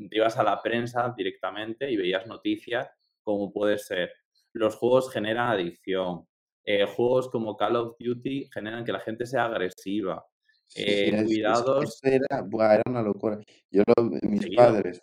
te 0.09 0.17
ibas 0.17 0.37
a 0.37 0.43
la 0.43 0.61
prensa 0.61 1.13
directamente 1.15 1.89
y 1.91 1.97
veías 1.97 2.25
noticias 2.27 2.89
como 3.21 3.51
puede 3.51 3.79
ser, 3.79 4.11
los 4.53 4.75
juegos 4.75 5.11
generan 5.11 5.49
adicción, 5.49 6.27
eh, 6.63 6.85
juegos 6.85 7.29
como 7.29 7.57
Call 7.57 7.75
of 7.75 7.95
Duty 7.99 8.49
generan 8.53 8.85
que 8.85 8.91
la 8.91 8.99
gente 8.99 9.25
sea 9.25 9.45
agresiva. 9.45 10.23
Eh, 10.75 11.23
cuidados. 11.25 11.99
era, 12.03 12.43
era, 12.73 12.83
una 12.87 13.01
locura. 13.01 13.39
Yo, 13.71 13.83
mis 14.23 14.55
padres, 14.55 14.99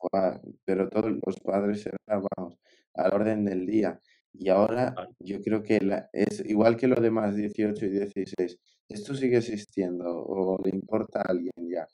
pero 0.64 0.88
todos 0.88 1.12
los 1.24 1.40
padres 1.40 1.86
eran, 1.86 2.24
vamos, 2.36 2.58
al 2.94 3.12
orden 3.12 3.44
del 3.44 3.66
día. 3.66 4.00
Y 4.34 4.48
ahora 4.48 4.94
yo 5.18 5.40
creo 5.42 5.62
que 5.62 5.80
es 6.12 6.44
igual 6.46 6.76
que 6.76 6.88
lo 6.88 7.00
demás 7.00 7.36
18 7.36 7.84
y 7.86 7.88
16. 7.88 8.58
Esto 8.88 9.14
sigue 9.14 9.38
existiendo 9.38 10.04
o 10.06 10.58
le 10.62 10.70
importa 10.70 11.20
a 11.20 11.30
alguien 11.30 11.52
ya. 11.70 11.86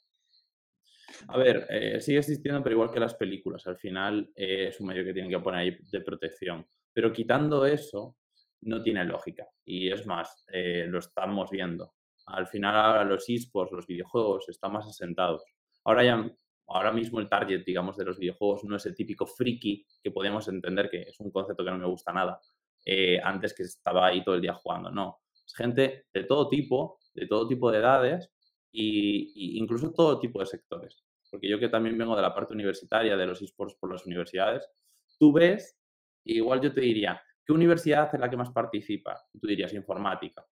A 1.27 1.37
ver, 1.37 1.67
eh, 1.69 2.01
sigue 2.01 2.19
existiendo, 2.19 2.63
pero 2.63 2.75
igual 2.75 2.91
que 2.91 3.01
las 3.01 3.15
películas. 3.15 3.67
Al 3.67 3.77
final 3.77 4.31
eh, 4.35 4.69
es 4.69 4.81
un 4.81 4.87
medio 4.87 5.05
que 5.05 5.13
tienen 5.13 5.31
que 5.31 5.41
poner 5.41 5.61
ahí 5.61 5.79
de 5.91 6.01
protección. 6.01 6.67
Pero 6.93 7.13
quitando 7.13 7.67
eso, 7.67 8.17
no 8.63 8.83
tiene 8.83 9.05
lógica. 9.05 9.47
Y 9.65 9.91
es 9.91 10.07
más, 10.07 10.45
eh, 10.53 10.87
lo 10.89 10.99
estamos 10.99 11.51
viendo. 11.51 11.95
Al 12.27 12.47
final 12.47 12.77
ahora 12.77 13.05
los 13.05 13.29
esports, 13.29 13.73
los 13.73 13.87
videojuegos, 13.87 14.49
están 14.49 14.73
más 14.73 14.87
asentados. 14.87 15.43
Ahora 15.85 16.05
ya, 16.05 16.31
ahora 16.69 16.93
mismo 16.93 17.21
el 17.21 17.29
target, 17.29 17.65
digamos, 17.65 17.97
de 17.97 18.05
los 18.05 18.19
videojuegos 18.19 18.65
no 18.65 18.77
es 18.77 18.87
el 18.87 18.95
típico 18.95 19.27
friki 19.27 19.87
que 20.03 20.11
podemos 20.11 20.49
entender 20.49 20.91
que 20.91 21.03
es 21.03 21.19
un 21.21 21.31
concepto 21.31 21.65
que 21.65 21.71
no 21.71 21.79
me 21.79 21.87
gusta 21.87 22.13
nada. 22.13 22.41
antes 23.23 23.55
que 23.55 23.65
estaba 23.65 24.07
ahí 24.07 24.23
todo 24.25 24.35
el 24.35 24.41
día 24.41 24.55
jugando. 24.55 24.91
No, 24.91 25.21
es 25.47 25.55
gente 25.55 26.07
de 26.13 26.25
todo 26.25 26.49
tipo, 26.49 26.99
de 27.15 27.27
todo 27.27 27.49
tipo 27.49 27.71
de 27.71 27.79
edades 27.79 28.31
y, 28.71 29.59
incluso 29.59 29.93
todo 29.93 30.21
tipo 30.21 30.41
de 30.41 30.47
sectores. 30.47 31.05
Porque 31.31 31.49
yo 31.49 31.59
que 31.59 31.69
también 31.69 31.99
vengo 31.99 32.17
de 32.17 32.23
la 32.23 32.35
parte 32.35 32.55
universitaria, 32.55 33.17
de 33.17 33.27
los 33.27 33.43
esports 33.43 33.75
por 33.75 33.93
las 33.93 34.07
universidades, 34.07 34.69
tú 35.19 35.33
ves, 35.33 35.79
igual 36.25 36.61
yo 36.61 36.73
te 36.73 36.81
diría, 36.81 37.23
¿qué 37.45 37.53
universidad 37.53 38.11
es 38.13 38.21
la 38.21 38.31
que 38.31 38.37
más 38.37 38.51
participa? 38.51 39.21
Tú 39.39 39.47
dirías 39.47 39.73
informática. 39.75 40.47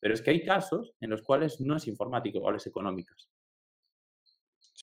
Pero 0.00 0.14
es 0.14 0.22
que 0.22 0.30
hay 0.30 0.44
casos 0.44 0.94
en 1.00 1.10
los 1.10 1.22
cuales 1.22 1.60
no 1.60 1.76
es 1.76 1.86
informática, 1.86 2.38
igual 2.38 2.56
es 2.56 2.66
económicas. 2.66 3.30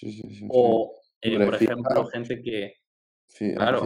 Sí, 0.04 0.12
sí, 0.12 0.36
sí. 0.36 0.48
O, 0.50 0.94
eh, 1.22 1.46
por 1.46 1.56
ejemplo, 1.56 2.06
gente 2.08 2.42
que... 2.42 2.76
Sí, 3.26 3.54
claro. 3.56 3.86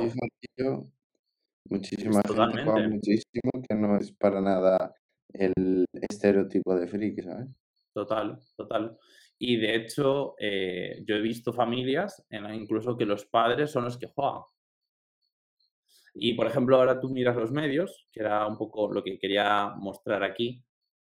muchísima 1.70 2.22
gente 2.24 2.88
muchísimo 2.90 3.52
que 3.68 3.76
no 3.76 3.98
es 3.98 4.12
para 4.14 4.42
nada 4.42 4.94
el 5.30 5.86
estereotipo 6.10 6.76
de 6.76 6.88
friki, 6.88 7.22
¿sabes? 7.22 7.48
Total, 7.94 8.40
total. 8.56 8.98
Y 9.38 9.58
de 9.58 9.76
hecho, 9.76 10.36
eh, 10.40 11.04
yo 11.06 11.16
he 11.16 11.22
visto 11.22 11.54
familias 11.54 12.26
en 12.30 12.44
las 12.44 12.56
incluso 12.56 12.98
que 12.98 13.06
los 13.06 13.26
padres 13.26 13.72
son 13.72 13.86
los 13.86 13.98
que 13.98 14.08
juegan. 14.08 14.42
Y 16.16 16.34
por 16.34 16.48
ejemplo, 16.48 16.78
ahora 16.78 17.00
tú 17.00 17.10
miras 17.10 17.36
los 17.36 17.52
medios, 17.52 18.08
que 18.12 18.22
era 18.22 18.48
un 18.48 18.58
poco 18.58 18.92
lo 18.92 19.04
que 19.04 19.20
quería 19.20 19.70
mostrar 19.76 20.24
aquí, 20.24 20.64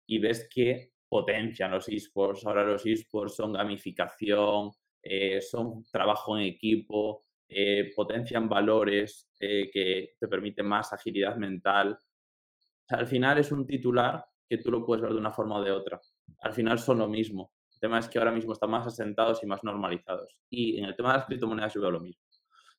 y 0.07 0.19
ves 0.19 0.47
que 0.49 0.93
potencian 1.09 1.71
los 1.71 1.89
esports. 1.89 2.45
Ahora 2.45 2.63
los 2.63 2.85
esports 2.85 3.35
son 3.35 3.53
gamificación, 3.53 4.71
eh, 5.03 5.41
son 5.41 5.83
trabajo 5.91 6.37
en 6.37 6.45
equipo, 6.45 7.25
eh, 7.47 7.91
potencian 7.95 8.49
valores 8.49 9.29
que 9.37 10.15
te 10.17 10.27
permiten 10.29 10.65
más 10.65 10.93
agilidad 10.93 11.35
mental. 11.35 11.97
al 12.87 13.07
final 13.07 13.37
es 13.39 13.51
un 13.51 13.67
titular 13.67 14.23
que 14.47 14.57
tú 14.57 14.71
lo 14.71 14.85
puedes 14.85 15.01
ver 15.01 15.11
de 15.11 15.19
una 15.19 15.31
forma 15.31 15.57
o 15.57 15.63
de 15.63 15.71
otra 15.71 15.99
al 16.43 16.53
final 16.53 16.79
son 16.79 16.99
lo 16.99 17.07
mismo. 17.07 17.53
El 17.73 17.79
tema 17.79 17.99
es 17.99 18.07
que 18.07 18.19
ahora 18.19 18.31
mismo 18.31 18.53
están 18.53 18.69
más 18.69 18.85
asentados 18.85 19.43
y 19.43 19.45
más 19.47 19.63
normalizados. 19.63 20.37
Y 20.49 20.77
en 20.77 20.85
el 20.85 20.95
tema 20.95 21.11
de 21.11 21.17
las 21.19 21.25
criptomonedas 21.25 21.73
yo 21.73 21.81
veo 21.81 21.91
lo 21.91 21.99
mismo. 21.99 22.23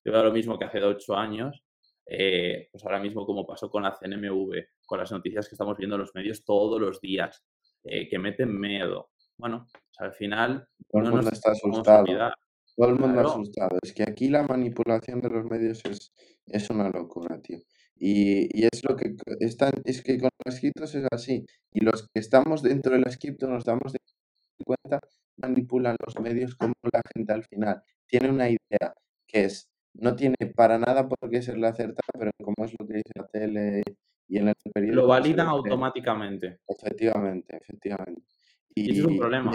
Yo 0.04 0.12
veo 0.12 0.22
lo 0.24 0.32
mismo 0.32 0.58
que 0.58 0.66
hace 0.66 0.82
ocho 0.82 1.16
años. 1.16 1.64
eh, 2.06 2.68
pues 2.70 2.84
ahora 2.84 3.00
mismo 3.00 3.24
como 3.24 3.46
pasó 3.46 3.70
con 3.70 3.82
la 3.82 3.90
CNMV, 3.90 4.52
con 4.84 4.98
las 4.98 5.10
noticias 5.10 5.48
que 5.48 5.54
estamos 5.54 5.78
viendo 5.78 5.96
en 5.96 6.02
los 6.02 6.14
medios 6.14 6.44
todos 6.44 6.78
los 6.78 7.00
días, 7.00 7.42
eh, 7.82 8.06
que 8.10 8.18
meten 8.18 8.60
miedo. 8.60 9.10
Bueno, 9.38 9.66
al 9.98 10.12
final... 10.12 10.68
Todo 10.88 11.02
el 11.02 11.10
mundo 11.10 11.30
está 11.30 11.52
asustado. 11.52 12.06
Todo 12.76 12.88
el 12.88 12.98
mundo 12.98 13.20
asustado. 13.20 13.78
Es 13.82 13.92
que 13.92 14.02
aquí 14.02 14.28
la 14.28 14.42
manipulación 14.42 15.20
de 15.20 15.30
los 15.30 15.44
medios 15.44 15.80
es, 15.84 16.12
es 16.46 16.70
una 16.70 16.88
locura, 16.88 17.40
tío. 17.40 17.58
Y, 17.96 18.48
y 18.60 18.64
es 18.64 18.82
lo 18.88 18.96
que 18.96 19.14
están, 19.40 19.72
es 19.84 20.02
que 20.02 20.18
con 20.18 20.30
las 20.44 20.58
criptos 20.60 20.94
es 20.94 21.06
así. 21.12 21.46
Y 21.72 21.84
los 21.84 22.08
que 22.08 22.20
estamos 22.20 22.62
dentro 22.62 22.94
de 22.94 23.00
las 23.00 23.16
criptos 23.16 23.48
nos 23.48 23.64
damos 23.64 23.92
de 23.92 23.98
cuenta, 24.64 25.00
manipulan 25.36 25.96
los 26.04 26.18
medios 26.20 26.54
como 26.56 26.74
la 26.92 27.00
gente 27.14 27.32
al 27.32 27.44
final. 27.44 27.82
Tiene 28.06 28.30
una 28.30 28.48
idea 28.48 28.94
que 29.26 29.44
es, 29.44 29.68
no 29.94 30.16
tiene 30.16 30.36
para 30.54 30.78
nada 30.78 31.08
por 31.08 31.30
qué 31.30 31.42
ser 31.42 31.58
la 31.58 31.68
acertada, 31.68 32.12
pero 32.18 32.30
como 32.42 32.64
es 32.64 32.74
lo 32.78 32.86
que 32.86 32.94
dice 32.94 33.12
la 33.14 33.26
tele 33.26 33.82
y 34.28 34.38
en 34.38 34.48
el 34.48 34.54
periódico. 34.72 35.02
Lo 35.02 35.08
validan 35.08 35.48
automáticamente. 35.48 36.60
Efectivamente, 36.66 37.56
efectivamente. 37.56 38.33
Y, 38.74 38.98
es 38.98 39.04
un 39.04 39.18
problema. 39.18 39.52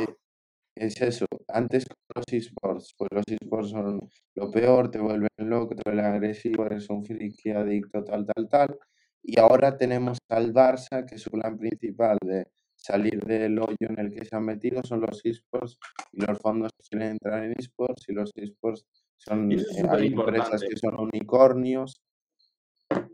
es 0.76 1.02
eso. 1.02 1.26
Antes 1.48 1.86
con 1.88 1.98
los 2.16 2.26
esports, 2.32 2.96
pues 2.98 3.10
los 3.12 3.24
esports 3.28 3.70
son 3.70 4.10
lo 4.36 4.52
peor, 4.52 4.90
te 4.90 5.00
vuelven 5.00 5.30
loco, 5.38 5.76
te 5.76 5.82
vuelven 5.86 6.06
agresivo, 6.06 6.66
eres 6.66 6.90
un 6.90 7.04
friki 7.04 7.52
adicto, 7.52 8.04
tal, 8.04 8.26
tal, 8.26 8.48
tal. 8.48 8.80
Y 9.22 9.40
ahora 9.40 9.78
tenemos 9.78 10.18
al 10.30 10.54
Barça, 10.54 11.06
que 11.06 11.18
su 11.18 11.30
plan 11.30 11.58
principal 11.58 12.18
de 12.22 12.48
salir 12.76 13.20
del 13.26 13.60
hoyo 13.60 13.76
en 13.82 14.00
el 14.00 14.12
que 14.12 14.24
se 14.24 14.36
han 14.36 14.46
metido 14.46 14.82
son 14.84 15.02
los 15.02 15.24
esports 15.26 15.78
y 16.14 16.26
los 16.26 16.40
fondos 16.40 16.72
que 16.78 16.88
quieren 16.90 17.12
entrar 17.12 17.44
en 17.44 17.54
esports 17.58 18.08
y 18.08 18.14
los 18.14 18.32
esports 18.36 18.86
son 19.18 19.52
eh, 19.52 19.58
empresas 19.78 20.62
que 20.62 20.78
son 20.78 20.98
unicornios. 20.98 22.02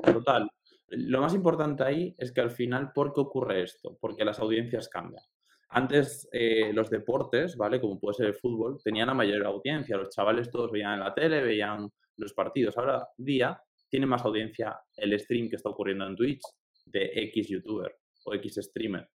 Total. 0.03 0.47
Lo 0.89 1.21
más 1.21 1.33
importante 1.33 1.83
ahí 1.83 2.15
es 2.19 2.31
que 2.31 2.41
al 2.41 2.51
final, 2.51 2.91
¿por 2.93 3.11
qué 3.11 3.21
ocurre 3.21 3.63
esto? 3.63 3.97
Porque 3.99 4.23
las 4.23 4.39
audiencias 4.39 4.87
cambian. 4.87 5.23
Antes 5.75 6.29
eh, 6.31 6.71
los 6.71 6.89
deportes, 6.89 7.57
¿vale? 7.57 7.81
Como 7.81 7.99
puede 7.99 8.13
ser 8.13 8.27
el 8.27 8.35
fútbol, 8.35 8.79
tenían 8.81 9.07
la 9.07 9.13
mayor 9.13 9.45
audiencia. 9.45 9.97
Los 9.97 10.09
chavales 10.09 10.49
todos 10.49 10.71
veían 10.71 10.93
en 10.93 10.99
la 11.01 11.13
tele, 11.13 11.41
veían 11.41 11.89
los 12.15 12.33
partidos. 12.33 12.77
Ahora 12.77 13.05
día 13.17 13.61
tiene 13.89 14.05
más 14.05 14.23
audiencia 14.23 14.79
el 14.95 15.19
stream 15.19 15.49
que 15.49 15.57
está 15.57 15.69
ocurriendo 15.69 16.07
en 16.07 16.15
Twitch 16.15 16.39
de 16.85 17.11
X 17.13 17.49
youtuber 17.49 17.93
o 18.23 18.33
X 18.35 18.55
streamer. 18.61 19.09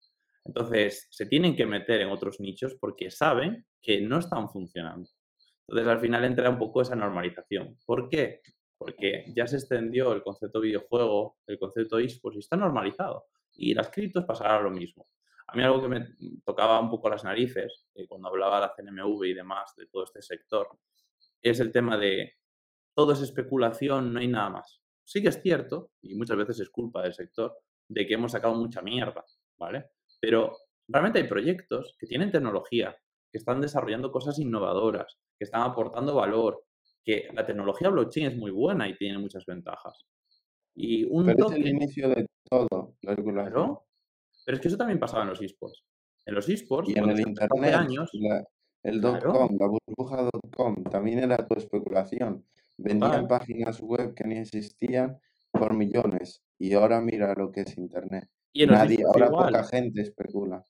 Entonces, 0.45 1.07
se 1.11 1.27
tienen 1.27 1.55
que 1.55 1.67
meter 1.67 2.01
en 2.01 2.09
otros 2.09 2.39
nichos 2.39 2.75
porque 2.79 3.11
saben 3.11 3.63
que 3.79 4.01
no 4.01 4.17
están 4.17 4.49
funcionando. 4.49 5.07
Entonces, 5.67 5.87
al 5.87 5.99
final 5.99 6.25
entra 6.25 6.49
un 6.49 6.57
poco 6.57 6.81
esa 6.81 6.95
normalización. 6.95 7.77
¿Por 7.85 8.09
qué? 8.09 8.41
Porque 8.79 9.31
ya 9.35 9.45
se 9.45 9.57
extendió 9.57 10.11
el 10.11 10.23
concepto 10.23 10.59
videojuego, 10.59 11.37
el 11.45 11.59
concepto 11.59 11.99
esports 11.99 12.37
y 12.37 12.39
está 12.39 12.57
normalizado. 12.57 13.25
Y 13.53 13.75
las 13.75 13.91
criptos 13.91 14.25
pasará 14.25 14.59
lo 14.59 14.71
mismo. 14.71 15.07
A 15.47 15.55
mí 15.55 15.63
algo 15.63 15.81
que 15.81 15.87
me 15.87 16.07
tocaba 16.43 16.79
un 16.79 16.89
poco 16.89 17.09
las 17.09 17.23
narices, 17.23 17.87
eh, 17.95 18.05
cuando 18.07 18.27
hablaba 18.27 18.59
de 18.59 18.67
la 18.67 18.73
CNMV 18.75 19.23
y 19.25 19.33
demás, 19.33 19.73
de 19.77 19.87
todo 19.87 20.03
este 20.03 20.21
sector, 20.21 20.69
es 21.41 21.59
el 21.59 21.71
tema 21.71 21.97
de 21.97 22.33
todo 22.93 23.13
es 23.13 23.21
especulación, 23.21 24.11
no 24.11 24.19
hay 24.19 24.27
nada 24.27 24.49
más. 24.49 24.81
Sí 25.05 25.21
que 25.21 25.29
es 25.29 25.41
cierto, 25.41 25.91
y 26.01 26.15
muchas 26.15 26.35
veces 26.35 26.59
es 26.59 26.69
culpa 26.69 27.03
del 27.03 27.13
sector, 27.13 27.55
de 27.87 28.05
que 28.05 28.15
hemos 28.15 28.31
sacado 28.31 28.55
mucha 28.55 28.81
mierda, 28.81 29.23
¿vale? 29.57 29.85
Pero 30.19 30.57
realmente 30.87 31.19
hay 31.19 31.27
proyectos 31.27 31.95
que 31.99 32.07
tienen 32.07 32.31
tecnología, 32.31 32.97
que 33.31 33.37
están 33.37 33.61
desarrollando 33.61 34.11
cosas 34.11 34.39
innovadoras, 34.39 35.17
que 35.37 35.45
están 35.45 35.61
aportando 35.61 36.15
valor, 36.15 36.63
que 37.03 37.29
la 37.33 37.45
tecnología 37.45 37.89
blockchain 37.89 38.27
es 38.27 38.37
muy 38.37 38.51
buena 38.51 38.89
y 38.89 38.97
tiene 38.97 39.17
muchas 39.17 39.45
ventajas. 39.45 40.05
Y 40.75 41.05
un 41.05 41.25
Pero 41.25 41.49
es 41.49 41.55
el 41.55 41.67
inicio 41.67 42.09
de 42.09 42.27
todo, 42.49 42.95
la. 43.01 43.86
Pero 44.47 44.55
es 44.55 44.61
que 44.61 44.69
eso 44.69 44.77
también 44.77 44.97
pasaba 44.97 45.23
en 45.23 45.29
los 45.31 45.41
esports. 45.41 45.83
En 46.25 46.33
los 46.33 46.47
esports, 46.47 46.87
y 46.87 46.97
en 46.97 47.09
el 47.09 47.19
internet, 47.19 47.73
años, 47.73 48.09
el 48.81 49.01
dot-com, 49.01 49.57
la 49.59 49.67
burbuja 49.67 50.21
dot-com, 50.23 50.85
también 50.85 51.19
era 51.19 51.45
tu 51.45 51.55
especulación. 51.55 52.45
Vendían 52.77 53.27
páginas 53.27 53.81
web 53.81 54.13
que 54.13 54.23
ni 54.23 54.37
existían 54.37 55.19
por 55.51 55.75
millones. 55.75 56.45
Y 56.57 56.71
ahora 56.75 57.01
mira 57.01 57.33
lo 57.33 57.51
que 57.51 57.61
es 57.61 57.77
internet. 57.77 58.29
Y 58.53 58.65
Nadie, 58.65 59.03
ahora 59.05 59.29
poca 59.29 59.63
gente 59.65 59.99
especula. 59.99 60.65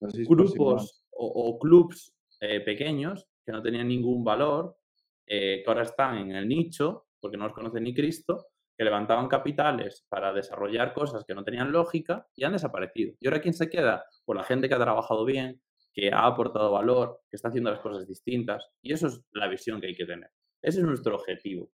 Grupos 0.00 1.04
o, 1.12 1.56
clubs 1.60 2.12
eh, 2.40 2.58
pequeños 2.62 3.28
que 3.46 3.52
no 3.52 3.62
tenían 3.62 3.86
ningún 3.86 4.24
valor, 4.24 4.76
eh, 5.24 5.62
que 5.64 5.70
ahora 5.70 5.84
están 5.84 6.18
en 6.18 6.32
el 6.32 6.48
nicho, 6.48 7.06
porque 7.20 7.36
no 7.36 7.44
los 7.44 7.54
conoce 7.54 7.80
ni 7.80 7.94
Cristo, 7.94 8.48
que 8.80 8.84
levantaban 8.84 9.28
capitales 9.28 10.06
para 10.08 10.32
desarrollar 10.32 10.94
cosas 10.94 11.26
que 11.26 11.34
no 11.34 11.44
tenían 11.44 11.70
lógica 11.70 12.26
y 12.34 12.44
han 12.44 12.52
desaparecido. 12.52 13.14
¿Y 13.20 13.26
ahora 13.26 13.42
quién 13.42 13.52
se 13.52 13.68
queda? 13.68 14.06
Pues 14.24 14.38
la 14.38 14.42
gente 14.42 14.70
que 14.70 14.74
ha 14.74 14.78
trabajado 14.78 15.26
bien, 15.26 15.60
que 15.92 16.10
ha 16.10 16.24
aportado 16.24 16.72
valor, 16.72 17.20
que 17.28 17.36
está 17.36 17.48
haciendo 17.48 17.70
las 17.70 17.80
cosas 17.80 18.08
distintas. 18.08 18.70
Y 18.80 18.94
eso 18.94 19.08
es 19.08 19.20
la 19.32 19.48
visión 19.48 19.82
que 19.82 19.88
hay 19.88 19.94
que 19.94 20.06
tener. 20.06 20.30
Ese 20.62 20.78
es 20.78 20.86
nuestro 20.86 21.14
objetivo. 21.16 21.70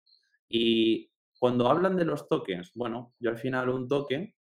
Y 0.47 1.09
cuando 1.39 1.67
hablan 1.67 1.95
de 1.95 2.05
los 2.05 2.29
tokens, 2.29 2.71
bueno, 2.75 3.15
yo 3.19 3.31
al 3.31 3.39
final 3.39 3.69
un 3.69 3.87
token 3.87 4.31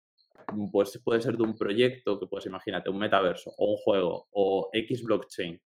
pues 0.71 1.01
puede 1.03 1.19
ser 1.23 1.37
de 1.37 1.43
un 1.43 1.55
proyecto 1.55 2.19
que 2.19 2.27
puedes 2.27 2.45
imagínate, 2.45 2.91
un 2.91 2.99
metaverso 2.99 3.55
o 3.57 3.71
un 3.71 3.77
juego 3.77 4.27
o 4.33 4.69
X 4.71 5.01
blockchain. 5.01 5.59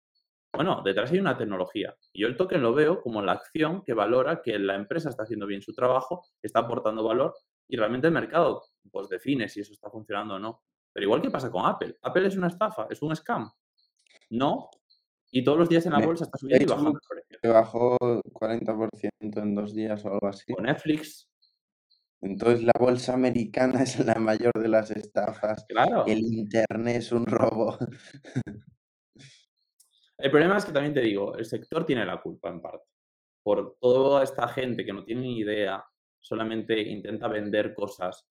Bueno, 0.54 0.82
detrás 0.84 1.10
hay 1.10 1.18
una 1.18 1.36
tecnología. 1.36 1.96
Y 2.12 2.22
yo 2.22 2.28
el 2.28 2.36
token 2.36 2.62
lo 2.62 2.72
veo 2.74 3.00
como 3.00 3.22
la 3.22 3.32
acción 3.32 3.82
que 3.82 3.92
valora 3.92 4.40
que 4.40 4.58
la 4.58 4.76
empresa 4.76 5.08
está 5.08 5.24
haciendo 5.24 5.46
bien 5.46 5.62
su 5.62 5.74
trabajo, 5.74 6.24
está 6.42 6.60
aportando 6.60 7.02
valor 7.02 7.34
y 7.68 7.76
realmente 7.76 8.06
el 8.06 8.12
mercado 8.12 8.62
pues 8.90 9.08
define 9.08 9.48
si 9.48 9.60
eso 9.60 9.72
está 9.72 9.90
funcionando 9.90 10.34
o 10.34 10.38
no. 10.38 10.62
Pero 10.92 11.04
igual 11.04 11.22
que 11.22 11.30
pasa 11.30 11.50
con 11.50 11.66
Apple. 11.66 11.96
Apple 12.02 12.28
es 12.28 12.36
una 12.36 12.46
estafa, 12.46 12.86
es 12.88 13.02
un 13.02 13.14
scam. 13.16 13.50
No. 14.30 14.70
Y 15.32 15.42
todos 15.42 15.58
los 15.58 15.68
días 15.68 15.84
en 15.86 15.92
la 15.92 16.06
bolsa 16.06 16.24
está 16.24 16.38
subiendo 16.38 16.64
y 16.64 16.68
bajando 16.68 16.90
el 16.90 17.22
precio. 17.26 17.52
bajó 17.52 17.96
40% 17.98 19.42
en 19.42 19.54
dos 19.56 19.74
días 19.74 20.04
o 20.04 20.12
algo 20.12 20.28
así. 20.28 20.52
Con 20.52 20.64
Netflix. 20.64 21.28
Entonces 22.20 22.62
la 22.62 22.72
bolsa 22.78 23.14
americana 23.14 23.82
es 23.82 23.98
la 23.98 24.14
mayor 24.14 24.52
de 24.54 24.68
las 24.68 24.92
estafas. 24.92 25.64
Claro. 25.68 26.06
El 26.06 26.20
internet 26.20 26.96
es 26.96 27.10
un 27.10 27.26
robo. 27.26 27.76
El 30.24 30.30
problema 30.30 30.56
es 30.56 30.64
que 30.64 30.72
también 30.72 30.94
te 30.94 31.02
digo, 31.02 31.36
el 31.36 31.44
sector 31.44 31.84
tiene 31.84 32.06
la 32.06 32.18
culpa 32.18 32.48
en 32.48 32.62
parte. 32.62 32.86
Por 33.42 33.76
toda 33.78 34.24
esta 34.24 34.48
gente 34.48 34.82
que 34.82 34.92
no 34.94 35.04
tiene 35.04 35.20
ni 35.20 35.40
idea, 35.40 35.84
solamente 36.18 36.80
intenta 36.80 37.28
vender 37.28 37.74
cosas. 37.74 38.26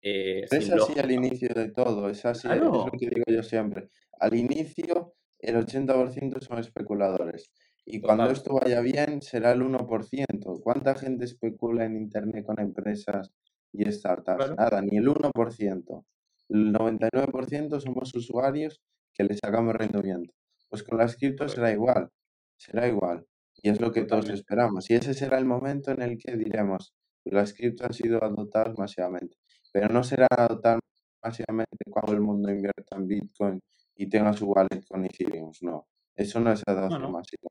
Eh, 0.00 0.44
es 0.48 0.70
así 0.70 1.00
al 1.00 1.10
inicio 1.10 1.48
de 1.52 1.72
todo, 1.72 2.08
es 2.08 2.24
así, 2.24 2.46
es 2.48 2.58
lo 2.58 2.86
que 2.92 3.08
digo 3.08 3.24
yo 3.26 3.42
siempre. 3.42 3.88
Al 4.20 4.36
inicio, 4.36 5.16
el 5.40 5.56
80% 5.56 6.40
son 6.42 6.60
especuladores. 6.60 7.50
Y 7.84 8.00
cuando 8.00 8.30
esto 8.30 8.54
vaya 8.54 8.80
bien, 8.80 9.20
será 9.20 9.50
el 9.50 9.62
1%. 9.62 10.60
¿Cuánta 10.62 10.94
gente 10.94 11.24
especula 11.24 11.84
en 11.86 11.96
Internet 11.96 12.46
con 12.46 12.60
empresas 12.60 13.32
y 13.72 13.90
startups? 13.90 14.54
Nada, 14.56 14.80
ni 14.80 14.96
el 14.96 15.08
1%. 15.08 16.04
El 16.50 16.72
99% 16.72 17.80
somos 17.80 18.14
usuarios 18.14 18.80
que 19.12 19.24
le 19.24 19.36
sacamos 19.36 19.74
rendimiento. 19.74 20.32
Pues 20.72 20.84
con 20.84 20.96
las 20.96 21.18
criptos 21.18 21.52
será 21.52 21.70
igual, 21.70 22.08
será 22.56 22.88
igual. 22.88 23.26
Y 23.56 23.68
es 23.68 23.78
lo 23.78 23.92
que 23.92 24.04
todos 24.04 24.30
esperamos. 24.30 24.88
Y 24.88 24.94
ese 24.94 25.12
será 25.12 25.36
el 25.36 25.44
momento 25.44 25.90
en 25.90 26.00
el 26.00 26.16
que 26.16 26.34
diremos, 26.34 26.94
pues 27.22 27.34
las 27.34 27.52
criptos 27.52 27.88
han 27.88 27.92
sido 27.92 28.24
adoptadas 28.24 28.78
masivamente. 28.78 29.36
Pero 29.70 29.88
no 29.88 30.02
será 30.02 30.26
adoptadas 30.30 30.80
masivamente 31.22 31.76
cuando 31.90 32.12
el 32.12 32.22
mundo 32.22 32.50
invierta 32.50 32.96
en 32.96 33.06
Bitcoin 33.06 33.60
y 33.96 34.08
tenga 34.08 34.32
su 34.32 34.46
wallet 34.46 34.82
con 34.88 35.04
Ethereum. 35.04 35.52
No, 35.60 35.88
eso 36.16 36.40
no 36.40 36.50
es 36.52 36.62
adopción 36.66 37.12
masiva. 37.12 37.50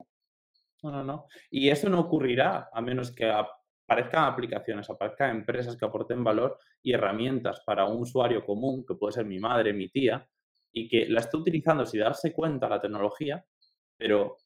No, 0.81 0.91
no, 0.91 1.03
no. 1.03 1.25
Y 1.51 1.69
eso 1.69 1.89
no 1.89 1.99
ocurrirá 1.99 2.71
a 2.73 2.81
menos 2.81 3.11
que 3.11 3.31
aparezcan 3.31 4.33
aplicaciones, 4.33 4.89
aparezcan 4.89 5.29
empresas 5.29 5.77
que 5.77 5.85
aporten 5.85 6.23
valor 6.23 6.57
y 6.81 6.93
herramientas 6.93 7.61
para 7.67 7.85
un 7.85 8.01
usuario 8.01 8.43
común, 8.43 8.83
que 8.83 8.95
puede 8.95 9.13
ser 9.13 9.25
mi 9.25 9.37
madre, 9.37 9.73
mi 9.73 9.89
tía, 9.89 10.27
y 10.73 10.87
que 10.87 11.07
la 11.07 11.19
esté 11.19 11.37
utilizando 11.37 11.85
sin 11.85 12.01
darse 12.01 12.33
cuenta 12.33 12.69
la 12.69 12.81
tecnología, 12.81 13.45
pero 13.97 14.37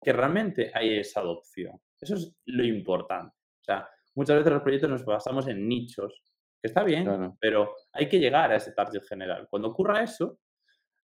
que 0.00 0.12
realmente 0.12 0.70
hay 0.74 0.98
esa 0.98 1.20
adopción. 1.20 1.80
Eso 2.00 2.14
es 2.14 2.34
lo 2.46 2.64
importante. 2.64 3.34
O 3.60 3.64
sea, 3.64 3.88
muchas 4.14 4.36
veces 4.36 4.52
los 4.52 4.62
proyectos 4.62 4.90
nos 4.90 5.04
basamos 5.04 5.46
en 5.48 5.68
nichos, 5.68 6.22
que 6.60 6.68
está 6.68 6.82
bien, 6.82 7.36
pero 7.40 7.74
hay 7.92 8.08
que 8.08 8.18
llegar 8.18 8.52
a 8.52 8.56
ese 8.56 8.72
target 8.72 9.02
general. 9.02 9.48
Cuando 9.48 9.68
ocurra 9.68 10.02
eso, 10.02 10.38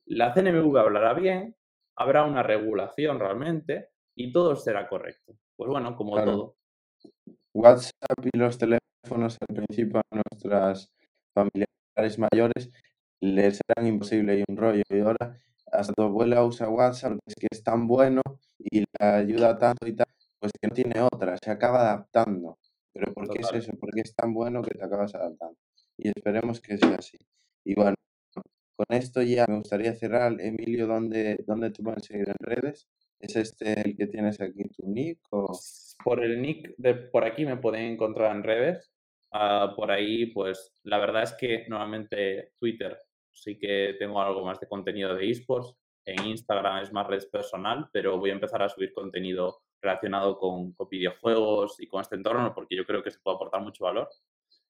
la 0.06 0.34
CNMV 0.34 0.78
hablará 0.78 1.14
bien, 1.14 1.56
habrá 1.98 2.24
una 2.26 2.44
regulación 2.44 3.20
realmente 3.20 3.90
y 4.16 4.32
todo 4.32 4.56
será 4.56 4.88
correcto. 4.88 5.38
Pues 5.56 5.70
bueno, 5.70 5.96
como 5.96 6.22
todo. 6.24 6.56
WhatsApp 7.54 8.26
y 8.34 8.38
los 8.38 8.58
teléfonos 8.58 9.38
al 9.48 9.56
principio 9.56 10.00
a 10.00 10.22
nuestras 10.32 10.94
familiares 11.34 12.18
mayores 12.18 12.72
les 13.22 13.60
serán 13.60 13.88
imposible 13.88 14.40
y 14.40 14.44
un 14.48 14.58
rollo. 14.58 14.84
Y 14.90 15.00
ahora 15.00 15.40
hasta 15.72 15.94
tu 15.94 16.04
abuela 16.04 16.44
usa 16.44 16.70
WhatsApp, 16.70 17.18
es 17.26 17.36
que 17.36 17.48
es 17.50 17.64
tan 17.64 17.88
bueno 17.88 18.22
y 18.60 18.80
le 18.82 18.86
ayuda 19.00 19.58
tanto 19.58 19.88
y 19.88 19.96
tal, 19.96 20.08
pues 20.40 20.52
que 20.60 20.68
no 20.68 20.74
tiene 20.74 21.02
otra, 21.02 21.38
se 21.42 21.50
acaba 21.50 21.82
adaptando. 21.82 22.58
Pero 22.94 23.14
¿por 23.14 23.30
qué 23.30 23.40
es 23.40 23.54
eso? 23.54 23.72
Porque 23.80 24.02
es 24.02 24.14
tan 24.14 24.34
bueno 24.34 24.62
que 24.62 24.78
te 24.78 24.84
acabas 24.84 25.16
adaptando. 25.16 25.58
Y 25.98 26.10
esperemos 26.10 26.60
que 26.60 26.78
sea 26.78 26.96
así. 26.96 27.18
Y 27.64 27.76
bueno, 27.76 27.96
con 28.76 28.86
esto 28.90 29.22
ya 29.22 29.46
me 29.48 29.60
gustaría 29.60 29.94
cerrar. 29.94 30.36
Emilio, 30.42 30.88
¿dónde, 30.88 31.42
dónde 31.48 31.72
te 31.72 31.82
pueden 31.82 32.02
seguir 32.02 32.28
en 32.28 32.36
redes? 32.40 32.90
¿Es 33.20 33.38
este 33.38 33.80
el 33.80 33.96
que 33.96 34.08
tienes 34.08 34.42
aquí 34.42 34.64
tu 34.76 34.88
nick? 34.88 35.20
O... 35.30 35.58
Por 36.04 36.22
el 36.22 36.42
nick 36.42 36.74
de 36.78 36.96
por 36.96 37.24
aquí 37.24 37.46
me 37.46 37.56
pueden 37.56 37.94
encontrar 37.94 38.36
en 38.36 38.44
redes. 38.44 38.92
Ah, 39.32 39.72
por 39.74 39.90
ahí, 39.92 40.26
pues 40.34 40.74
la 40.84 40.98
verdad 40.98 41.24
es 41.24 41.34
que 41.34 41.66
normalmente 41.70 42.52
Twitter 42.60 43.00
sí 43.34 43.58
que 43.58 43.96
tengo 44.00 44.22
algo 44.22 44.46
más 44.46 44.60
de 44.60 44.68
contenido 44.68 45.16
de 45.16 45.30
esports. 45.30 45.76
En 46.06 46.26
Instagram 46.26 46.82
es 46.84 46.92
más 46.92 47.08
red 47.08 47.24
personal, 47.32 47.90
pero 47.94 48.18
voy 48.18 48.32
a 48.32 48.34
empezar 48.34 48.64
a 48.64 48.70
subir 48.70 48.94
contenido 48.94 49.62
relacionado 49.82 50.38
con, 50.38 50.74
con 50.74 50.90
videojuegos 50.90 51.80
y 51.80 51.88
con 51.88 52.02
este 52.02 52.16
entorno 52.16 52.54
porque 52.54 52.76
yo 52.76 52.86
creo 52.86 53.04
que 53.04 53.12
se 53.12 53.20
puede 53.20 53.36
aportar 53.36 53.62
mucho 53.62 53.86
valor. 53.86 54.10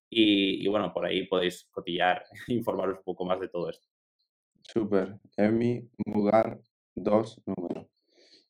Y, 0.09 0.65
y 0.65 0.67
bueno, 0.67 0.91
por 0.93 1.05
ahí 1.05 1.25
podéis 1.27 1.67
cotillar 1.71 2.23
e 2.47 2.53
informaros 2.53 2.97
un 2.97 3.03
poco 3.03 3.25
más 3.25 3.39
de 3.39 3.47
todo 3.47 3.69
esto. 3.69 3.87
Súper. 4.63 5.15
Emi 5.37 5.89
Mugar 6.05 6.59
2 6.95 7.41
número. 7.45 7.89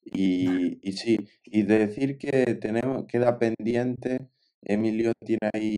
Y, 0.03 0.79
y 0.87 0.93
sí, 0.93 1.17
y 1.45 1.63
de 1.63 1.87
decir 1.87 2.17
que 2.17 2.55
tenemos, 2.55 3.05
queda 3.05 3.37
pendiente, 3.37 4.27
Emilio 4.63 5.13
tiene 5.25 5.49
ahí, 5.53 5.77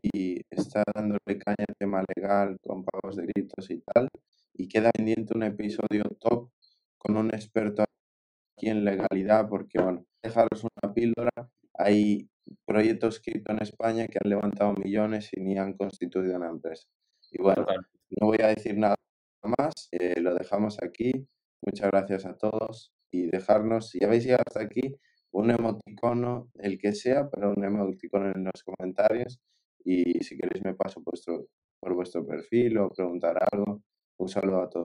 está 0.49 0.83
dándole 0.93 1.37
caña 1.39 1.65
al 1.67 1.75
tema 1.77 2.03
legal 2.15 2.57
con 2.61 2.83
pagos 2.83 3.15
de 3.15 3.25
gritos 3.25 3.69
y 3.69 3.79
tal, 3.79 4.09
y 4.53 4.67
queda 4.67 4.91
pendiente 4.91 5.33
un 5.35 5.43
episodio 5.43 6.03
top 6.19 6.49
con 6.97 7.17
un 7.17 7.33
experto 7.33 7.83
aquí 7.83 8.69
en 8.69 8.83
legalidad, 8.83 9.47
porque 9.49 9.81
bueno, 9.81 10.05
dejaros 10.21 10.63
una 10.63 10.93
píldora, 10.93 11.31
hay 11.73 12.29
proyectos 12.65 13.19
cripto 13.19 13.51
en 13.51 13.61
España 13.61 14.07
que 14.07 14.19
han 14.23 14.29
levantado 14.29 14.73
millones 14.73 15.29
y 15.33 15.41
ni 15.41 15.57
han 15.57 15.73
constituido 15.73 16.35
una 16.35 16.49
empresa. 16.49 16.87
Y 17.31 17.41
bueno, 17.41 17.65
Total. 17.65 17.87
no 18.19 18.27
voy 18.27 18.37
a 18.41 18.47
decir 18.47 18.77
nada 18.77 18.95
más, 19.57 19.87
eh, 19.91 20.19
lo 20.19 20.35
dejamos 20.35 20.77
aquí. 20.81 21.27
Muchas 21.61 21.89
gracias 21.89 22.25
a 22.25 22.37
todos 22.37 22.93
y 23.11 23.27
dejarnos, 23.27 23.89
si 23.89 24.03
habéis 24.03 24.25
llegado 24.25 24.43
hasta 24.45 24.61
aquí, 24.61 24.95
un 25.33 25.51
emoticono, 25.51 26.49
el 26.55 26.77
que 26.79 26.93
sea, 26.93 27.29
pero 27.29 27.53
un 27.55 27.63
emoticono 27.63 28.31
en 28.31 28.45
los 28.45 28.63
comentarios 28.63 29.39
y 29.85 30.23
si 30.23 30.37
queréis 30.37 30.63
me 30.63 30.75
paso 30.75 31.01
vuestro, 31.05 31.47
por 31.79 31.93
vuestro 31.95 32.25
perfil 32.25 32.77
o 32.79 32.89
preguntar 32.89 33.37
algo. 33.51 33.81
Un 34.19 34.29
saludo 34.29 34.61
a 34.61 34.69
todos. 34.69 34.81